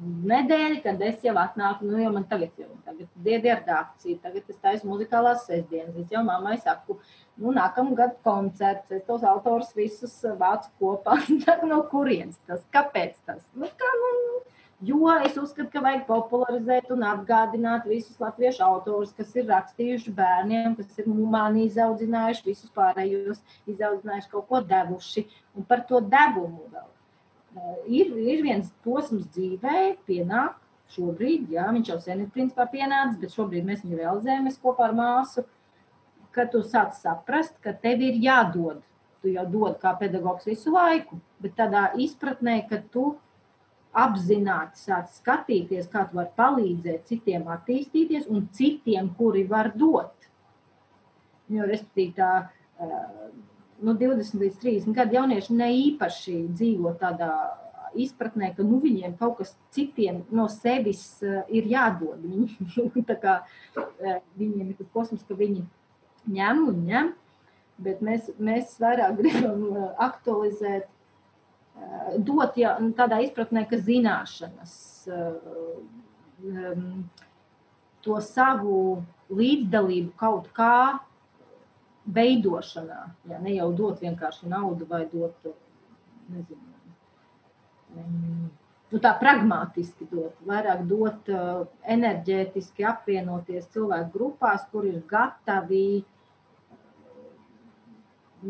nedēļa, 0.04 0.80
kad 0.84 1.02
es 1.08 1.24
jau 1.26 1.36
atnāku, 1.40 1.88
nu, 1.90 1.98
jau 2.02 2.12
man 2.16 2.26
tagad 2.30 2.54
jau 2.60 2.70
tagad 2.86 3.10
diedi 3.26 3.52
ar 3.54 3.64
dākciju, 3.68 4.20
tagad 4.24 4.50
es 4.54 4.60
taisu 4.64 4.90
muzikālās 4.90 5.46
sestdienas, 5.48 5.98
es 6.04 6.12
jau 6.14 6.24
mammai 6.28 6.58
saku, 6.62 6.98
nu, 7.38 7.54
nākamgad 7.56 8.20
koncerts, 8.26 8.92
es 8.94 9.06
tos 9.08 9.26
autors 9.28 9.74
visus 9.78 10.16
vācu 10.40 10.72
kopā. 10.82 11.20
no 11.72 11.84
kurienes 11.92 12.40
tas? 12.48 12.64
Kāpēc 12.74 13.18
tas? 13.26 13.42
Nu, 13.56 13.70
kā, 13.80 13.96
nu, 14.02 14.14
Jo 14.84 15.08
es 15.24 15.38
uzskatu, 15.40 15.70
ka 15.72 15.80
vajag 15.84 16.02
popularizēt 16.10 16.90
un 16.92 17.06
atgādināt 17.08 17.86
visus 17.88 18.18
latviešu 18.20 18.66
autorus, 18.66 19.14
kas 19.16 19.30
ir 19.38 19.46
rakstījuši 19.48 20.12
bērniem, 20.18 20.74
kas 20.76 20.98
ir 21.00 21.08
mani 21.08 21.70
izaudzinājuši, 21.70 22.44
visus 22.50 22.74
pārējos 22.76 23.40
izaudzinājuši, 23.72 24.32
kaut 24.34 24.50
ko 24.50 24.60
devuši. 24.74 25.24
Un 25.56 25.70
par 25.70 25.86
to 25.88 26.02
devumu 26.04 26.68
vēl. 26.74 26.90
Uh, 27.54 27.74
ir, 27.86 28.10
ir 28.18 28.42
viens 28.42 28.70
posms 28.86 29.28
dzīvē, 29.36 29.98
pienāk 30.08 30.56
šobrīd, 30.94 31.52
jā, 31.54 31.68
viņš 31.76 31.92
jau 31.92 32.00
sen 32.02 32.24
ir 32.24 32.32
principā 32.34 32.66
pienācis, 32.70 33.20
bet 33.22 33.34
šobrīd 33.36 33.68
mēs 33.68 33.84
viņu 33.86 34.00
realizējamies 34.00 34.58
kopā 34.62 34.88
ar 34.88 34.96
māsu, 34.98 35.44
kad 36.34 36.50
tu 36.54 36.64
sāc 36.66 36.98
saprast, 36.98 37.56
ka 37.62 37.76
tev 37.78 38.02
ir 38.02 38.18
jādod. 38.22 38.82
Tu 39.22 39.36
jau 39.36 39.46
dod 39.48 39.78
kā 39.80 39.94
pedagogs 40.00 40.50
visu 40.50 40.74
laiku, 40.74 41.20
bet 41.40 41.54
tādā 41.60 41.92
izpratnē, 42.02 42.58
ka 42.70 42.82
tu 42.92 43.14
apzināti 43.94 44.82
sāc 44.82 45.14
skatīties, 45.14 45.88
kā 45.94 46.08
tu 46.10 46.18
vari 46.18 46.34
palīdzēt 46.36 47.06
citiem 47.12 47.46
attīstīties 47.54 48.26
un 48.34 48.48
citiem, 48.58 49.14
kuri 49.18 49.46
var 49.48 49.72
dot. 49.78 50.28
Jo, 51.54 51.68
respektīvi, 51.70 52.16
tā 52.18 52.32
nu, 53.84 53.96
20 54.00 54.40
līdz 54.42 54.62
30 54.64 54.96
gadu 54.96 55.20
jaunieši 55.20 55.58
ne 55.58 55.70
īpaši 55.90 56.38
dzīvo 56.56 56.96
tādā 57.02 57.32
izpratnē, 58.00 58.54
ka 58.58 58.66
nu, 58.66 58.80
viņiem 58.82 59.18
kaut 59.20 59.38
kas 59.42 59.54
citiem 59.76 60.24
no 60.34 60.48
sevis 60.52 61.04
ir 61.54 61.68
jādod. 61.70 62.24
Viņi, 62.34 63.06
kā, 63.22 63.42
viņiem 64.40 64.72
ir 64.72 64.80
tas 64.80 64.90
kosmos, 64.96 65.26
ka 65.28 65.38
viņi 65.38 65.66
ņem 66.34 66.64
un 66.72 66.82
ņem, 66.88 67.12
bet 67.84 68.02
mēs, 68.06 68.32
mēs 68.42 68.78
vairāk 68.82 69.18
gribam 69.22 69.68
aktualizēt 70.02 70.90
dot 72.24 72.58
ja, 72.58 72.76
tādā 72.98 73.20
izpratnē, 73.26 73.66
ka 73.70 73.80
zināšanas, 73.82 74.74
um, 75.10 76.84
to 78.04 78.20
savu 78.22 78.78
līdzdalību 79.34 80.14
kaut 80.20 80.50
kā 80.56 81.00
veidošanā, 82.06 83.00
ja 83.32 83.40
ne 83.40 83.56
jau 83.56 83.70
dot 83.76 84.02
vienkārši 84.04 84.50
naudu 84.52 84.88
vai 84.90 85.06
dot, 85.12 85.48
nezinu, 86.34 86.74
um, 87.96 88.50
nu 88.92 89.02
tā 89.04 89.14
pragmatiski 89.20 90.08
dot, 90.12 90.36
vairāk 90.48 90.84
dot 90.90 91.32
uh, 91.32 91.64
enerģētiski 91.96 92.86
apvienoties 92.90 93.70
cilvēku 93.76 94.12
grupās, 94.18 94.66
kur 94.72 94.88
ir 94.90 95.00
gatavi 95.10 96.04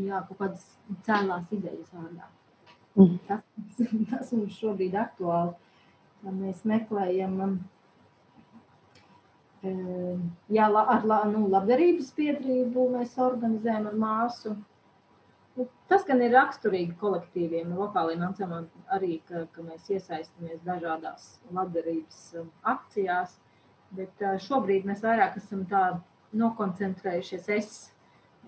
jā, 0.02 0.24
kaut 0.28 0.40
kādas 0.40 0.66
cēlās 1.06 1.52
idejas 1.54 1.94
vārdā. 1.94 2.30
Mm. 2.98 3.20
Tas, 3.28 3.46
tas 4.12 4.34
mums 4.36 4.58
šobrīd 4.58 4.98
aktuāli. 4.98 5.54
Mēs 6.24 6.62
meklējam, 6.68 7.58
jā, 9.64 10.68
ar 10.68 11.06
nu, 11.32 11.46
labdarības 11.52 12.12
biedrību 12.18 12.90
mēs 12.98 13.16
organizējam 13.22 13.90
ar 13.92 14.00
māsu. 14.00 14.56
Nu, 15.56 15.68
tas 15.88 16.04
gan 16.08 16.24
ir 16.26 16.34
raksturīgi 16.34 16.96
kolektīviem, 17.00 17.76
lokāliem 17.78 18.24
ansambļiem 18.28 18.68
arī, 18.96 19.20
ka, 19.28 19.46
ka 19.54 19.64
mēs 19.64 19.92
iesaistamies 19.94 20.64
dažādās 20.66 21.28
labdarības 21.54 22.22
um, 22.42 22.50
akcijās, 22.74 23.38
bet 23.94 24.26
uh, 24.26 24.40
šobrīd 24.42 24.88
mēs 24.90 25.04
vairāk 25.06 25.38
esam 25.38 25.62
nokoncentrējušies. 26.34 27.52
Es, 27.54 27.78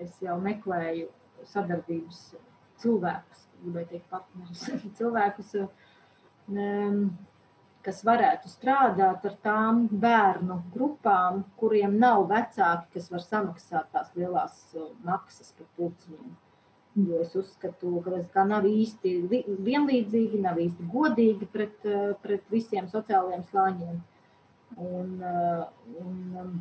es 0.01 0.18
jau 0.26 0.39
meklēju 0.41 1.07
sadarbības 1.51 2.24
cilvēkus, 2.82 3.45
gribēju 3.61 3.91
teikt, 3.93 4.09
partnerus, 4.09 4.66
cilvēkus, 4.97 5.53
um, 5.61 7.05
kas 7.86 8.01
varētu 8.05 8.49
strādāt 8.49 9.25
ar 9.29 9.36
tām 9.45 9.86
bērnu 10.01 10.57
grupām, 10.73 11.43
kuriem 11.59 11.99
nav 12.01 12.25
vecāki, 12.31 12.89
kas 12.95 13.11
var 13.13 13.23
samaksāt 13.25 13.91
tās 13.93 14.09
lielās 14.17 14.57
uh, 14.73 14.89
maksas 15.05 15.53
par 15.57 15.69
puciņiem. 15.77 16.33
Jo 17.05 17.19
es 17.19 17.33
uzskatu, 17.36 17.91
ka 18.05 18.21
tas 18.33 18.47
nav 18.47 18.65
īsti 18.69 19.13
vienlīdzīgi, 19.67 20.39
nav 20.41 20.61
īsti 20.63 20.88
godīgi 20.93 21.49
pret, 21.51 21.77
uh, 21.86 22.13
pret 22.23 22.45
visiem 22.51 22.88
sociālajiem 22.91 23.43
slāņiem. 23.51 23.99
Un, 24.81 25.11
uh, 25.21 25.65
un, 26.01 26.21
um, 26.41 26.53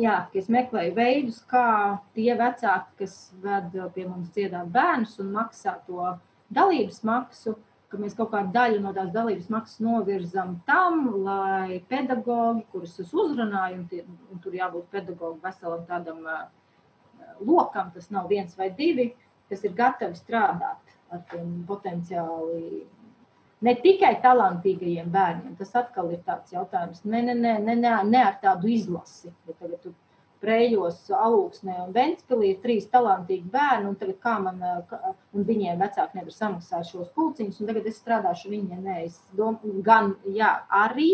jā, 0.00 0.16
es 0.34 0.48
meklēju 0.50 0.96
veidus, 0.96 1.42
kā 1.50 2.00
tie 2.16 2.32
vecāki, 2.38 3.02
kas 3.02 3.18
ved 3.44 3.76
pie 3.94 4.06
mums 4.06 4.32
dziedāt 4.34 4.70
bērnus 4.72 5.18
un 5.20 5.34
maksā 5.34 5.76
to 5.86 6.14
dalības 6.50 7.02
maksu, 7.06 7.58
ka 7.90 7.98
mēs 7.98 8.14
kaut 8.18 8.30
kādu 8.32 8.52
daļu 8.54 8.80
no 8.84 8.92
tās 8.94 9.10
dalības 9.14 9.48
maksas 9.50 9.82
novirzam 9.82 10.54
tam, 10.66 11.02
lai 11.24 11.80
pedagogi, 11.90 12.64
kurus 12.72 12.94
es 13.02 13.10
uzrunāju, 13.10 13.80
un, 13.80 13.88
tie, 13.90 14.04
un 14.30 14.42
tur 14.44 14.54
jābūt 14.54 14.86
pedagogu 14.94 15.40
veselam 15.42 15.82
tādam 15.88 16.22
uh, 16.22 16.44
lokam, 17.42 17.90
tas 17.94 18.10
nav 18.14 18.30
viens 18.30 18.54
vai 18.58 18.70
divi, 18.76 19.10
kas 19.50 19.66
ir 19.66 19.74
gatavi 19.74 20.18
strādāt 20.18 20.96
ar 21.10 21.24
tiem 21.32 21.64
potenciāli 21.66 22.84
ne 23.66 23.74
tikai 23.82 24.14
talantīgajiem 24.22 25.10
bērniem. 25.12 25.56
Tas 25.58 25.74
atkal 25.76 26.12
ir 26.14 26.22
tāds 26.26 26.54
jautājums. 26.54 27.02
Ne, 27.04 27.22
ne, 27.26 27.34
ne, 27.34 27.56
ne, 27.58 27.76
ne, 27.76 27.96
ne 28.08 28.22
ar 28.24 28.38
tādu 28.42 28.70
izlasi. 28.72 29.32
Ja 29.48 29.56
tagad 29.56 29.82
tu 29.82 29.94
Prējos, 30.40 31.02
Alūksnē 31.12 31.74
un 31.84 31.90
Ventspilī 31.92 32.54
ir 32.54 32.60
trīs 32.62 32.86
talantīgi 32.88 33.50
bērni, 33.52 33.90
un 33.90 33.96
tagad 34.00 34.16
kā 34.22 34.38
man, 34.40 34.62
un 35.36 35.44
viņiem 35.44 35.80
vecāki 35.82 36.16
nevar 36.16 36.32
samaksāt 36.32 36.88
šos 36.88 37.10
pulciņus, 37.16 37.58
un 37.60 37.68
tagad 37.68 37.88
es 37.90 37.98
strādāšu 38.00 38.52
viņiem, 38.52 38.80
nē, 38.86 38.96
es 39.04 39.18
domāju, 39.36 39.82
gan, 39.84 40.14
jā, 40.32 40.54
arī, 40.80 41.10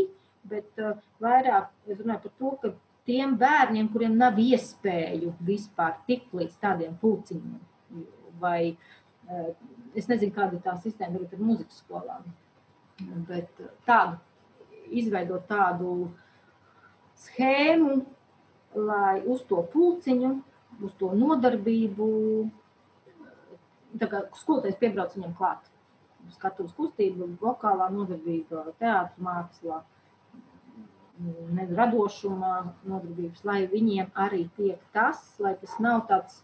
bet 0.47 0.79
uh, 0.79 0.95
vairāk 1.23 1.73
es 1.91 1.99
runāju 1.99 2.23
par 2.29 2.37
to, 2.39 2.53
ka 2.63 2.73
tiem 3.07 3.35
bērniem, 3.41 3.91
kuriem 3.91 4.15
nav 4.21 4.39
iespēju 4.39 5.35
vispār 5.47 5.99
tikt 6.07 6.35
līdz 6.39 6.63
tādiem 6.63 6.95
pulciņiem, 7.03 8.07
vai 8.39 8.61
uh, 8.77 9.51
es 9.99 10.07
nezinu, 10.07 10.35
kāda 10.39 10.55
ir 10.55 10.63
tā 10.63 10.79
sistēma 10.85 11.19
tagad 11.19 11.35
ar 11.35 11.47
muzikas 11.51 11.83
skolām. 11.83 12.31
Bet 13.27 13.51
tādu, 13.89 14.21
izveidot 14.95 15.49
tādu 15.51 16.13
schēmu, 17.27 18.05
lai 18.77 19.23
uz 19.25 19.43
to 19.49 19.63
pulciņu, 19.73 20.33
uz 20.85 20.95
to 21.01 21.11
nodarbību, 21.17 22.07
kā 24.03 24.23
skolotājs 24.37 24.79
piebrauc 24.81 25.17
viņam 25.17 25.35
klāt. 25.39 25.73
Skatuves 26.35 26.75
kustība, 26.77 27.29
vokālā 27.41 27.87
nodarbība, 27.95 28.67
teātris 28.81 29.23
mākslā, 29.23 29.83
radošuma 31.77 32.53
nodarbības, 32.85 33.45
lai 33.47 33.63
viņiem 33.71 34.11
arī 34.27 34.43
tiek 34.57 34.83
tas, 34.93 35.23
lai 35.41 35.55
tas 35.61 35.79
nav 35.81 36.05
tāds 36.11 36.43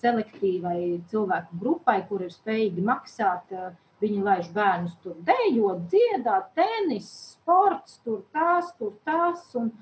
selektīvai 0.00 1.00
cilvēku 1.10 1.60
grupai, 1.60 2.00
kur 2.08 2.22
ir 2.22 2.34
spējīgi 2.34 2.84
maksāt. 2.84 3.52
Eh, 3.52 3.70
viņi 4.00 4.22
laiž 4.24 4.46
bērnus 4.54 4.94
tur 5.02 5.16
dejot, 5.28 5.82
dziedāt, 5.92 6.54
tenis, 6.56 7.08
sports, 7.34 7.98
tur 8.04 8.22
tās, 8.32 8.70
tur 8.78 8.94
tās. 9.04 9.42
Un, 9.60 9.74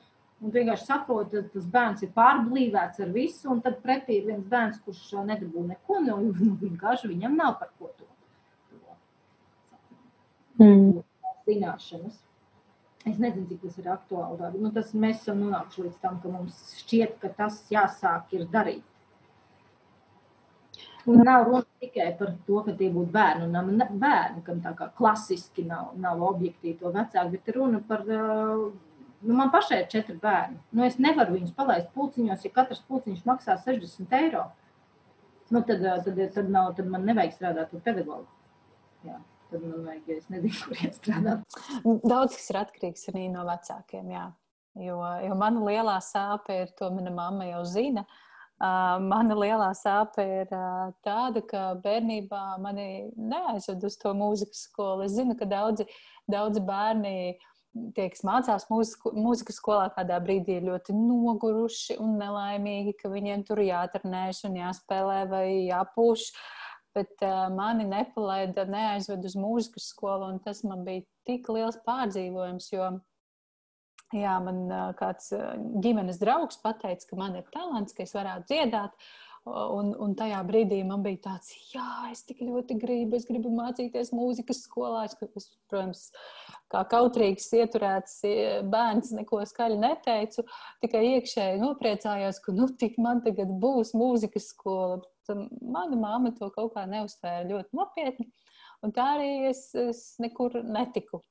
un 0.42 0.52
vienkārši 0.54 0.86
saprot, 0.86 1.32
ka 1.32 1.42
tas 1.54 1.66
bērns 1.72 2.04
ir 2.06 2.12
pārblīvēts 2.14 3.02
ar 3.04 3.10
visu, 3.14 3.48
un 3.52 3.62
tad 3.64 3.80
pretī 3.84 4.20
ir 4.20 4.28
viens 4.30 4.46
bērns, 4.48 4.80
kurš 4.84 5.10
nedabū 5.26 5.64
neko, 5.72 5.98
no 6.04 6.20
vienkārši 6.64 7.10
viņam 7.14 7.36
nav 7.38 7.58
par 7.62 7.72
ko 7.78 7.90
to. 7.96 8.06
Mm. 10.58 11.04
Zināšanas. 11.48 12.18
Es 13.06 13.16
nezinu, 13.16 13.46
cik 13.48 13.62
tas 13.62 13.76
ir 13.80 13.86
aktuāli. 13.92 14.60
Nu, 14.60 14.70
tas 14.74 14.90
mēs 14.92 15.22
esam 15.22 15.38
nonākuši 15.44 15.84
līdz 15.86 15.98
tam, 16.02 16.18
ka 16.20 16.32
mums 16.32 16.58
šķiet, 16.82 17.14
ka 17.22 17.30
tas 17.36 17.60
jāsāk 17.72 18.34
ir 18.36 18.48
darīt. 18.52 18.82
Un 21.08 21.22
nav 21.24 21.46
runa 21.46 21.64
tikai 21.80 22.10
par 22.18 22.34
to, 22.44 22.58
ka 22.66 22.74
tie 22.76 22.90
būtu 22.92 23.14
bērni. 23.14 23.46
Un 23.48 23.80
bērni, 24.02 24.42
kam 24.44 24.58
tā 24.64 24.74
kā 24.76 24.90
klasiski 24.98 25.64
nav, 25.64 25.94
nav 25.96 26.20
objektīvi 26.26 26.76
to 26.82 26.92
vecāki, 26.92 27.38
bet 27.38 27.56
runa 27.56 27.80
par. 27.88 28.04
Nu, 29.20 29.34
man 29.34 29.50
pašai 29.50 29.80
ir 29.82 29.88
četri 29.92 30.14
bērni. 30.22 30.60
Nu, 30.70 30.84
es 30.86 30.98
nevaru 31.02 31.34
viņus 31.34 31.54
palaist 31.56 31.88
pulciņos, 31.94 32.44
ja 32.46 32.52
katrs 32.54 32.84
pulciņš 32.86 33.24
maksā 33.26 33.56
60 33.64 34.14
eiro. 34.20 34.44
Nu, 35.50 35.62
tad, 35.66 35.82
tad, 36.04 36.20
tad, 36.34 36.52
nav, 36.52 36.74
tad 36.76 36.90
man 36.92 37.06
nevajag 37.08 37.34
strādāt 37.34 37.72
par 37.72 37.82
pedagogu. 37.88 38.28
Jā, 39.06 39.18
tad 39.50 39.64
man 39.64 39.88
vajag, 39.88 40.04
ja 40.06 40.20
es 40.20 40.30
nezinu, 40.30 40.60
kurien 40.68 40.94
strādāt. 40.94 41.58
Daudz 42.04 42.36
kas 42.36 42.52
ir 42.52 42.60
atkarīgs 42.62 43.10
arī 43.12 43.26
no 43.32 43.46
vecākiem. 43.48 44.14
Jā. 44.14 44.28
Jo, 44.78 45.00
jo 45.24 45.34
mana 45.40 45.64
lielā 45.66 45.98
sāpe 46.04 46.62
ir, 46.62 46.72
to 46.78 46.90
mana 46.94 47.10
mamma 47.10 47.48
jau 47.48 47.64
zina. 47.66 48.06
Uh, 48.06 48.24
Mana 48.58 49.36
lielā 49.38 49.68
sāpe 49.78 50.24
ir 50.42 50.48
tāda, 51.06 51.42
ka 51.46 51.76
bērnībā 51.78 52.58
mani 52.58 53.06
neaizved 53.14 53.84
uz 53.86 53.96
to 54.00 54.10
mūzikas 54.18 54.64
skolu. 54.66 55.04
Es 55.06 55.14
zinu, 55.14 55.36
ka 55.38 55.46
daudzi, 55.46 55.86
daudzi 56.26 56.64
bērni 56.66 57.38
tieks, 57.96 58.22
mācās 58.26 58.66
mūziku, 58.70 59.12
mūzikas 59.16 59.58
skolā, 59.60 59.88
kādā 59.94 60.18
brīdī 60.24 60.58
ir 60.58 60.68
ļoti 60.68 60.94
noguruši 60.96 61.98
un 62.02 62.16
nelaimīgi, 62.20 62.96
ka 63.00 63.10
viņiem 63.12 63.44
tur 63.48 63.62
jāatrenējas 63.64 64.44
un 64.48 64.58
jāspēlē 64.62 65.20
vai 65.30 65.46
jāpūš. 65.68 66.30
bet 66.96 67.22
uh, 67.22 67.46
mani 67.54 67.84
nepalaida, 67.86 68.64
neaizved 68.66 69.22
uz 69.28 69.36
mūzikas 69.38 69.92
skolu, 69.92 70.32
un 70.32 70.40
tas 70.42 70.64
man 70.66 70.82
bija 70.86 71.04
tik 71.28 71.46
liels 71.52 71.76
pārdzīvojums, 71.86 72.72
jo 72.72 72.88
jā, 74.16 74.34
man 74.42 74.64
uh, 74.66 74.88
kāds 74.98 75.30
uh, 75.36 75.52
ģimenes 75.84 76.18
draugs 76.18 76.58
pateica, 76.64 77.10
ka 77.10 77.20
man 77.20 77.36
ir 77.38 77.46
talants, 77.54 77.94
ka 77.94 78.02
es 78.02 78.16
varētu 78.16 78.48
dziedāt, 78.50 78.96
Un, 79.48 79.92
un 80.02 80.14
tajā 80.18 80.38
brīdī 80.48 80.80
man 80.86 81.02
bija 81.04 81.20
tāds, 81.28 81.52
jā, 81.72 81.86
es 82.12 82.24
tik 82.28 82.40
ļoti 82.44 82.76
gribu, 82.80 83.16
es 83.18 83.26
gribu 83.28 83.52
mācīties 83.54 84.12
mūzikas 84.16 84.62
skolā. 84.66 85.04
Es, 85.08 85.16
es 85.38 85.48
protams, 85.70 86.02
kā 86.72 86.82
kautrīgs, 86.92 87.48
ieturēts 87.60 88.18
bērns, 88.72 89.14
neko 89.18 89.40
skaļi 89.48 89.78
neteicu. 89.82 90.44
Tikai 90.84 91.04
iekšēji 91.14 91.62
nopriecājos, 91.62 92.42
ka 92.44 92.56
nu, 92.56 92.68
tik 92.80 92.98
man 93.02 93.22
tagad 93.24 93.52
būs 93.62 93.94
mūzikas 93.98 94.50
skola. 94.52 95.00
Bet 95.28 95.48
mana 95.60 95.96
māma 96.00 96.32
to 96.36 96.48
kaut 96.54 96.74
kā 96.76 96.86
neuztvēra 96.88 97.48
ļoti 97.48 97.76
nopietni. 97.76 98.30
Un 98.84 98.94
tā 98.94 99.14
arī 99.16 99.32
es, 99.50 99.68
es 99.76 100.02
nekur 100.22 100.60
netiku. 100.64 101.22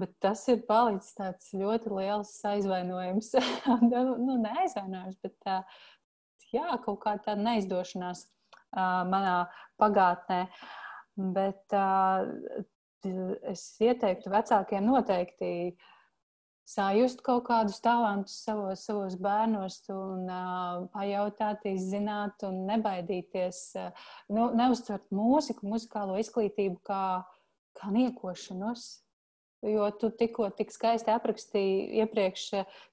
Bet 0.00 0.16
tas 0.22 0.40
ir 0.50 0.64
palicis 0.66 1.14
tāds 1.14 1.52
ļoti 1.54 1.92
liels 1.94 2.32
aizvainojums. 2.50 3.34
nu, 3.90 4.00
nu 4.18 4.38
neaizvainojums, 4.42 5.20
bet 5.22 5.36
jā, 6.54 6.66
kaut 6.84 7.00
kā 7.04 7.16
tāda 7.22 7.40
neizdošanās 7.44 8.24
uh, 8.26 9.02
manā 9.10 9.36
pagātnē. 9.80 10.44
Bet 11.34 11.76
uh, 11.76 12.28
es 13.50 13.64
ieteiktu 13.80 14.32
vecākiem 14.32 14.84
noteikti 14.86 15.50
sajust 16.70 17.22
kaut 17.26 17.44
kādus 17.48 17.80
talantus 17.82 18.36
savos, 18.44 18.84
savos 18.86 19.16
bērnos 19.20 19.80
un 19.94 20.28
uh, 20.30 20.86
pajautāt, 20.94 21.66
izzināt 21.72 22.44
un 22.46 22.64
nebaidīties. 22.68 23.62
Uh, 23.80 24.08
nu, 24.30 24.48
neuztvert 24.56 25.10
mūziku, 25.14 25.66
muzikālo 25.72 26.18
izglītību 26.22 26.78
kā, 26.86 27.04
kā 27.78 27.90
niekošanos. 27.94 28.90
Jo 29.66 29.90
tu 30.00 30.08
tikko 30.16 30.46
tik 30.56 30.70
skaisti 30.72 31.12
aprakstīji 31.12 32.00
iepriekš, 32.00 32.44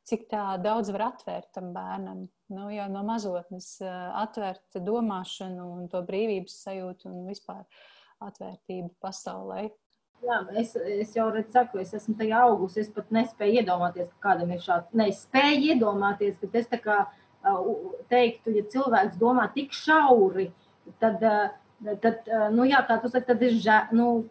cik 0.08 0.26
daudz 0.64 0.92
var 0.92 1.06
atvērt 1.14 1.54
tam 1.56 1.70
bērnam 1.76 2.26
nu, 2.52 2.68
jau 2.74 2.88
no 2.92 3.04
mazotnes 3.08 3.78
atvērt 3.84 4.80
domāšanu 4.84 5.68
un 5.78 5.88
to 5.92 6.02
brīvības 6.08 6.58
sajūtu 6.66 7.12
un 7.12 7.28
vispār 7.30 7.64
atvērtību 8.24 8.92
pasaulē. 9.04 9.70
Jā, 10.26 10.40
es, 10.58 10.74
es 10.76 11.14
jau 11.14 11.28
redzu, 11.30 11.52
saku, 11.54 11.80
es 11.84 11.94
esmu 11.94 12.16
tajā 12.18 12.42
augusi. 12.48 12.82
Es 12.82 12.90
pat 12.94 13.12
nespēju 13.14 13.62
iedomāties, 13.62 14.10
ka 14.16 14.32
kādam 14.32 14.52
ir 14.56 14.64
šāds. 14.64 14.90
Nē, 14.98 15.12
es 15.14 15.22
spēju 15.28 15.76
iedomāties, 15.76 16.40
bet 16.42 16.58
es 16.58 16.72
kā 16.84 17.04
teiktu, 18.10 18.56
ja 18.58 18.64
cilvēks 18.74 19.20
domā 19.22 19.46
tik 19.54 19.76
šauri, 19.78 20.50
tad 21.00 21.22
uh, 21.24 21.54
Tad, 21.78 22.24
eh, 22.26 22.48
nu, 22.50 22.64
jā, 22.66 22.80
kā 22.88 22.96
tu 22.98 23.10
saki, 23.12 23.28
tad 23.28 23.42
ir 23.46 23.58
žā, 23.62 23.76
nu, 23.94 24.26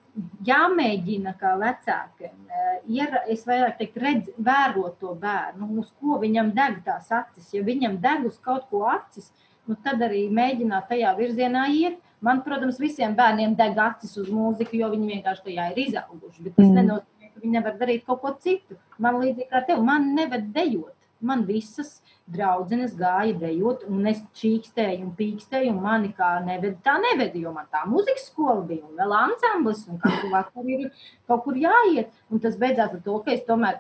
jāmēģina 0.49 1.37
kā 1.39 1.53
vecākiem. 1.61 2.33
Eh, 2.51 2.81
ir, 2.99 3.13
es 3.31 3.45
vairāk 3.47 3.77
teiktu, 3.79 4.03
redz, 4.03 4.33
vērot 4.49 4.97
to 4.99 5.13
bērnu, 5.21 5.69
uz 5.79 5.93
ko 6.01 6.19
viņam 6.19 6.51
deg 6.57 6.81
tās 6.89 7.13
acis. 7.15 7.53
Ja 7.55 7.63
viņam 7.63 8.01
deg 8.03 8.27
uz 8.27 8.41
kaut 8.43 8.67
ko 8.73 8.83
acis, 8.91 9.31
nu, 9.71 9.79
tad 9.85 10.03
arī 10.03 10.25
mēģināt 10.27 10.91
tajā 10.91 11.15
virzienā 11.21 11.69
iet. 11.71 12.03
Man, 12.21 12.43
protams, 12.43 12.81
visiem 12.83 13.15
bērniem 13.15 13.55
deg 13.55 13.79
acis 13.79 14.17
uz 14.19 14.27
mūziku, 14.33 14.75
jo 14.81 14.91
viņi 14.91 15.13
vienkārši 15.15 15.47
tajā 15.47 15.71
ir 15.71 15.83
izauguši. 15.87 16.43
Bet 16.49 16.57
tas 16.57 16.67
mm. 16.67 16.77
nenozīmē, 16.81 17.31
ka 17.31 17.43
viņi 17.45 17.59
nevar 17.61 17.79
darīt 17.79 18.07
kaut 18.09 18.25
ko 18.25 18.35
citu. 18.43 18.75
Man 18.99 19.21
līdzīgi 19.23 19.53
kā 19.53 19.63
tev, 19.69 19.87
man 19.87 20.15
neved 20.19 20.51
dejot. 20.57 20.97
Man 21.25 21.47
visas 21.49 22.03
draudzenes 22.29 22.93
gāja 22.99 23.33
dejot, 23.41 23.87
un 23.89 24.09
es 24.11 24.19
čīkstēju 24.37 25.07
un 25.07 25.13
pīkstēju, 25.17 25.71
un 25.73 25.79
mani 25.85 26.11
kā 26.17 26.35
neved, 26.45 26.77
tā 26.85 26.97
neveda, 27.01 27.39
jo 27.41 27.53
man 27.55 27.69
tā 27.73 27.85
muzikas 27.89 28.27
skola 28.29 28.61
bija, 28.69 28.85
un 28.85 28.99
vēl 28.99 29.15
ansamblis, 29.17 29.87
un 29.89 30.01
katru 30.03 30.33
vakaru 30.35 30.75
ir 30.75 30.91
kaut 31.31 31.45
kur 31.47 31.57
jāiet, 31.61 32.11
un 32.29 32.43
tas 32.45 32.59
beidzās 32.61 32.93
ar 32.93 33.01
to, 33.07 33.17
ka 33.25 33.33
es 33.33 33.47
tomēr 33.49 33.79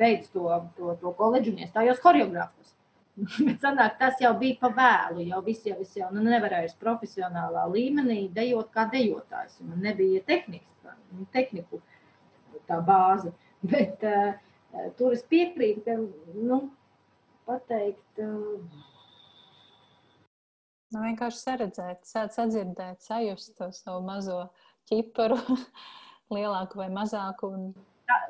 beidzu 0.00 0.32
to, 0.32 0.48
to, 0.78 0.96
to 1.02 1.14
koledžu 1.20 1.54
un 1.54 1.62
iestājos 1.62 2.02
horeogrāfos. 2.02 2.74
Bet 3.46 3.62
sanāk, 3.62 3.96
tas 3.98 4.18
jau 4.22 4.32
bija 4.38 4.58
pa 4.60 4.72
vēlu, 4.74 5.28
jau 5.28 5.44
viss 5.46 5.66
jau, 5.66 5.76
viss 5.78 5.96
jau 5.98 6.10
nu, 6.14 6.22
nevarēja 6.26 6.74
profesionālā 6.82 7.64
līmenī 7.72 8.24
dejot 8.34 8.70
kā 8.74 8.86
dejotājs, 8.92 9.58
un 9.64 9.78
nebija 9.82 10.22
tehnikas, 10.26 10.92
tehniku 11.34 11.82
tā 12.68 12.82
bāze. 12.84 13.34
Bet 13.72 14.04
uh, 14.06 14.36
tur 14.98 15.16
es 15.16 15.24
piekrītu, 15.28 15.84
ka, 15.86 15.96
nu, 16.36 16.60
pateikt. 17.48 18.22
Nu, 20.88 21.02
vienkārši 21.04 21.42
saredzēt, 21.42 22.08
sadzirdēt, 22.08 23.02
sajust 23.04 23.54
to 23.58 23.68
savu 23.76 24.00
mazo 24.06 24.46
ķiparu, 24.88 25.36
lielāku 26.34 26.80
vai 26.80 26.88
mazāku. 26.92 27.52
Un... 27.52 27.70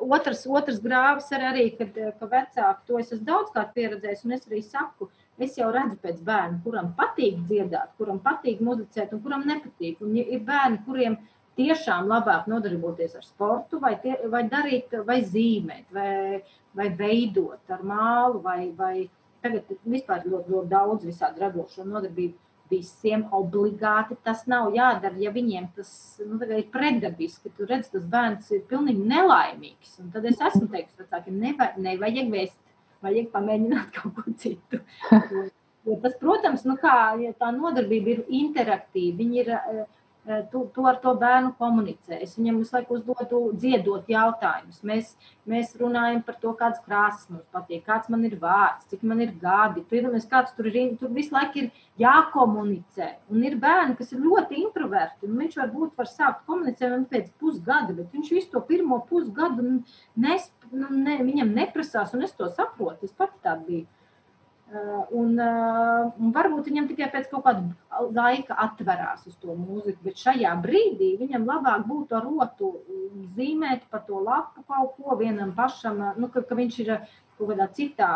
Otrs, 0.03 0.43
otrs 0.51 0.81
grāvis 0.83 1.31
ir 1.35 1.45
arī, 1.47 1.69
kad, 1.79 1.95
ka 2.19 2.27
vecāki 2.33 2.87
to 2.89 2.99
es 2.99 3.13
esmu 3.15 3.29
daudzkārt 3.29 3.75
pieredzējis, 3.77 4.25
un 4.27 4.35
es 4.35 4.49
arī 4.51 4.63
saku, 4.67 5.07
es 5.39 5.55
jau 5.59 5.71
redzu 5.75 6.01
pēc 6.03 6.19
bērna, 6.27 6.59
kuram 6.65 6.91
patīk 6.99 7.39
dziedāt, 7.47 7.95
kuram 8.01 8.19
patīk 8.25 8.63
muzicēt, 8.65 9.15
un 9.15 9.23
kuram 9.23 9.47
nepatīk. 9.47 10.03
Un 10.03 10.19
ir 10.19 10.43
bērni, 10.47 10.83
kuriem 10.87 11.19
tiešām 11.59 12.09
labāk 12.11 12.49
nodarboties 12.51 13.17
ar 13.19 13.27
sportu, 13.27 13.81
vai, 13.83 13.95
tie, 14.03 14.17
vai 14.31 14.45
darīt, 14.51 14.95
vai 15.07 15.21
zīmēt, 15.27 15.89
vai, 15.95 16.43
vai 16.79 16.89
veidot 16.99 17.75
ar 17.75 17.85
mālu, 17.87 18.43
vai, 18.45 18.71
vai 18.79 19.09
tagad 19.45 19.71
vispār 19.87 20.27
ļoti, 20.27 20.55
ļoti 20.55 20.71
daudz 20.75 21.09
visādi 21.09 21.45
radošo 21.45 21.87
nodarbību. 21.89 22.39
Visiem 22.69 23.23
obligāti 23.33 24.13
tas 24.21 24.43
nav 24.45 24.75
jādara, 24.77 25.17
ja 25.17 25.31
viņiem 25.33 25.71
tas 25.73 25.91
nu, 26.21 26.37
ir 26.45 26.67
pretdabiski. 26.69 27.49
Tu 27.57 27.65
redz, 27.65 27.89
tas 27.95 28.03
bērns 28.13 28.51
ir 28.53 28.67
pilnīgi 28.69 29.07
nelaimīgs. 29.09 29.95
Un 30.03 30.11
tad 30.13 30.27
es 30.29 30.37
esmu 30.37 30.69
teicis 30.69 30.99
vecākiem, 31.01 31.39
nevajag, 31.47 31.79
nevajag 31.87 32.29
vēst, 32.35 32.59
vajag 33.07 33.31
pamēģināt 33.33 33.97
kaut 33.97 34.19
ko 34.19 34.37
citu. 34.37 34.83
Jo 35.89 35.95
tas, 36.03 36.13
protams, 36.21 36.67
nu 36.69 36.75
kā, 36.77 37.15
ja 37.23 37.31
tā 37.39 37.49
nodarbība 37.55 38.11
ir 38.13 38.19
interaktīva, 38.43 39.15
viņi 39.23 39.39
ir 39.41 39.53
Eh, 39.57 39.87
tu, 40.53 40.65
tu 40.75 40.87
ar 40.87 40.99
to 41.03 41.15
bērnu 41.19 41.55
komunicē. 41.59 42.19
Es 42.25 42.37
viņam 42.39 42.61
visu 42.61 42.77
laiku 42.77 42.99
uzdodu 42.99 43.41
dziedot 43.57 44.09
jautājumus. 44.11 44.81
Mēs, 44.87 45.15
mēs 45.49 45.75
runājam 45.81 46.21
par 46.27 46.39
to, 46.43 46.53
kādas 46.59 46.83
krāsas 46.85 47.29
mums 47.33 47.47
patīk, 47.55 47.85
kāds 47.87 48.11
man 48.13 48.27
ir 48.29 48.37
vārds, 48.41 48.89
cik 48.91 49.05
man 49.09 49.23
ir 49.25 49.35
gadi. 49.41 49.85
Protams, 49.89 50.29
kāds 50.31 50.55
tur 50.57 50.71
ir, 50.71 50.95
tur 51.01 51.13
visu 51.15 51.35
laiku 51.37 51.65
ir 51.65 51.71
jākomunicē. 52.03 53.11
Un 53.33 53.45
ir 53.49 53.59
bērni, 53.61 53.97
kas 53.99 54.13
ir 54.13 54.25
ļoti 54.25 54.61
introverti. 54.63 55.31
Viņš 55.39 55.61
varbūt 55.63 55.97
var 55.99 56.11
sākt 56.11 56.45
komunicēt 56.49 57.09
pēc 57.13 57.31
pusgada, 57.41 57.95
bet 57.95 58.13
viņš 58.13 58.35
visu 58.37 58.53
to 58.53 58.65
pirmo 58.69 59.01
pusgadu 59.09 59.69
nes, 60.17 60.51
nu, 60.73 60.89
ne, 60.93 61.19
viņam 61.25 61.55
neprasās, 61.57 62.15
un 62.17 62.27
es 62.27 62.35
to 62.37 62.49
saprotu. 62.53 63.09
Es 63.09 63.15
pati 63.17 63.39
tāda 63.45 63.65
biju. 63.67 63.87
Uh, 64.69 65.07
un, 65.17 65.31
uh, 65.41 66.11
un 66.21 66.33
varbūt 66.37 66.67
viņam 66.69 66.91
tikai 66.91 67.07
pēc 67.09 67.31
kaut 67.31 67.47
kāda 67.47 68.11
laika 68.13 68.53
atverās 68.67 69.23
uz 69.31 69.39
to 69.41 69.55
mūziku, 69.57 70.03
bet 70.05 70.21
šajā 70.21 70.51
brīdī 70.61 71.15
viņam 71.17 71.47
labāk 71.49 71.87
būtu 71.89 72.19
ar 72.19 72.27
rotu 72.27 72.69
zīmēt 73.39 73.87
pa 73.89 74.03
to 74.05 74.21
lapu 74.21 74.67
kaut 74.69 74.99
ko 74.99 75.17
vienam 75.17 75.55
pašam, 75.57 76.03
uh, 76.05 76.21
nu, 76.21 76.29
ka, 76.35 76.43
ka 76.45 76.59
viņš 76.61 76.77
ir 76.85 76.93
kaut 77.39 77.47
kādā 77.47 77.71
citā, 77.81 78.11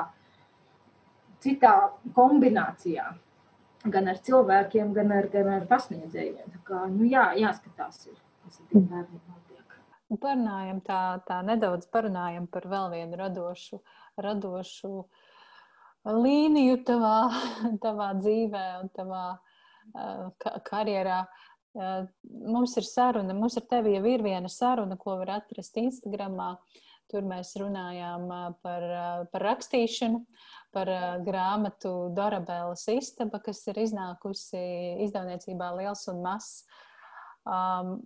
citā 1.40 1.72
kombinācijā. 2.20 3.08
Gan 3.96 4.12
ar 4.12 4.20
cilvēkiem, 4.28 4.92
gan 4.92 5.16
ar, 5.22 5.32
gan 5.32 5.50
ar 5.56 5.66
pasniedzējiem. 5.72 6.52
Tā 6.52 6.62
kā, 6.68 6.84
nu, 6.92 7.08
jā, 7.08 7.30
jāskatās, 7.46 8.04
ir, 8.12 8.20
kas 8.44 8.60
ar 8.60 8.68
tiem 8.68 8.86
bērniem 8.92 9.24
notiek. 9.24 9.80
Parunājam 10.20 10.84
tā, 10.84 11.02
tā 11.24 11.40
nedaudz 11.48 11.88
parunājam 11.88 12.44
par 12.44 12.68
vēl 12.68 12.92
vienu 12.92 13.24
radošu, 13.24 13.80
radošu 14.20 14.96
uh, 15.00 15.21
līniju 16.08 16.82
tavā, 16.86 17.16
tavā 17.84 18.12
dzīvē 18.18 18.66
un 18.82 18.92
tavā 18.96 19.24
uh, 19.32 20.52
karjerā. 20.68 21.24
Uh, 21.72 22.04
mums 22.28 22.76
ir 22.76 22.84
saruna, 22.84 23.32
mums 23.36 23.56
ar 23.56 23.64
tevi 23.70 23.94
jau 23.94 24.04
ir 24.10 24.24
viena 24.24 24.50
saruna, 24.52 24.98
ko 25.00 25.16
var 25.22 25.38
atrast 25.38 25.78
Instagramā. 25.80 26.56
Tur 27.12 27.24
mēs 27.28 27.54
runājām 27.60 28.28
uh, 28.28 28.44
par, 28.64 28.84
uh, 28.88 29.24
par 29.32 29.46
rakstīšanu, 29.50 30.22
par 30.72 30.90
uh, 30.92 31.08
grāmatu 31.24 32.12
Dorabēlas 32.16 32.86
istaba, 32.92 33.40
kas 33.44 33.64
ir 33.68 33.82
iznākusi 33.84 34.62
izdevniecībā 35.08 35.72
Liels 35.78 36.06
un 36.12 36.22
Mazs. 36.24 36.62
Um, 37.42 37.98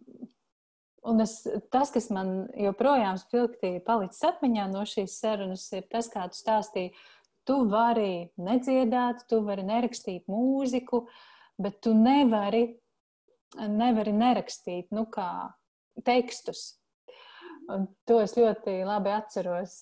Un 1.06 1.22
es, 1.22 1.36
tas, 1.70 1.92
kas 1.94 2.08
man 2.10 2.48
joprojām 2.58 3.18
spilgti 3.20 3.76
palicis 3.86 4.24
atmiņā 4.26 4.64
no 4.72 4.82
šīs 4.90 5.20
sarunas, 5.20 5.68
ir 5.76 5.84
tas, 5.92 6.08
kā 6.10 6.24
tu 6.32 6.38
stāstīji 6.38 6.90
Tu 7.46 7.56
vari 7.70 8.28
nedziedāt, 8.42 9.26
tu 9.30 9.40
vari 9.46 9.62
nerakstīt 9.66 10.26
mūziku, 10.30 11.04
bet 11.62 11.78
tu 11.84 11.92
nevari, 11.94 12.64
nevari 13.56 14.14
nerakstīt 14.16 14.90
nu, 14.96 15.06
tekstus. 16.06 16.64
Un 17.70 17.86
to 18.06 18.18
es 18.22 18.34
ļoti 18.38 18.80
labi 18.86 19.14
atceros. 19.14 19.78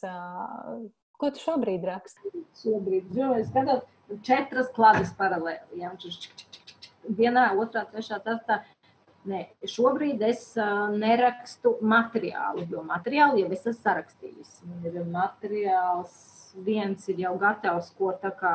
Ko 1.21 1.31
tu 1.33 1.41
šobrīd 1.41 1.85
raksti? 1.89 2.33
Šobrīd, 2.61 3.13
jo 3.17 3.33
es 3.39 3.49
skatos 3.49 3.85
četras 4.25 4.69
klādes 4.77 5.13
paralēli. 5.17 5.81
Ja? 5.81 5.93
vienā, 7.09 7.51
otrā, 7.59 7.85
trešā, 7.91 8.21
tā, 8.25 8.39
tā. 8.47 8.63
Nē, 9.25 9.41
šobrīd 9.69 10.21
es 10.27 10.51
uh, 10.61 10.91
nerakstu 10.93 11.79
materiālu, 11.81 12.67
jo 12.69 12.83
materiālu 12.85 13.41
jau 13.41 13.53
es 13.57 13.63
esmu 13.63 13.79
sarakstījis. 13.79 14.59
Man 14.69 14.85
ir 14.91 14.99
materiāls, 15.09 16.17
viens 16.67 17.09
ir 17.09 17.23
jau 17.25 17.35
gatavs, 17.41 17.91
ko 17.99 18.13
tā 18.23 18.31
kā, 18.39 18.55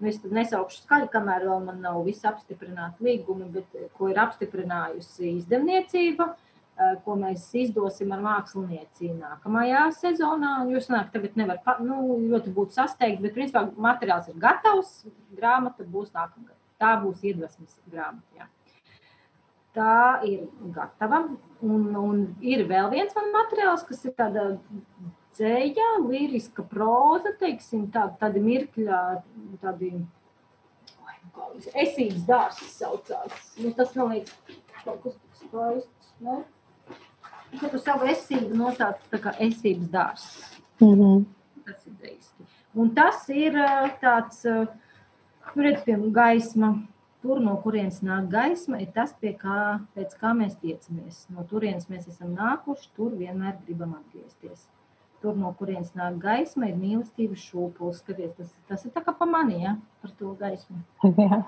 nu 0.00 0.10
es 0.10 0.18
nesaukšu 0.22 0.82
skaļi, 0.82 1.10
kamēr 1.12 1.46
vēl 1.48 1.62
man 1.68 1.78
nav 1.84 2.02
viss 2.06 2.26
apstiprināti 2.28 3.06
līgumi, 3.06 3.50
bet 3.54 3.78
ko 3.96 4.10
ir 4.12 4.20
apstiprinājusi 4.22 5.36
izdevniecība, 5.36 6.28
uh, 6.32 6.96
ko 7.04 7.16
mēs 7.20 7.46
izdosim 7.56 8.12
ar 8.16 8.24
mākslinieci 8.24 9.14
nākamajā 9.16 9.86
sezonā. 10.00 10.58
Jūs 10.72 10.90
nāk 10.92 11.14
tagad 11.14 11.38
nevar, 11.40 11.62
nu, 11.84 12.18
ļoti 12.32 12.52
būt 12.56 12.76
sasteigt, 12.76 13.22
bet 13.24 13.36
principā 13.38 13.66
materiāls 13.88 14.28
ir 14.32 14.42
gatavs, 14.42 14.98
grāmata 15.38 15.86
būs 15.86 16.12
nākamgad. 16.16 16.54
Tā 16.76 16.92
būs 17.00 17.22
iedvesmas 17.24 17.78
grāmata, 17.88 18.36
jā 18.36 18.50
tā 19.76 20.24
ir 20.26 20.46
gatava. 20.74 21.26
Un, 21.64 21.86
un 21.96 22.24
ir 22.44 22.66
vēl 22.68 22.90
viens 22.92 23.14
man 23.16 23.32
materiāls, 23.34 23.84
kas 23.88 24.04
ir 24.04 24.14
tāda 24.18 24.48
dzēja, 25.36 25.88
liriska 26.08 26.64
proza, 26.66 27.32
teiksim, 27.40 27.86
tā, 27.92 28.08
tādi 28.20 28.42
mirkļā, 28.44 29.00
tādi 29.62 29.92
nu 29.96 30.06
esības 31.74 32.24
dārsts 32.28 32.76
saucās. 32.80 33.46
Nu, 33.60 33.72
tas 33.76 33.94
man 33.96 34.14
liekas 34.14 34.34
kaut 34.84 35.02
kas 35.04 35.14
tik 35.14 35.40
skaists, 35.42 36.12
ne? 36.24 36.42
Kad 37.60 37.70
tu 37.72 37.80
savu 37.80 38.08
esību 38.10 38.56
nosauc 38.58 39.00
tā 39.12 39.20
kā 39.22 39.32
esības 39.46 39.88
dārsts. 39.92 40.58
Mm 40.80 40.94
-hmm. 41.00 41.24
Tas 41.66 41.86
ir 41.86 41.94
deiski. 42.02 42.44
Un 42.74 42.94
tas 42.94 43.28
ir 43.28 43.52
tāds, 44.00 44.44
nu, 45.54 45.62
redz, 45.62 45.82
piemēram, 45.84 46.12
gaisma 46.12 46.74
tur, 47.22 47.40
no 47.40 47.56
kurienes 47.64 48.02
nāk 48.02 48.28
gaisma, 48.30 48.80
ir 48.80 48.92
tas, 48.94 49.14
kā, 49.20 49.80
pēc 49.96 50.16
kā 50.20 50.32
mēs 50.36 50.56
tiecamies. 50.60 51.26
No 51.28 51.44
turienes 51.44 51.88
mēs 51.88 52.08
esam 52.08 52.34
nākuši, 52.36 52.90
tur 52.96 53.16
vienmēr 53.16 53.56
gribam 53.66 53.94
atgriezties. 53.94 54.68
Tur, 55.22 55.36
no 55.40 55.52
kurienes 55.58 55.94
nāk 55.96 56.18
gaisma, 56.22 56.68
ir 56.68 56.76
mīlestības 56.80 57.44
šūpulis. 57.48 58.02
Skaties, 58.02 58.34
tas, 58.36 58.50
tas 58.68 58.84
ir 58.84 58.92
tā 58.94 59.02
kā 59.06 59.14
pamanīja 59.16 59.70
ja, 59.70 59.76
par 60.02 60.12
to 60.18 60.34
gaismu. 60.40 60.82
Jā. 61.22 61.42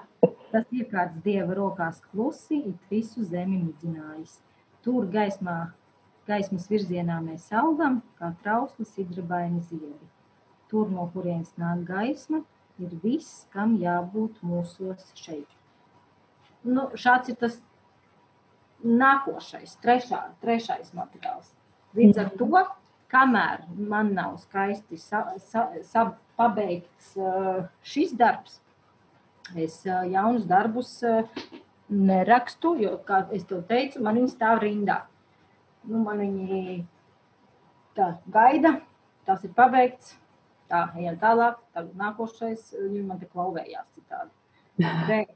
Tas 0.53 0.71
iekārts 0.73 1.21
Dieva 1.25 1.57
rokās 1.59 2.01
klusi, 2.09 2.62
it 2.73 2.93
visu 2.93 3.27
zemi 3.29 3.61
midzinājis. 3.61 4.39
Tur 4.85 5.11
gaismā, 5.12 5.59
gaismas 6.29 6.69
virzienā 6.73 7.21
mēs 7.25 7.51
augam, 7.53 8.01
kā 8.21 8.33
trausli 8.43 8.89
sidrabaini 8.89 9.61
ziedi. 9.69 10.09
Tur, 10.73 10.89
no 10.93 11.11
kurienes 11.12 11.53
nāk 11.61 11.85
gaisma, 11.89 12.43
ir 12.81 12.97
viss, 13.05 13.45
kam 13.53 13.77
jābūt 13.81 14.41
mūsos 14.45 15.12
šeit 15.19 15.59
nu, 16.66 16.89
šāds 16.99 17.33
ir 17.33 17.39
tas 17.41 17.57
nākošais, 18.85 19.77
trešā, 19.83 20.21
trešais 20.43 20.93
materiāls. 20.97 21.51
Līdz 21.99 22.21
ar 22.23 22.31
to, 22.39 22.64
kamēr 23.13 23.65
man 23.91 24.13
nav 24.17 24.37
skaisti 24.43 24.99
sa, 25.01 25.25
sa, 25.41 25.69
sa, 25.87 26.11
pabeigts 26.39 27.15
šis 27.83 28.13
darbs, 28.19 28.61
es 29.59 29.81
jaunus 29.87 30.45
darbus 30.47 30.93
nerakstu, 31.89 32.75
jo, 32.83 32.93
kā 33.09 33.25
es 33.35 33.47
tev 33.49 33.65
teicu, 33.71 34.03
man 34.05 34.21
viņi 34.21 34.31
stāv 34.35 34.61
rindā. 34.63 35.01
Nu, 35.89 36.03
man 36.05 36.21
viņi 36.21 36.83
tā 37.97 38.13
gaida, 38.31 38.77
tas 39.27 39.43
ir 39.49 39.55
pabeigts, 39.57 40.15
tā, 40.71 40.85
ejam 41.01 41.17
tālāk, 41.23 41.59
tagad 41.73 41.97
nākošais, 42.05 42.71
viņi 42.77 43.03
man 43.09 43.19
te 43.23 43.31
klauvējās 43.33 43.89
citādi. 43.97 44.33
Bet 45.09 45.35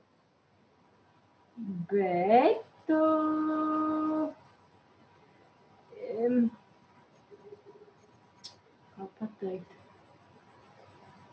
Bet 1.57 2.89
um, 2.89 4.33
kā 9.03 9.27
pateikt? 9.27 9.79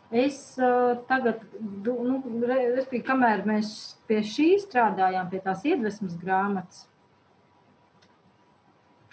Es 0.10 0.38
uh, 0.58 0.98
tagad, 1.10 1.44
nu, 1.86 2.20
respektīvi, 2.42 3.04
kamēr 3.06 3.44
mēs 3.46 3.74
pie 4.10 4.24
šī 4.26 4.56
strādājām, 4.64 5.28
pie 5.30 5.42
tās 5.44 5.62
iedvesmas 5.70 6.16
grāmatas, 6.18 6.88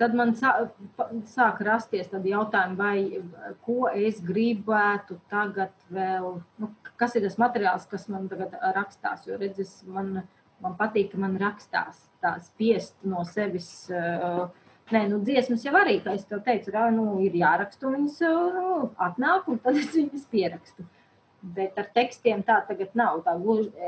tad 0.00 0.16
man 0.16 0.32
sāk 0.36 1.60
rasties 1.64 2.08
tādi 2.12 2.32
jautājumi, 2.32 2.78
vai 2.80 3.52
ko 3.64 3.90
es 3.92 4.22
gribētu 4.24 5.18
tagad 5.32 5.76
vēl, 5.92 6.38
nu, 6.60 6.70
kas 7.00 7.16
ir 7.16 7.28
tas 7.28 7.36
materiāls, 7.40 7.84
kas 7.92 8.08
man 8.12 8.28
tagad 8.32 8.56
rakstās, 8.76 9.28
jo 9.28 9.36
redzes, 9.40 9.82
man 9.88 10.22
man 10.64 10.76
patīk, 10.78 11.10
ka 11.12 11.20
man 11.20 11.36
rakstās 11.40 12.06
tā 12.24 12.36
spiest 12.44 12.96
no 13.04 13.24
sevis. 13.28 13.70
Uh, 13.92 14.46
Nē, 14.94 15.02
nu, 15.10 15.18
dziesmas 15.26 15.64
jau 15.66 15.72
arī, 15.74 15.96
kā 16.02 16.14
es 16.14 16.26
teicu, 16.30 16.70
rā, 16.74 16.84
nu, 16.94 17.16
ir 17.26 17.34
jāraksta, 17.34 17.88
un 17.88 17.96
viņas 17.96 18.20
nu, 18.54 18.74
atnāk, 19.02 19.48
un 19.50 19.58
tad 19.64 19.80
es 19.80 19.88
viņas 19.94 20.28
pierakstu. 20.30 20.86
Bet 21.56 21.78
ar 21.78 21.88
tekstiem 21.94 22.42
tā 22.46 22.60
tagad 22.68 22.94
nav. 22.98 23.18
Tā, 23.26 23.34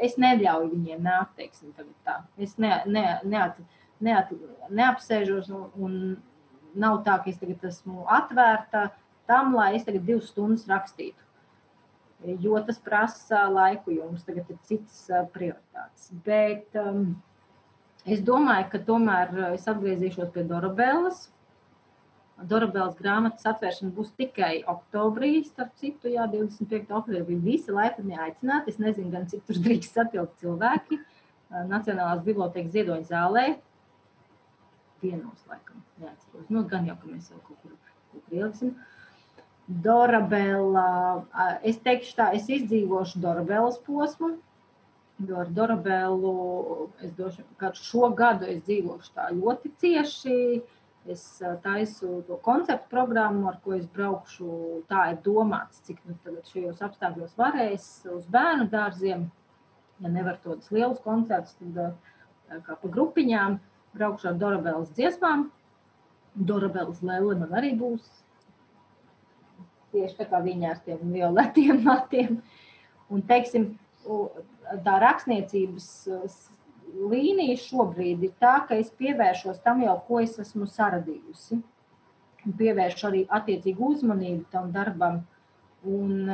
es 0.02 0.16
neļauju 0.20 0.72
viņiem 0.72 1.06
nākt, 1.06 1.36
teiksim, 1.38 1.70
tā. 2.06 2.18
Es 2.38 2.56
ne, 2.58 2.72
ne, 2.86 3.04
neat, 3.26 3.62
neat, 4.02 4.34
neapsēžos, 4.74 5.48
un, 5.54 5.70
un 5.78 5.94
nav 6.78 7.00
tā, 7.06 7.16
ka 7.22 7.30
es 7.30 7.38
tagad 7.38 7.64
esmu 7.70 8.04
atvērta 8.18 8.88
tam, 9.30 9.54
lai 9.58 9.72
es 9.78 9.86
tagad 9.86 10.06
divas 10.06 10.30
stundas 10.32 10.66
rakstītu 10.70 11.28
jo 12.24 12.58
tas 12.66 12.78
prasa 12.82 13.46
laiku, 13.50 13.92
jums 13.94 14.24
tagad 14.26 14.48
ir 14.50 14.58
citas 14.66 15.06
prioritātes. 15.34 16.10
Bet 16.24 16.78
um, 16.78 17.12
es 18.14 18.22
domāju, 18.24 18.68
ka 18.72 18.80
tomēr 18.86 19.34
es 19.52 19.66
atgriezīšos 19.70 20.32
pie 20.34 20.44
Dorabēlas. 20.48 21.26
Dorabēlas 22.50 22.98
grāmatas 22.98 23.46
atvēršana 23.50 23.90
būs 23.96 24.12
tikai 24.18 24.60
oktobrī, 24.70 25.40
starp 25.46 25.72
citu, 25.80 26.12
jā, 26.12 26.26
25. 26.30 26.92
oktobrī. 27.00 27.38
Visi 27.42 27.74
laipni 27.74 28.14
aicināti. 28.14 28.74
Es 28.74 28.78
nezinu, 28.82 29.10
gan 29.14 29.26
cik 29.30 29.42
tur 29.48 29.58
drīkst 29.64 29.98
satilpt 29.98 30.38
cilvēki. 30.44 31.00
Nacionālās 31.70 32.22
bibliotekas 32.26 32.76
ziedoņa 32.76 33.08
zālē. 33.08 33.46
Vienos, 35.02 35.42
laikam, 35.50 35.82
neatceros. 36.02 36.46
Nu, 36.52 36.62
gan 36.70 36.86
jau, 36.86 36.98
ka 37.00 37.10
mēs 37.10 37.32
jau 37.32 37.40
kaut 37.42 37.58
kur, 37.62 37.74
kaut 38.12 38.22
kur 38.28 38.38
ieliksim. 38.38 38.74
Uh, 38.74 38.98
Dorabela, 39.68 41.26
es 41.60 41.76
teikšu 41.84 42.14
tā, 42.16 42.30
es 42.32 42.46
izdzīvošu 42.48 43.20
Dorabelas 43.20 43.76
posmu, 43.84 44.38
jo 45.26 45.38
ar 45.42 45.48
Dorabelu 45.50 46.88
es 47.02 47.12
došu, 47.16 47.42
šo 47.74 48.10
gadu 48.16 48.46
es 48.46 48.62
dzīvošu 48.66 49.14
tā 49.14 49.30
ļoti 49.34 49.72
cieši. 49.82 50.36
Es 51.08 51.22
taisu 51.64 52.18
to 52.26 52.36
konceptu 52.44 52.90
programmu, 52.90 53.46
ar 53.48 53.56
ko 53.64 53.72
es 53.72 53.86
braukšu. 53.88 54.48
Tā 54.90 55.06
ir 55.14 55.22
domāts, 55.24 55.80
cik 55.86 56.02
nu 56.04 56.18
šajos 56.50 56.82
apstākļos 56.84 57.38
varēs 57.38 57.86
uz 58.12 58.26
bērnu 58.28 58.68
dārziem. 58.68 59.24
Ja 60.04 60.12
nevar 60.12 60.36
tos 60.42 60.68
lielus 60.74 61.00
koncertus, 61.02 61.56
tad 61.56 62.60
kā 62.66 62.76
pa 62.76 62.90
grupiņām 62.92 63.56
braukšu 63.96 64.28
ar 64.30 64.36
Dorabelas 64.42 64.92
dziesmām. 64.98 65.48
Dorabelas 66.34 67.00
lēle 67.02 67.38
man 67.40 67.56
arī 67.56 67.72
būs 67.78 68.04
tieši 69.94 70.18
tā 70.20 70.28
kā 70.28 70.42
viņa 70.44 70.74
ar 70.74 70.80
tiem 70.84 71.12
violetiem 71.14 71.82
matiem. 71.88 72.40
Un, 73.08 73.24
teiksim, 73.24 73.70
tā 74.84 74.98
rakstniecības 75.02 75.88
līnija 77.10 77.56
šobrīd 77.62 78.24
ir 78.28 78.32
tā, 78.40 78.54
ka 78.68 78.78
es 78.80 78.90
pievēršos 79.00 79.60
tam 79.64 79.82
jau, 79.84 79.98
ko 80.06 80.22
es 80.24 80.38
esmu 80.40 80.68
saradījusi. 80.70 81.60
Pievēršu 82.58 83.06
arī 83.10 83.22
attiecīgu 83.28 83.92
uzmanību 83.94 84.46
tam 84.52 84.70
darbam 84.72 85.20
un 85.84 86.30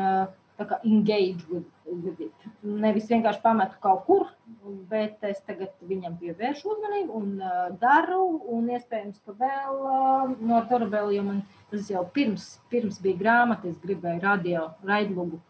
tā 0.54 0.66
kā 0.70 0.78
engage 0.86 1.42
with, 1.50 1.66
with 1.88 2.20
it. 2.22 2.44
Nevis 2.62 3.08
vienkārši 3.10 3.42
pametu 3.42 3.80
kaut 3.82 4.04
kur, 4.06 4.28
bet 4.90 5.24
es 5.26 5.40
tagad 5.48 5.72
viņam 5.82 6.14
pievēršu 6.20 6.70
uzmanību 6.76 7.18
un 7.18 7.32
uh, 7.42 7.64
daru, 7.80 8.20
un 8.54 8.70
iespējams, 8.76 9.18
ka 9.26 9.34
vēl 9.40 9.80
uh, 9.80 10.36
no 10.38 10.60
Dorabela, 10.70 11.10
jo 11.16 11.24
man 11.26 11.42
Tas 11.74 11.88
jau 11.90 12.04
pirms, 12.14 12.44
pirms 12.70 13.00
bija 13.02 13.18
grāmata, 13.18 13.66
es 13.66 13.78
gribēju 13.82 14.20
radio 14.22 14.60
raidlugu. 14.86 15.40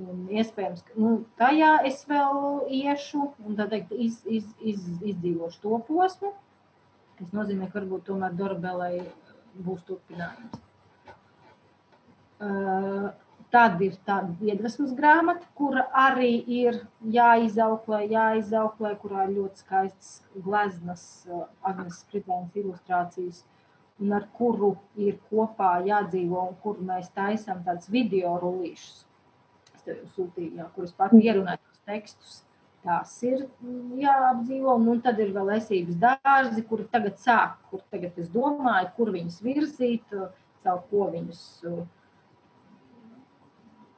Un 0.00 0.22
iespējams, 0.32 0.84
ka 0.88 0.94
nu, 0.96 1.10
tajā 1.36 1.72
es 1.88 1.98
vēl 2.08 2.62
iešu 2.72 3.26
un 3.44 3.58
tad 3.58 3.74
iz, 3.76 4.22
iz, 4.24 4.46
iz, 4.60 4.86
izdzīvošu 5.12 5.60
to 5.64 5.80
posmu. 5.88 6.32
Tas 7.18 7.34
nozīmē, 7.36 7.68
ka 7.68 7.82
varbūt 7.82 8.06
tomēr 8.08 8.32
Dorabelai 8.38 9.02
būs 9.66 9.84
turpinājums. 9.88 10.70
Uh, 12.42 13.12
Tad 13.52 13.82
ir 13.84 13.98
tāda 14.08 14.32
iedvesmas 14.48 14.94
grāmata, 14.96 15.44
kura 15.52 15.82
arī 16.02 16.30
ir 16.48 16.78
jāizauklē, 17.12 17.98
jāizauklē, 18.08 18.94
kurā 19.02 19.26
ir 19.26 19.34
ļoti 19.34 19.60
skaistas 19.60 20.14
gleznas, 20.46 21.02
uh, 21.28 21.42
Agnes 21.68 21.98
Kritēnas 22.08 22.56
ilustrācijas 22.56 23.42
un 24.00 24.16
ar 24.16 24.24
kuru 24.38 24.72
ir 24.96 25.18
kopā 25.28 25.74
jādzīvo 25.84 26.46
un 26.48 26.56
kuru 26.64 26.88
mēs 26.88 27.12
taisām 27.12 27.60
tādus 27.66 27.92
video 27.92 28.38
rullīšus. 28.40 29.02
Tev 29.86 30.02
sūtīju, 30.14 30.56
jā, 30.60 30.68
kurus 30.76 30.94
pat 30.96 31.14
ierunāju 31.18 31.62
tos 31.62 31.84
tekstus. 31.88 32.40
Tās 32.82 33.14
ir 33.22 33.44
jāapdzīvo, 34.02 34.74
un, 34.74 34.88
un 34.90 35.00
tad 35.02 35.20
ir 35.22 35.30
vēl 35.34 35.52
esības 35.54 35.98
dārzi, 36.02 36.64
kur 36.66 36.82
tagad 36.90 37.20
sāk, 37.22 37.60
kur 37.70 37.82
tagad 37.94 38.16
es 38.18 38.30
domāju, 38.32 38.88
kur 38.96 39.12
viņus 39.14 39.36
virzīt, 39.44 40.16
caur 40.62 40.80
ko 40.90 41.06
viņus 41.12 41.42
uh, 41.70 41.84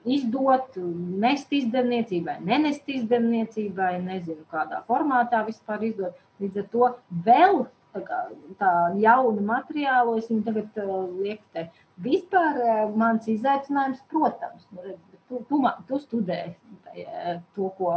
izdot, 0.05 0.77
nest 1.25 1.53
izdevniecībai, 1.57 2.37
nenest 2.45 2.89
izdevniecībai, 2.93 3.95
nezinu, 4.05 4.45
kādā 4.53 4.83
formātā 4.89 5.41
vispār 5.49 5.87
izdot. 5.89 6.21
Līdz 6.43 6.61
ar 6.61 6.69
to 6.73 6.91
vēl 7.25 7.65
tā, 7.95 8.03
kā, 8.05 8.21
tā 8.61 8.75
jaunu 9.01 9.45
materiālu 9.49 10.19
es 10.21 10.29
viņu 10.29 10.45
tagad 10.49 10.81
uh, 10.83 10.95
lieku 11.23 11.45
te. 11.57 11.69
Vispār 12.05 12.61
uh, 12.61 12.85
mans 12.99 13.29
izaicinājums, 13.31 14.03
protams, 14.13 14.67
nu, 14.75 14.97
tu, 15.29 15.41
tu, 15.49 15.61
tu 15.89 16.01
studē 16.03 16.41
uh, 16.51 17.39
to, 17.57 17.71
ko, 17.79 17.95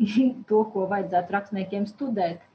to, 0.48 0.62
ko 0.72 0.86
vajadzētu 0.90 1.36
rakstniekiem 1.36 1.88
studēt. 1.90 2.46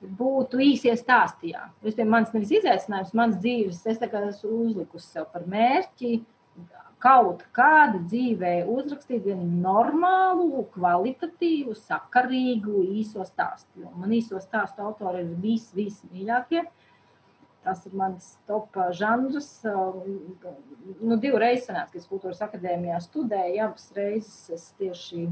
Būtu 0.00 0.62
īsie 0.64 0.94
stāstījā. 0.96 1.66
Es 1.84 1.96
pie 1.96 2.06
manis 2.08 2.30
nevis 2.32 2.54
izaicinājums, 2.56 3.12
mans 3.16 3.40
dzīves, 3.42 3.82
es 3.84 3.98
esmu 4.00 4.52
uzlikusi 4.64 5.10
sev 5.12 5.26
par 5.32 5.44
mērķi, 5.50 6.14
uh, 6.22 6.86
kaut 7.00 7.42
kāda 7.56 8.00
dzīvē 8.04 8.52
uzrakstīt 8.68 9.24
vienu 9.24 9.46
normālu, 9.62 10.66
kvalitatīvu, 10.74 11.74
sakarīgu 11.88 12.84
īso 13.00 13.24
stāstu. 13.24 13.88
Man 13.96 14.12
īso 14.16 14.40
stāstu 14.42 14.84
autori 14.84 15.24
ir 15.24 15.32
vis, 15.40 15.70
vismīļākie. 15.76 16.66
Tas 17.64 17.82
ir 17.84 17.96
mans 17.96 18.32
top 18.48 18.76
žanrs. 18.96 19.50
Nu, 21.00 21.18
divreiz 21.20 21.66
sanāca, 21.66 21.90
kad 21.92 22.00
es 22.00 22.08
kultūras 22.08 22.40
akadēmijā 22.46 23.00
studēju, 23.04 23.60
abas 23.66 23.90
reizes 23.96 24.48
es 24.56 24.70
tieši 24.80 25.26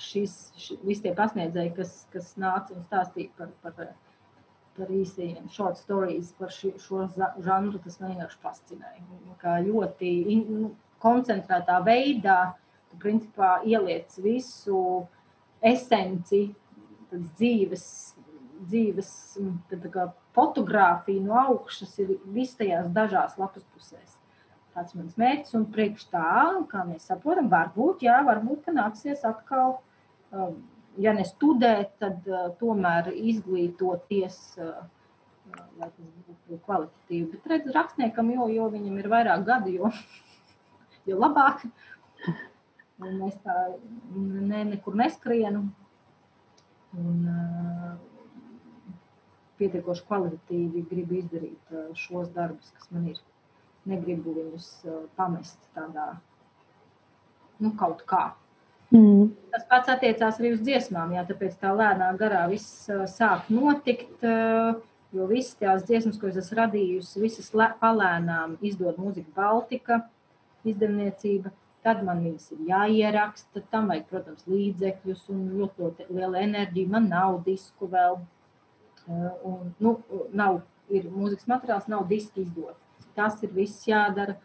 šis, 0.00 0.38
šis, 0.58 0.80
visi 0.82 1.04
tie 1.04 1.12
pasniedzēji, 1.18 1.74
kas, 1.76 1.98
kas 2.14 2.32
nāca 2.40 2.74
un 2.74 2.86
stāstīja 2.86 3.34
par, 3.36 3.52
par 3.62 3.92
par 4.74 4.90
īsajiem 4.90 5.48
short 5.54 5.78
stories, 5.78 6.32
par 6.38 6.52
ši, 6.52 6.72
šo 6.82 7.04
žanru, 7.44 7.78
tas 7.84 8.00
man 8.00 8.14
vienkārši 8.14 8.40
fascinēja. 8.42 9.04
Kā 9.42 9.58
ļoti 9.62 10.10
in, 10.34 10.44
nu, 10.50 10.70
koncentrētā 11.02 11.78
veidā, 11.86 12.38
tu 12.90 12.98
principā 13.02 13.56
ieliec 13.68 14.16
visu 14.24 15.04
esenci 15.64 16.46
dzīves, 17.14 17.86
dzīves 18.64 19.12
tad, 19.70 19.88
kā, 19.94 20.08
fotografiju 20.34 21.22
no 21.24 21.38
augšas 21.40 21.96
ir 22.02 22.16
vis 22.34 22.54
tajās 22.58 22.90
dažās 22.94 23.38
lapas 23.40 23.64
pusēs. 23.74 24.20
Tāds 24.74 24.96
mans 24.98 25.14
mērķis 25.20 25.54
un 25.54 25.68
priekš 25.70 26.08
tā, 26.10 26.30
kā 26.70 26.82
mēs 26.86 27.06
saprotam, 27.10 27.46
varbūt, 27.52 28.02
jā, 28.02 28.18
varbūt, 28.26 28.72
nāksies 28.74 29.22
atkal 29.28 29.76
um, 30.34 30.56
ja 31.00 31.14
ne 31.14 31.24
studēt, 31.26 31.94
tad 32.02 32.26
uh, 32.30 32.48
tomēr 32.60 33.10
izglītoties, 33.14 34.38
uh, 34.62 34.82
lai 35.78 35.90
tas 35.90 36.08
būtu 36.48 36.60
kvalitatīvi. 36.66 37.28
Bet 37.34 37.48
redz, 37.52 37.70
rakstniekam, 37.76 38.30
jo, 38.34 38.48
jo 38.52 38.68
viņam 38.72 38.98
ir 39.00 39.10
vairāk 39.12 39.46
gadi, 39.46 39.76
jo, 39.78 39.90
jo 41.10 41.20
labāk. 41.20 41.64
Un 43.02 43.22
es 43.26 43.38
tā 43.42 43.54
ne, 44.14 44.62
nekur 44.70 44.94
neskrienu. 44.98 45.66
Un, 46.94 47.22
uh, 47.26 47.94
pietiekoši 49.60 50.06
kvalitatīvi 50.08 50.84
gribu 50.90 51.18
izdarīt 51.20 51.74
uh, 51.74 51.90
šos 51.98 52.30
darbus, 52.34 52.72
kas 52.76 52.90
man 52.94 53.10
ir. 53.12 53.20
Negribu 53.84 54.32
viņus 54.32 54.68
uh, 54.88 55.02
pamest 55.18 55.58
tādā, 55.76 56.14
nu, 57.60 57.74
kaut 57.76 58.00
kā. 58.08 58.30
Mm. 58.94 59.28
Tas 59.52 59.66
pats 59.68 59.90
attiecās 59.92 60.38
arī 60.40 60.54
uz 60.54 60.62
dziesmām, 60.64 61.12
jā, 61.16 61.24
tāpēc 61.28 61.58
tā 61.60 61.72
lēnā 61.76 62.08
garā 62.16 62.46
viss 62.48 62.86
sāk 63.10 63.50
notikt, 63.52 64.22
jo 65.14 65.26
visas 65.30 65.58
tās 65.58 65.84
dziesmas, 65.88 66.18
ko 66.20 66.30
es 66.30 66.38
esmu 66.40 66.60
radījusi, 66.60 67.22
visas 67.22 67.50
palēnām 67.80 68.56
izdod 68.64 69.00
Mūzika 69.02 69.34
Baltika 69.36 70.00
izdevniecība, 70.68 71.52
tad 71.84 72.00
man 72.06 72.22
viņas 72.24 72.54
ir 72.54 72.62
jāieraksta, 72.70 73.62
tam 73.72 73.90
vajag, 73.92 74.06
protams, 74.10 74.46
līdzekļus 74.48 75.26
un 75.34 75.42
ļoti, 75.58 75.84
ļoti 75.84 76.06
liela 76.10 76.40
enerģija, 76.46 76.92
man 76.94 77.10
nav 77.12 77.42
disku 77.46 77.88
vēl, 77.92 78.18
un, 79.08 79.74
nu, 79.82 79.94
nav, 80.32 80.62
ir 80.92 81.06
mūzikas 81.12 81.48
materiāls, 81.50 81.88
nav 81.92 82.06
diski 82.10 82.44
izdot. 82.44 82.76
Tas 83.14 83.40
ir 83.44 83.54
viss 83.54 83.86
jādara. 83.88 84.38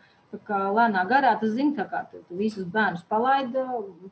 Kā 0.45 0.59
lēnā 0.69 1.01
garā 1.09 1.31
tas 1.41 1.55
zina, 1.55 1.73
ka 1.73 1.87
kā 1.89 1.99
tu, 2.11 2.19
visus 2.37 2.67
bērnus 2.69 3.01
palaidi 3.09 3.63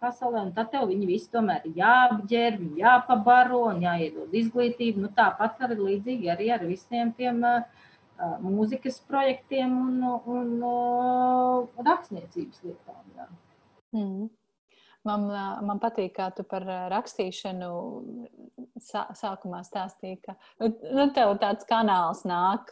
pasaulē, 0.02 0.48
un 0.48 0.54
tad 0.56 0.72
tev 0.72 0.88
viņi 0.90 1.06
visi 1.06 1.30
tomēr 1.30 1.68
jāapģērb, 1.78 2.64
jāpabaro 2.80 3.60
un 3.70 3.84
jāiedod 3.86 4.34
izglītību. 4.34 5.04
Nu, 5.04 5.12
tāpat 5.14 5.62
arī 5.68 5.78
līdzīgi 5.78 6.32
arī 6.34 6.50
ar 6.56 6.66
visiem 6.66 7.12
tiem 7.20 7.46
uh, 7.46 7.62
mūzikas 8.42 8.98
projektiem 9.06 9.78
un, 9.78 10.02
un 10.34 10.50
uh, 10.66 11.86
rakstniecības 11.86 12.66
lietām. 12.66 13.06
Jā. 13.14 13.30
Mm. 13.94 14.26
Man, 15.08 15.28
man 15.68 15.80
patīk, 15.82 16.14
kā 16.18 16.28
tu 16.36 16.44
par 16.48 16.66
rakstīšanu 16.92 17.72
sā, 18.84 19.06
sākumā 19.18 19.62
stāstīji, 19.66 20.20
ka 20.26 20.36
nu, 20.62 20.70
nu, 20.98 21.08
tev 21.16 21.34
tāds 21.42 21.68
kanāls 21.70 22.24
nāk, 22.28 22.72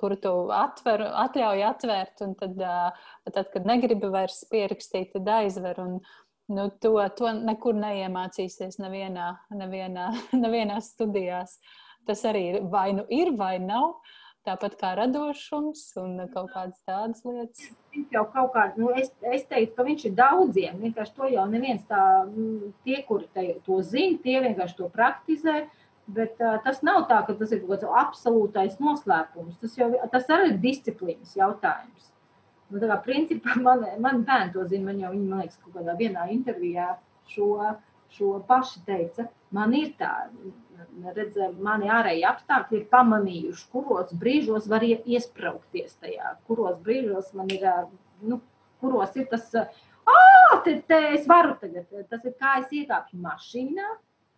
kuru 0.00 0.18
tu 0.22 0.32
atver, 0.54 1.06
atļauj 1.24 1.64
atvērt, 1.70 2.24
un 2.26 2.34
tad, 2.38 2.62
tad, 3.30 3.44
kad 3.54 3.68
negribi 3.68 4.10
vairs 4.12 4.42
pierakstīt, 4.52 5.12
tad 5.16 5.30
aizver. 5.38 5.80
Un, 5.84 5.98
nu, 6.48 6.68
to, 6.82 6.94
to 7.18 7.32
nekur 7.36 7.76
neiemācīsies 7.78 8.80
nevienā, 8.82 9.32
nevienā, 9.54 10.08
nevienā 10.44 10.80
studijās. 10.84 11.58
Tas 12.08 12.24
arī 12.28 12.44
ir, 12.52 12.62
vai 12.72 12.90
nu 12.96 13.04
ir, 13.12 13.34
vai 13.36 13.58
nav. 13.60 13.98
Tāpat 14.48 14.78
kā 14.80 14.94
radošums 14.96 15.80
un 16.00 16.22
kaut 16.32 16.52
kādas 16.54 16.78
tādas 16.88 17.24
lietas. 17.26 17.66
Viņš 17.92 18.14
jau 18.14 18.22
kaut 18.32 18.54
kādā, 18.54 18.78
nu, 18.80 18.92
es, 18.96 19.10
es 19.28 19.42
teiktu, 19.50 19.74
ka 19.76 19.84
viņš 19.84 20.04
ir 20.08 20.14
daudziem. 20.16 20.78
Vienkārši 20.80 21.16
to 21.18 21.28
jau 21.34 21.44
neviens 21.50 21.82
tā, 21.90 22.04
nu, 22.30 22.70
tie, 22.86 23.02
kuri 23.08 23.28
te, 23.34 23.44
to 23.66 23.82
zina, 23.84 24.16
tie 24.24 24.38
vienkārši 24.46 24.78
to 24.78 24.88
praktizē. 24.94 25.58
Bet 26.08 26.40
uh, 26.40 26.56
tas 26.64 26.80
nav 26.86 27.02
tā, 27.10 27.18
ka 27.26 27.34
tas 27.36 27.50
ir 27.52 27.60
kaut 27.60 27.74
kāds 27.74 27.98
absolūtais 28.02 28.78
noslēpums. 28.80 29.58
Tas, 29.60 29.74
jau, 29.76 29.90
tas 30.14 30.30
arī 30.32 30.54
ir 30.54 30.62
disciplīnas 30.62 31.34
jautājums. 31.36 32.08
Nu, 32.72 32.80
kā 32.80 32.96
principā 33.04 33.58
man, 33.66 33.84
man 34.00 34.24
bērni 34.28 34.54
to 34.56 34.64
zina, 34.70 34.88
man 34.88 35.02
jau 35.04 35.12
viņi, 35.12 35.28
man 35.28 35.44
liekas, 35.44 35.60
kaut 35.64 35.76
kādā 35.76 35.98
vienā 36.00 36.24
intervijā 36.32 36.94
šo, 37.34 37.50
šo 38.16 38.38
paši 38.48 38.80
teica. 38.88 39.28
Man 39.52 39.76
ir 39.76 39.92
tā, 40.00 40.14
redz, 41.16 41.38
mani 41.62 41.90
ārēji 41.92 42.24
apstākļi 42.28 42.80
ir 42.80 42.88
pamanījuši, 42.92 43.68
kuros 43.72 44.12
brīžos 44.20 44.68
var 44.70 44.84
iesprāgties 44.86 45.96
tajā, 46.02 46.34
kuros 46.48 46.78
brīžos 46.84 47.32
man 47.38 47.50
ir, 47.54 47.64
nu, 48.22 48.40
kuros 48.82 49.16
ir 49.18 49.28
tas, 49.30 49.48
ah, 49.54 50.58
te, 50.64 50.78
te 50.88 51.00
es 51.14 51.26
varu 51.30 51.56
tagad, 51.60 51.88
tas 52.10 52.26
ir 52.26 52.36
kā 52.40 52.58
es 52.62 52.74
iekāpju 52.82 53.22
mašīnā, 53.24 53.88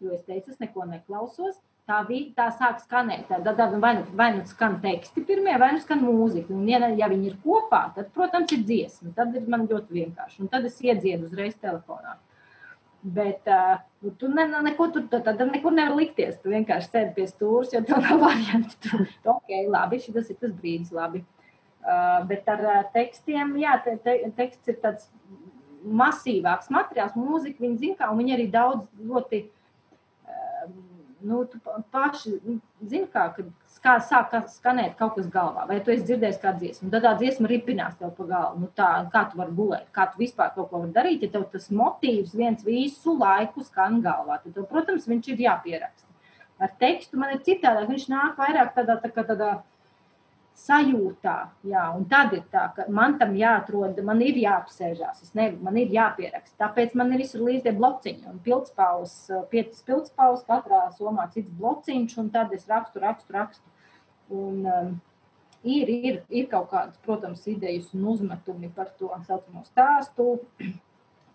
jo 0.05 0.14
es 0.16 0.24
teicu, 0.28 0.55
es 0.55 0.62
neko 0.62 0.89
neklausos. 0.89 1.59
Tā, 1.90 2.05
bija, 2.06 2.28
tā 2.36 2.44
sāk 2.55 2.77
skanēt. 2.85 3.24
Tad, 3.27 3.48
tad 3.59 3.73
vai, 3.82 3.97
nu, 3.97 4.05
vai 4.14 4.28
nu 4.36 4.44
skan 4.47 4.77
teksti 4.78 5.24
pirmie, 5.27 5.56
vai 5.59 5.73
nu 5.74 5.81
skan 5.82 6.05
mūzika. 6.05 6.52
Un, 6.55 6.69
ja, 6.70 6.78
ja 6.94 7.09
viņi 7.10 7.32
ir 7.32 7.39
kopā, 7.43 7.81
tad, 7.97 8.12
protams, 8.14 8.52
ir 8.55 8.62
dziesma. 8.69 9.10
Tad 9.16 9.35
ir 9.35 9.48
man 9.51 9.64
ļoti 9.66 9.97
vienkārši. 9.97 10.39
Un 10.44 10.52
tad 10.52 10.69
es 10.69 10.77
iedziedu 10.85 11.27
uzreiz 11.27 11.56
telefonā. 11.59 12.14
Bet 13.02 13.48
uh, 13.51 13.81
tu 14.20 14.31
ne, 14.32 14.47
neko 14.64 14.89
tur 14.94 15.05
tad 15.12 15.43
nekur 15.51 15.74
nevar 15.77 15.98
likties. 15.98 16.39
Tu 16.40 16.52
vienkārši 16.52 16.89
sēdi 16.89 17.14
pie 17.18 17.27
stūres, 17.28 17.74
jo 17.74 17.82
tev 17.85 18.01
nav 18.06 18.22
variantu. 18.27 18.81
Tu, 18.86 19.05
ok, 19.35 19.55
labi, 19.68 20.01
šis 20.01 20.32
ir 20.32 20.40
tas 20.40 20.56
brīdis, 20.56 20.93
labi. 20.97 21.24
Uh, 21.81 22.20
bet 22.28 22.48
ar 22.52 22.60
uh, 22.66 22.82
tekstiem, 22.93 23.55
jā, 23.60 23.78
te, 23.85 23.97
te, 24.05 24.18
teksts 24.36 24.68
ir 24.68 24.77
tāds 24.82 25.09
masīvāks 25.81 26.68
materiāls, 26.72 27.16
mūzika, 27.16 27.62
viņi 27.64 27.81
zina, 27.81 28.10
un 28.12 28.20
viņi 28.20 28.36
arī 28.36 28.51
daudz 28.52 28.85
ļoti. 29.01 29.44
Uh, 29.47 29.60
nu, 31.26 31.44
tu 31.48 31.59
paši 31.92 32.34
zini, 32.42 33.06
kā, 33.12 33.26
kā 33.84 33.94
sāk 34.05 34.34
skanēt 34.52 34.97
kaut 34.98 35.16
kas 35.16 35.28
galvā, 35.32 35.66
vai 35.68 35.78
tu 35.84 35.92
esi 35.94 36.06
dzirdējis 36.09 36.40
kādu 36.42 36.64
dziesmu. 36.64 36.90
Tad 36.92 37.06
tā 37.06 37.14
dziesma 37.20 37.51
ripinās 37.51 37.98
tev 38.01 38.12
pa 38.16 38.28
galvu. 38.28 38.62
Nu, 38.64 38.70
tā, 38.76 38.90
kā 39.12 39.24
tu 39.30 39.40
vari 39.40 39.56
gulēt, 39.56 39.88
kā 39.97 40.06
tu 40.12 40.22
vispār 40.22 40.52
kaut 40.56 40.70
ko 40.70 40.82
vari 40.84 40.94
darīt, 40.97 41.26
ja 41.26 41.34
tev 41.34 41.48
tas 41.52 41.70
motīvs 41.74 42.36
viens 42.36 42.64
visu 42.66 43.16
laiku 43.18 43.64
skan 43.66 44.01
galvā. 44.05 44.40
Tad, 44.44 44.55
tev, 44.56 44.68
protams, 44.70 45.09
viņš 45.10 45.32
ir 45.34 45.44
jāpieraksta. 45.48 46.09
Ar 46.60 46.72
tekstu 46.80 47.20
man 47.20 47.34
ir 47.34 47.44
citādāk. 47.44 47.88
Viņš 47.88 48.09
nāk 48.12 48.40
vairāk 48.40 48.74
tādā, 48.76 48.98
tā, 49.01 49.09
tādā, 49.14 49.28
tādā 49.32 49.52
sajūtā. 50.61 51.37
Jā, 51.70 51.85
un 51.97 52.07
tad 52.11 52.35
ir 52.37 52.45
tā, 52.53 52.66
ka 52.77 52.87
man 52.93 53.16
tam 53.20 53.35
jāatrod, 53.39 53.99
man 54.07 54.20
ir 54.24 54.39
jāapsēžās, 54.43 55.32
ne, 55.39 55.51
man 55.65 55.78
ir 55.81 55.93
jāpieraksta. 55.95 56.57
Tāpēc 56.61 56.97
man 56.99 57.12
ir 57.15 57.24
visur 57.24 57.45
līdzi 57.47 57.74
blociņi 57.78 58.28
un 58.31 58.41
pildspaules, 58.45 59.16
piecas 59.53 59.85
pildspaules, 59.87 60.45
katrā 60.49 60.87
somā 60.99 61.28
cits 61.35 61.53
blociņš, 61.61 62.19
un 62.23 62.32
tad 62.35 62.53
es 62.57 62.69
rakstu, 62.70 63.03
rakstu, 63.05 63.37
rakstu. 63.37 63.77
Un, 64.31 64.61
um, 64.69 64.93
ir, 65.65 65.91
ir, 65.91 66.23
ir 66.28 66.47
kaut 66.53 66.70
kādas, 66.70 67.01
protams, 67.07 67.43
idejas 67.51 67.91
un 67.97 68.07
uzmetumi 68.12 68.70
par 68.77 68.93
to 69.01 69.11
saucamo 69.27 69.65
stāstu, 69.66 70.37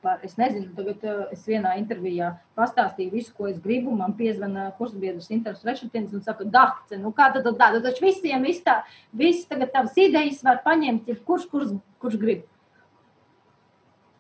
par, 0.06 0.22
es 0.26 0.38
nezinu, 0.38 0.70
tagad 0.78 1.02
es 1.34 1.46
vienā 1.50 1.74
intervijā 1.80 2.30
pastāstīju 2.58 3.14
visu, 3.16 3.34
ko 3.34 3.50
es 3.50 3.58
gribu. 3.64 3.94
Man 3.98 4.14
piezvana 4.20 4.68
kursbiedrs 4.78 5.32
Inters 5.34 5.66
Rešetins 5.66 6.14
un 6.14 6.22
saka, 6.26 6.46
Dakce, 6.46 7.00
nu 7.02 7.12
kā 7.18 7.32
tad 7.34 7.48
tā, 7.50 7.72
tad 7.74 7.82
taču 7.88 8.06
visiem 8.06 8.46
viss 8.46 8.64
tā, 8.66 8.80
viss 9.18 9.50
tagad 9.50 9.74
tavas 9.74 9.98
idejas 9.98 10.44
var 10.46 10.62
paņemt, 10.66 11.10
ja 11.10 11.18
kurš, 11.28 11.50
kurš, 11.50 11.74
kurš 12.04 12.20
grib. 12.22 12.46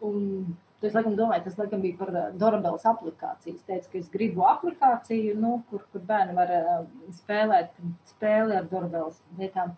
Un 0.05 0.19
es 0.85 0.93
laikam 0.93 1.15
domāju, 1.17 1.45
tas 1.45 1.61
laikam 1.61 1.81
bija 1.85 1.97
par 2.01 2.11
Dorabels 2.41 2.85
aplikāciju. 2.89 3.55
Es 3.55 3.63
teicu, 3.69 3.89
ka 3.91 4.01
es 4.01 4.11
gribu 4.13 4.45
aplikāciju, 4.49 5.37
nu, 5.39 5.55
kur, 5.69 5.85
kur 5.93 6.03
bērni 6.09 6.35
var 6.37 6.51
spēlēt 7.21 7.73
spēli 8.11 8.57
ar 8.57 8.69
Dorabels 8.69 9.21
lietām. 9.39 9.73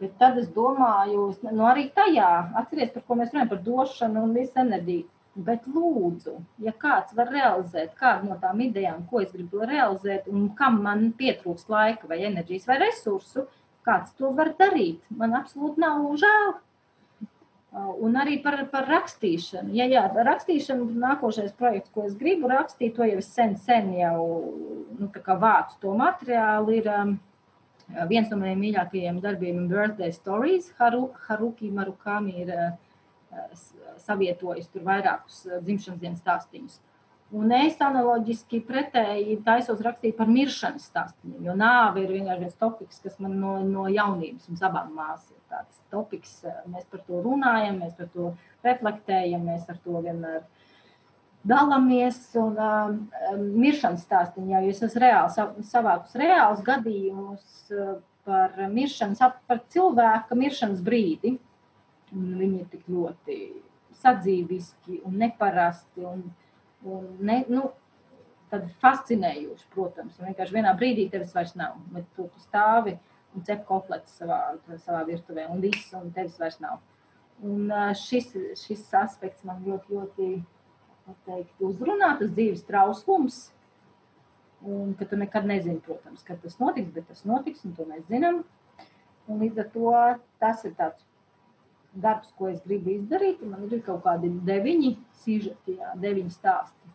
Bet 0.00 0.18
tad 0.20 0.36
es 0.36 0.48
domāju, 0.52 1.30
nu, 1.48 1.64
arī 1.64 1.86
tajā, 1.96 2.30
atcerieties, 2.60 2.92
par 2.98 3.04
ko 3.08 3.16
mēs 3.16 3.30
runājam, 3.32 3.52
par 3.54 3.62
došanu 3.64 4.24
un 4.26 4.34
visu 4.36 4.60
enerģiju. 4.60 5.06
Bet 5.36 5.66
lūdzu, 5.68 6.32
ja 6.64 6.72
kāds 6.72 7.12
var 7.16 7.28
realizēt 7.28 7.90
kādu 7.98 8.30
no 8.30 8.38
tām 8.40 8.60
idejām, 8.64 9.02
ko 9.10 9.20
es 9.20 9.34
gribu 9.34 9.66
realizēt, 9.68 10.30
un 10.32 10.46
kam 10.56 10.78
man 10.86 11.10
pietrūks 11.18 11.66
laika, 11.68 12.08
vai 12.08 12.22
enerģijas, 12.24 12.64
vai 12.70 12.78
resursu, 12.80 13.44
kāds 13.84 14.14
to 14.16 14.30
var 14.38 14.54
darīt, 14.56 15.02
man 15.12 15.36
absolūti 15.36 15.82
nav 15.84 16.06
žēl. 16.22 16.54
Un 17.76 18.16
arī 18.16 18.38
par, 18.40 18.56
par 18.72 18.88
rakstīšanu. 18.88 19.74
Ja, 19.76 19.84
jā, 19.92 20.06
rakstīšana, 20.08 20.86
nākošais 21.02 21.52
projekts, 21.58 21.92
ko 21.92 22.06
es 22.08 22.16
gribu 22.16 22.48
rakstīt, 22.48 22.94
to 22.96 23.04
jau 23.04 23.20
es 23.20 23.28
sen, 23.28 23.52
sen 23.60 23.92
jau 23.98 24.22
nu, 24.96 25.10
vācu 25.12 25.76
to 25.82 25.92
materiālu. 26.00 26.78
Ir, 26.78 26.88
um, 26.88 27.12
viens 28.08 28.32
no 28.32 28.40
maniem 28.40 28.64
mīļākajiem 28.64 29.20
darbiem 29.20 29.60
ir 29.60 29.68
Birthday 29.74 30.16
Stories. 30.16 30.72
Haru, 30.80 31.10
Haruki 31.28 31.68
Marukami 31.68 32.38
ir 32.46 32.54
uh, 32.56 32.70
savietojis 34.04 34.68
tur 34.72 34.84
vairākus 34.86 35.44
uh, 35.48 35.60
dzimšanas 35.64 36.02
dienas 36.02 36.22
stāstījumus. 36.24 36.80
Un 37.34 37.50
es 37.50 37.80
analoģiski 37.82 38.60
pretēji 38.68 39.40
taisos 39.46 39.80
rakstīt 39.82 40.14
par 40.14 40.28
miršanas 40.30 40.84
stāstiem, 40.86 41.40
jo 41.42 41.56
nāve 41.58 42.04
ir 42.04 42.12
vienkārši 42.14 42.44
viens 42.44 42.60
topiks, 42.60 43.00
kas 43.02 43.16
man 43.18 43.34
no, 43.40 43.56
no 43.66 43.88
jaunības 43.90 44.46
un 44.52 44.60
abām 44.68 44.92
māsām 44.94 45.34
ir 45.34 45.42
tāds 45.50 45.80
topiks. 45.90 46.36
Mēs 46.70 46.86
par 46.92 47.02
to 47.08 47.24
runājam, 47.24 47.80
mēs 47.82 47.96
par 47.98 48.12
to 48.14 48.30
reflektējam, 48.66 49.42
mēs 49.48 49.66
ar 49.72 49.80
to 49.82 50.04
vienmēr 50.06 50.44
dalāmies 51.46 52.20
un 52.38 52.54
um, 52.62 53.00
miršanas 53.58 54.06
stāstīņā, 54.06 54.62
jo 54.62 54.76
es 54.86 54.98
reāli 55.02 55.66
savākus 55.66 56.14
reālus 56.22 56.62
gadījumus 56.66 57.74
par 58.26 58.54
miršanas, 58.70 59.22
par 59.50 59.64
cilvēka 59.74 60.38
miršanas 60.38 60.78
brīdi. 60.86 61.36
Viņi 62.16 62.62
ir 62.62 62.68
tik 62.72 62.86
ļoti 62.88 63.38
sadzīviski 64.00 65.02
un 65.08 65.18
neparasti 65.20 66.04
un, 66.06 66.22
un 66.88 67.08
ne, 67.28 67.42
nu, 67.52 67.66
fascinējoši, 68.80 69.68
protams. 69.74 70.18
Vienkārši 70.22 70.54
vienā 70.54 70.72
brīdī 70.78 71.08
tevis 71.12 71.34
vairs 71.36 71.54
nav, 71.58 71.78
bet 71.92 72.06
tu, 72.16 72.28
tu 72.32 72.44
stāvi 72.44 72.96
un 73.36 73.44
cep 73.46 73.64
kotletes 73.68 74.16
savā, 74.20 74.40
savā 74.84 75.02
virtuvē 75.08 75.48
un 75.52 75.60
viss, 75.64 75.92
un 75.98 76.12
tevis 76.14 76.38
vairs 76.40 76.60
nav. 76.62 76.78
Un 77.44 77.68
šis, 78.00 78.30
šis 78.62 78.86
aspekts 78.96 79.44
man 79.44 79.60
ļoti, 79.66 79.98
ļoti 79.98 80.28
teikt, 81.26 81.52
uzrunā, 81.60 82.14
tas 82.20 82.32
dzīves 82.32 82.64
trauslums. 82.68 83.42
Un 84.66 84.94
ka 84.98 85.04
tu 85.06 85.18
nekad 85.20 85.44
nezini, 85.46 85.82
protams, 85.84 86.24
kad 86.26 86.40
tas 86.42 86.56
notiks, 86.58 86.94
bet 86.94 87.04
tas 87.10 87.26
notiks, 87.28 87.66
un 87.68 87.74
to 87.76 87.84
mēs 87.90 88.06
zinām. 88.08 88.40
Un 89.26 89.42
līdz 89.42 89.60
ar 89.60 89.68
to 89.74 89.92
tas 90.42 90.64
ir 90.64 90.72
tāds 90.78 91.05
darbs, 92.02 92.32
ko 92.38 92.50
es 92.52 92.60
gribu 92.64 92.92
izdarīt. 92.96 93.42
Man 93.46 93.66
ir 93.68 93.82
kaut 93.86 94.02
kādi 94.04 94.30
deviņi 94.46 94.96
sižeti, 95.22 95.78
jā, 95.80 95.94
deviņi 96.02 96.34
stāsti. 96.34 96.94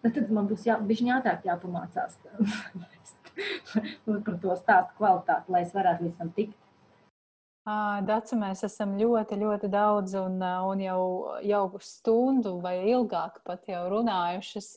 Tad, 0.00 0.14
tad 0.16 0.32
man 0.32 0.48
būs 0.48 0.64
jā, 0.64 0.78
ātrāk 1.16 1.44
jāpamācās 1.44 2.16
par 4.24 4.36
to 4.42 4.56
stāstu 4.56 4.96
kvalitāti, 4.96 5.52
lai 5.52 5.64
es 5.66 5.74
varētu 5.76 6.12
tam 6.18 6.32
tikt. 6.36 6.56
Dacu 8.08 8.38
mēs 8.40 8.64
esam 8.64 8.94
ļoti, 8.98 9.36
ļoti 9.36 9.68
daudz 9.70 10.14
un, 10.18 10.40
un 10.40 10.80
jau, 10.80 11.02
jau 11.44 11.64
stundu 11.84 12.54
vai 12.64 12.78
ilgāk 12.88 13.42
pat 13.44 13.68
jau 13.68 13.82
runājušas. 13.92 14.70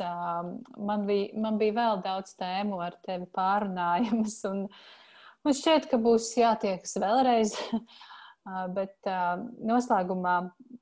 Man 0.77 1.07
bija, 1.07 1.31
man 1.39 1.57
bija 1.61 1.77
vēl 1.79 2.03
daudz 2.03 2.35
tēmu 2.37 2.81
ar 2.83 2.99
tevi 3.07 3.25
pārunājamas, 3.33 4.35
un 4.51 4.65
man 5.47 5.57
šķiet, 5.57 5.87
ka 5.89 5.97
būs 6.03 6.27
jātiekas 6.37 6.99
vēlreiz. 6.99 7.55
Bet 8.43 9.07
noslēgumā, 9.63 10.33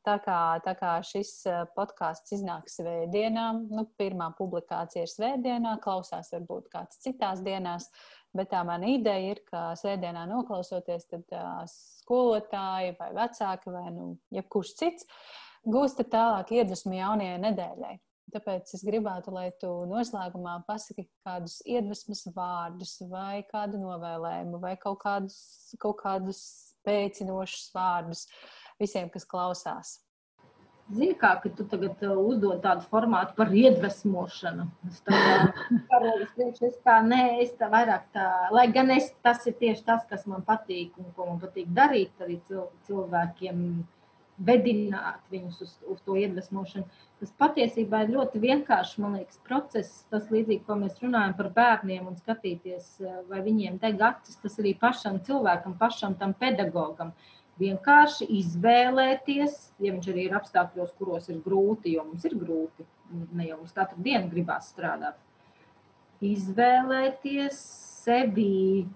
tā 0.08 0.16
kā, 0.26 0.38
tā 0.66 0.74
kā 0.80 0.96
šis 1.06 1.34
podkāsts 1.76 2.34
iznāks 2.34 2.80
svētdienā, 2.80 3.52
nu, 3.70 3.86
pirmā 4.02 4.32
publikācija 4.40 5.06
ir 5.06 5.12
svētdienā, 5.12 5.76
klausās 5.84 6.34
varbūt 6.34 6.72
kāds 6.74 6.98
citās 7.04 7.44
dienās. 7.46 7.92
Bet 8.34 8.50
tā 8.54 8.64
mana 8.66 8.88
ideja 8.90 9.36
ir, 9.36 9.44
ka 9.46 9.74
sēdienā 9.78 10.24
noklausoties, 10.30 11.06
tad 11.12 11.34
skolotāji 11.70 12.96
vai 12.98 13.10
vecāki 13.18 13.74
vai 13.76 13.90
nu, 13.94 14.14
jebkurš 14.34 14.76
cits 14.80 15.10
gūsta 15.68 16.08
tālāk 16.08 16.56
iedvesmu 16.56 16.96
jaunajai 16.98 17.42
nedēļai. 17.44 17.98
Tāpēc 18.32 18.72
es 18.78 18.84
gribētu, 18.88 19.34
lai 19.36 19.50
tu 19.60 19.70
noslēgumā 19.90 20.62
pasaki 20.68 21.04
kādus 21.26 21.60
iedvesmas 21.68 22.24
vārdus, 22.32 22.96
vai 23.12 23.44
kādu 23.50 23.82
novēlējumu, 23.82 24.62
vai 24.64 24.78
kaut 24.80 25.02
kādus, 25.04 25.38
kaut 25.82 26.00
kādus 26.00 26.71
spēcinošus 26.82 27.70
vārdus 27.76 28.26
visiem, 28.82 29.10
kas 29.14 29.28
klausās. 29.30 30.00
Zini, 30.92 31.14
kā 31.16 31.38
tu 31.46 31.64
tagad 31.72 32.02
uh, 32.04 32.18
uzdod 32.20 32.60
tādu 32.66 32.84
formātu 32.92 33.36
par 33.38 33.54
iedvesmošanu. 33.56 34.66
Es 34.90 35.00
tā 35.08 36.72
kā 36.84 36.98
nē, 37.06 37.22
es 37.46 37.54
tā 37.60 37.70
vairāk 37.72 38.10
tā, 38.16 38.28
lai 38.52 38.66
gan 38.76 38.92
es, 38.98 39.08
tas 39.24 39.46
ir 39.48 39.56
tieši 39.62 39.86
tas, 39.88 40.04
kas 40.10 40.28
man 40.28 40.44
patīk 40.48 40.98
un 41.00 41.14
ko 41.16 41.30
man 41.30 41.40
patīk 41.40 41.72
darīt, 41.78 42.12
arī 42.20 42.42
cilvēkiem 42.90 43.64
vedināt 44.46 45.22
viņus 45.32 45.60
uz, 45.66 45.74
uz 45.94 46.00
to 46.06 46.16
iedvesmošanu. 46.20 46.88
Tas 47.22 47.34
patiesībā 47.42 48.04
ir 48.06 48.14
ļoti 48.16 48.42
vienkāršs, 48.42 48.98
man 49.02 49.20
liekas, 49.20 49.42
process. 49.48 50.06
Tas 50.12 50.30
līdzīgi, 50.34 50.64
ko 50.68 50.80
mēs 50.80 51.02
runājam 51.04 51.36
par 51.38 51.52
bērniem 51.56 52.08
un 52.10 52.18
skatīties, 52.20 52.94
uh, 53.04 53.20
vai 53.30 53.44
viņiem 53.46 53.78
deg 53.82 54.02
acis, 54.08 54.40
tas 54.42 54.58
arī 54.62 54.74
pašam 54.82 55.20
cilvēkam, 55.28 55.78
pašam 55.82 56.18
tam 56.20 56.34
pedagogam. 56.38 57.14
Vienkārši 57.62 58.26
izvēlēties, 58.40 59.58
ja 59.84 59.92
viņš 59.94 60.08
arī 60.10 60.26
ir 60.26 60.38
apstākļos, 60.40 60.96
kuros 60.98 61.28
ir 61.30 61.44
grūti, 61.46 61.94
jo 61.94 62.08
mums 62.08 62.26
ir 62.26 62.34
grūti, 62.40 62.88
ne 63.38 63.52
jau 63.52 63.60
mums 63.60 63.76
katru 63.76 64.02
dienu 64.02 64.32
gribās 64.32 64.72
strādāt. 64.72 65.20
Izvēlēties 66.26 67.60
sevi 68.02 68.88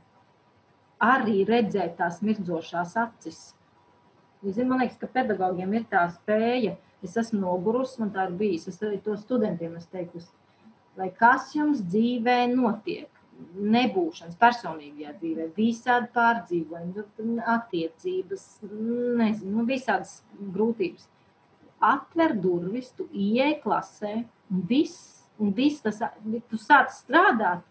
arī 1.03 1.43
redzēt 1.47 1.97
tās 1.99 2.21
mirdzošās 2.25 2.95
acis. 3.01 3.39
Zin, 4.53 4.69
man 4.69 4.83
liekas, 4.83 4.99
ka 5.01 5.09
pedagogiem 5.09 5.73
ir 5.73 5.87
tā 5.89 6.05
spēja. 6.13 6.75
Es 7.05 7.15
esmu 7.17 7.41
nogurusi, 7.41 7.99
man 8.01 8.11
tā 8.13 8.27
ir 8.29 8.37
bijis. 8.37 8.67
Es 8.69 8.81
arī 8.83 8.99
to 9.03 9.15
studentiem 9.17 9.75
esmu 9.79 9.97
teikusi, 9.97 10.31
lai 10.97 11.11
kas 11.13 11.51
jums 11.55 11.83
dzīvē 11.85 12.43
notiek 12.53 13.09
nebūšanas 13.55 14.37
personīgajā 14.39 15.11
dzīvē, 15.19 15.49
visādi 15.57 16.07
pārdzīvojumi, 16.15 17.41
attiecības, 17.55 18.45
nezinu, 18.63 19.51
nu, 19.57 19.65
visādas 19.67 20.17
grūtības. 20.55 21.09
Atver 21.83 22.35
durvis, 22.39 22.93
tu 22.95 23.09
ieej 23.11 23.57
klasē, 23.63 24.15
un 24.51 24.63
viss, 24.69 25.25
un 25.41 25.51
viss 25.55 25.83
tas, 25.83 25.99
tu 26.49 26.59
sāc 26.61 26.93
strādāt, 26.95 27.65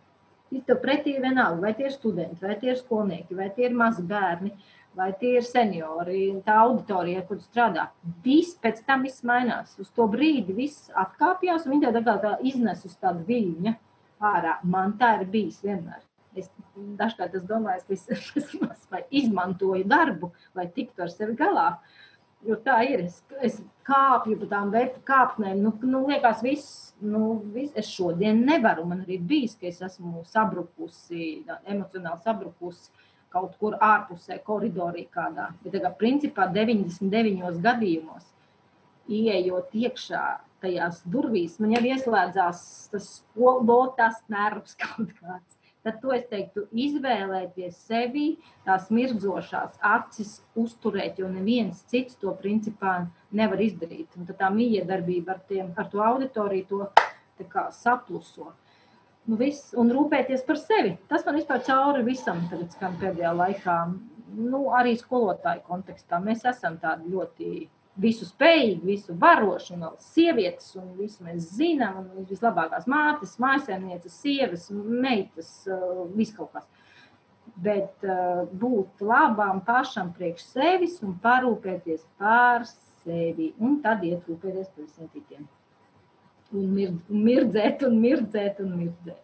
ir 0.55 0.63
tev 0.69 0.81
pretī 0.85 1.17
vienalga, 1.19 1.63
vai 1.65 1.73
tie 1.75 1.89
ir 1.89 1.95
studenti, 1.97 2.45
vai 2.45 2.59
tie 2.61 2.75
ir 2.75 2.81
skolnieki, 2.81 3.37
vai 3.39 3.49
tie 3.55 3.69
ir 3.71 3.77
mazi 3.77 4.05
bērni, 4.07 4.53
vai 4.97 5.11
tie 5.19 5.39
ir 5.39 5.47
seniori, 5.47 6.23
tā 6.47 6.57
auditorija, 6.65 7.25
kur 7.29 7.41
strādā. 7.43 7.89
Viss 8.25 8.57
pēc 8.62 8.83
tam 8.87 9.05
viss 9.07 9.25
mainās. 9.27 9.75
Uz 9.83 9.91
to 9.95 10.07
brīdi 10.11 10.55
viss 10.57 10.91
atkāpjas, 11.05 11.66
un 11.66 11.83
tev 11.83 11.99
tā 11.99 12.16
kā 12.23 12.37
iznes 12.47 12.85
uz 12.87 12.97
tādu 13.03 13.27
viļņu 13.29 13.75
ārā. 14.25 14.59
Man 14.62 14.97
tā 15.01 15.16
ir 15.21 15.29
bijis 15.31 15.61
vienmēr. 15.65 16.03
Es 16.35 16.49
dažkārt 16.99 17.37
es 17.39 17.45
domāju, 17.47 17.85
ka 17.87 17.95
es, 17.95 18.09
es 18.41 18.89
izmantoju 19.23 19.87
darbu, 19.91 20.33
lai 20.55 20.66
tiktu 20.75 21.07
ar 21.07 21.12
sevi 21.12 21.37
galā. 21.39 21.69
Jo 22.45 22.59
tā 22.61 22.83
ir. 22.85 23.07
Es, 23.07 23.23
es 23.41 23.61
kāpju 23.89 24.37
pa 24.43 24.51
tām 24.51 24.73
kāpnēm. 25.09 25.62
Nu, 25.65 25.73
nu, 25.89 26.03
liekas, 26.11 26.43
viss, 26.45 26.93
nu, 27.01 27.39
viss, 27.55 27.73
es 27.79 27.89
šodien 27.89 28.43
nevaru. 28.45 28.85
Man 28.91 29.01
arī 29.07 29.16
bijis, 29.19 29.57
ka 29.57 29.71
es 29.71 29.81
esmu 29.87 30.27
sabrukusi, 30.29 31.47
emocionāli 31.65 32.21
sabrukusi 32.27 32.93
kaut 33.35 33.59
kur 33.61 33.77
ārpusē, 33.82 34.39
koridorī 34.47 35.09
kādā. 35.12 35.51
Bet, 35.65 35.74
tagad, 35.74 35.98
principā, 36.01 36.47
99 36.55 37.61
gadījumos, 37.65 38.31
ieejot 39.11 39.74
iekšā 39.77 40.24
tajās 40.65 41.02
durvīs, 41.11 41.59
man 41.61 41.74
jau 41.77 41.82
ieslēdzās 41.90 42.62
tas 42.93 43.11
lotas 43.36 44.23
nervs 44.32 44.78
kaut 44.82 45.12
kāds. 45.20 45.61
tad 45.85 45.98
to 46.01 46.15
es 46.16 46.24
teiktu, 46.31 46.62
izvēlēties 46.73 47.77
sevi 47.90 48.39
tās 48.65 48.86
mirdzošās 48.89 49.77
acis 49.85 50.39
uzturēt, 50.56 51.19
jo 51.20 51.28
neviens 51.28 51.82
cits 51.93 52.16
to 52.23 52.32
principā 52.40 53.02
nevar 53.36 53.61
izdarīt. 53.61 54.09
Un 54.16 54.24
tad 54.31 54.39
tā 54.40 54.48
miedarbība 54.55 55.36
ar, 55.36 55.43
tiem, 55.51 55.74
ar 55.77 55.90
to 55.93 56.01
auditoriju 56.01 56.70
to 56.70 57.44
kā, 57.52 57.66
sapluso. 57.77 58.55
Nu, 59.25 59.39
viss, 59.41 59.71
un 59.81 59.89
rūpēties 59.95 60.43
par 60.45 60.59
sevi. 60.61 60.99
Tas 61.09 61.25
man 61.25 61.39
vispār 61.39 61.63
cauri 61.65 62.05
visam 62.05 62.43
tagad 62.51 62.75
skan 62.77 62.99
pēdējā 63.01 63.31
laikā. 63.39 63.79
Nu, 64.35 64.67
arī 64.77 64.97
skolotāju 65.01 65.63
kontekstā 65.69 66.19
mēs 66.21 66.45
esam 66.51 66.77
tādi 66.83 67.13
ļoti 67.13 67.49
visu 68.05 68.27
spējīgi, 68.27 68.83
visu 68.85 69.15
varoši, 69.19 69.75
un 69.77 69.87
vēl 69.87 69.97
sievietes, 70.03 70.73
un 70.81 70.91
visu 70.99 71.25
mēs 71.25 71.47
zinām, 71.55 72.03
un 72.03 72.29
vislabākās 72.29 72.89
mātes, 72.91 73.37
mājasēmnieces, 73.41 74.19
sievas, 74.19 74.69
meitas, 74.75 75.53
uh, 75.71 76.05
viss 76.17 76.35
kaut 76.35 76.53
kas. 76.57 76.67
Bet 77.65 78.05
uh, 78.09 78.45
būt 78.51 79.05
labām 79.05 79.63
pašam 79.65 80.11
priekš 80.17 80.49
sevis 80.51 80.99
un 81.07 81.15
parūpēties 81.23 82.03
par 82.19 82.67
sevi, 82.67 83.53
un 83.63 83.79
tad 83.85 84.03
iet 84.05 84.27
rūpēties 84.27 84.75
par 84.75 84.89
visiem 84.89 85.13
citiem. 85.15 85.47
Un 86.55 86.70
mirdzēt, 87.09 87.82
un 87.86 87.98
mirdzēt, 87.98 88.60
un 88.62 88.76
mirdzēt. 88.78 89.20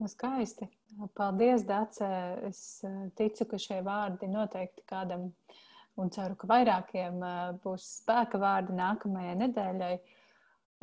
Nu, 0.00 0.08
skaisti. 0.08 0.70
Paldies, 1.18 1.64
Dārce. 1.66 2.06
Es 2.48 2.64
uh, 2.86 3.06
ticu, 3.18 3.46
ka 3.50 3.58
šie 3.60 3.80
vārdi 3.84 4.28
noteikti 4.30 4.84
kādam 4.88 5.28
uh, 5.28 5.62
un 6.00 6.10
ceru, 6.14 6.36
ka 6.38 6.48
vairākiem 6.50 7.22
būs 7.62 7.86
spēka 8.00 8.40
vārdi 8.42 8.74
nākamajai 8.76 9.34
nedēļai. 9.44 9.94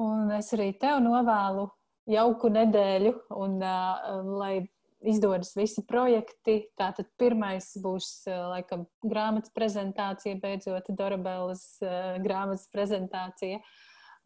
Un 0.02 0.32
es 0.38 0.52
arī 0.56 0.72
tev 0.82 1.02
novēlu 1.04 1.68
jauku 2.10 2.52
nedēļu, 2.52 3.12
un 3.38 3.58
uh, 3.62 4.22
lai 4.40 4.56
izdodas 5.02 5.54
visi 5.58 5.84
projekti. 5.88 6.62
Tātad 6.80 7.10
pirmais 7.20 7.72
būs 7.82 8.24
laikam 8.28 8.86
grāmatas 9.04 9.54
prezentācija, 9.54 10.40
beidzot 10.42 10.90
Dorabēlas 10.96 11.66
uh, 11.84 12.18
grāmatas 12.24 12.68
prezentācija, 12.74 13.62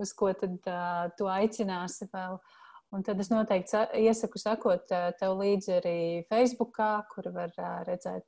uz 0.01 0.13
ko 0.17 0.31
tad 0.38 0.69
uh, 0.72 1.09
tu 1.17 1.30
aicināsi 1.31 2.09
vēl. 2.13 2.39
Un 2.95 3.03
tad 3.03 3.19
es 3.19 3.27
noteikti 3.31 3.81
iesaku 4.05 4.39
sakot 4.39 4.91
tev 5.19 5.34
līdzi 5.39 5.72
arī 5.80 5.99
Facebookā, 6.30 6.91
kur 7.11 7.27
var 7.35 7.51
redzēt, 7.88 8.27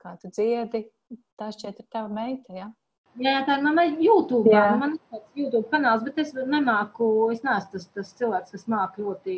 kā 0.00 0.14
tu 0.18 0.30
dziedi. 0.32 0.86
Tā 1.38 1.52
šķiet 1.54 1.84
ir 1.84 1.86
tava 1.92 2.10
meita, 2.10 2.56
ja? 2.56 2.70
Jā, 3.18 3.40
tā 3.46 3.56
ir 3.58 3.64
mana 3.64 3.84
YouTube. 3.98 4.50
Jā. 4.52 4.76
Man 4.78 4.94
ir 4.94 5.00
tāds 5.10 5.38
YouTube 5.40 5.66
kanāls, 5.72 6.04
bet 6.06 6.20
es 6.22 6.30
nemāku, 6.36 7.06
es 7.34 7.42
neesmu 7.42 7.72
tas, 7.72 7.86
tas 7.96 8.12
cilvēks, 8.20 8.54
kas 8.54 8.66
māk 8.70 8.98
ļoti 9.02 9.36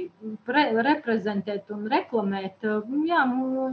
pre, 0.48 0.66
reprezentēt 0.84 1.70
un 1.72 1.86
reklamēt. 1.88 2.66
Jā, 3.08 3.22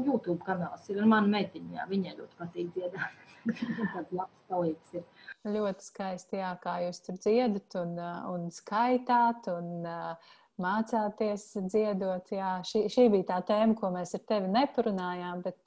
YouTube 0.05 0.39
kanāls 0.47 0.87
ir 0.93 1.03
meitiņu, 1.07 1.75
jā, 1.75 1.87
viņai 1.91 2.15
ļoti 2.21 2.39
patīk 2.39 2.71
dziedāt. 2.77 3.25
Tāds 3.95 4.15
labs 4.15 4.47
palīgs 4.51 4.95
ir. 4.95 5.03
Ļoti 5.45 5.85
skaisti, 5.85 6.39
jā, 6.41 6.49
kā 6.63 6.79
jūs 6.83 7.03
tur 7.05 7.19
dziedat 7.21 7.77
un, 7.79 7.93
un 8.33 8.49
skaitāt 8.51 9.47
un 9.51 9.85
uh, 9.85 10.33
mācāties 10.61 11.45
dziedot. 11.69 12.31
Jā, 12.33 12.57
šī, 12.65 12.85
šī 12.91 13.07
bija 13.13 13.29
tā 13.31 13.41
tēma, 13.51 13.75
ko 13.77 13.91
mēs 13.93 14.15
ar 14.17 14.23
tevi 14.29 14.49
neparunājām, 14.53 15.43
bet, 15.45 15.59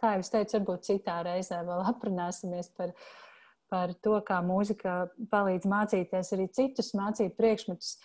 kā 0.00 0.16
jau 0.16 0.24
es 0.24 0.32
teicu, 0.32 0.58
varbūt 0.58 0.90
citā 0.90 1.20
reizē 1.26 1.62
vēl 1.66 1.86
aprunāsimies 1.92 2.70
par, 2.76 2.92
par 3.72 3.96
to, 4.04 4.18
kā 4.26 4.42
mūzika 4.44 4.98
palīdz 5.32 5.68
mācīties 5.70 6.34
arī 6.36 6.50
citus 6.54 6.92
mācību 6.98 7.36
priekšmetus. 7.38 7.96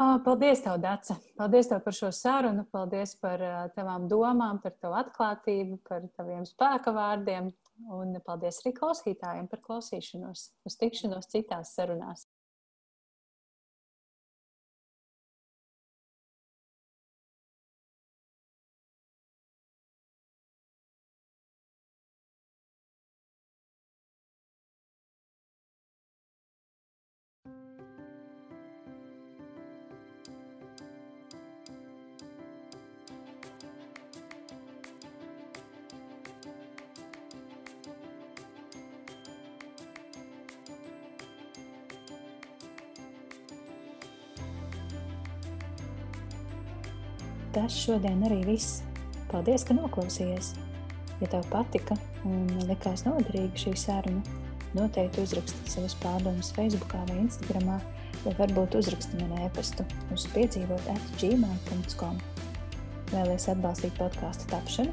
Paldies, 0.00 0.62
tev, 0.64 0.78
Dace! 0.80 1.18
Paldies 1.36 1.68
tev 1.68 1.82
par 1.84 1.92
šo 1.92 2.08
sarunu, 2.16 2.62
paldies 2.72 3.12
par 3.20 3.42
tavām 3.74 4.06
domām, 4.08 4.62
par 4.62 4.72
tavu 4.80 4.96
atklātību, 4.96 5.76
par 5.84 6.06
taviem 6.16 6.46
spēka 6.48 6.94
vārdiem, 6.96 7.50
un 7.88 8.18
paldies 8.26 8.60
arī 8.62 8.74
klausītājiem 8.76 9.48
par 9.50 9.62
klausīšanos. 9.64 10.44
Uz 10.68 10.76
tikšanos 10.80 11.30
citās 11.32 11.74
sarunās! 11.76 12.26
Tas 47.70 47.84
šodien 47.86 48.18
arī 48.26 48.40
viss. 48.42 48.80
Paldies, 49.30 49.62
ka 49.62 49.70
noklausījies! 49.76 50.48
Ja 51.20 51.28
tev 51.30 51.44
patika 51.52 51.94
un 52.26 52.48
likās 52.66 53.04
noderīga 53.06 53.60
šī 53.62 53.78
saruna, 53.78 54.18
noteikti 54.74 55.22
uzraksti 55.22 55.70
savas 55.70 55.94
pārdomas 56.02 56.50
Facebook 56.56 56.90
vai 56.98 57.20
Instagram, 57.20 57.78
vai 58.24 58.32
varbūt 58.40 58.74
uzraksti 58.80 59.20
man 59.20 59.38
e-pastu 59.44 59.86
uz 60.10 60.22
piedzīvot 60.32 60.82
atgmail.com. 60.96 62.18
Vēlies 63.12 63.46
atbalstīt 63.54 63.94
podkāstu 64.00 64.50
tapšanu? 64.50 64.90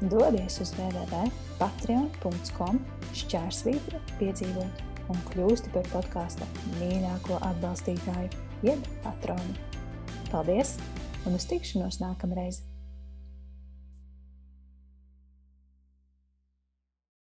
Dodies 0.00 0.56
uz 0.64 0.72
www.patreon.com 0.78 2.80
šķērsvītra 3.20 4.00
piedzīvot 4.22 4.74
un 5.12 5.20
kļūsti 5.34 5.68
par 5.76 5.84
podkāsta 5.92 6.48
mīļāko 6.78 7.34
atbalstītāju, 7.50 8.32
jeb 8.70 8.80
patronu. 9.04 9.52
Paldies! 10.32 10.78
Un 11.26 11.36
uz 11.36 11.46
tikšanos 11.50 12.00
nākamreiz! 12.00 12.62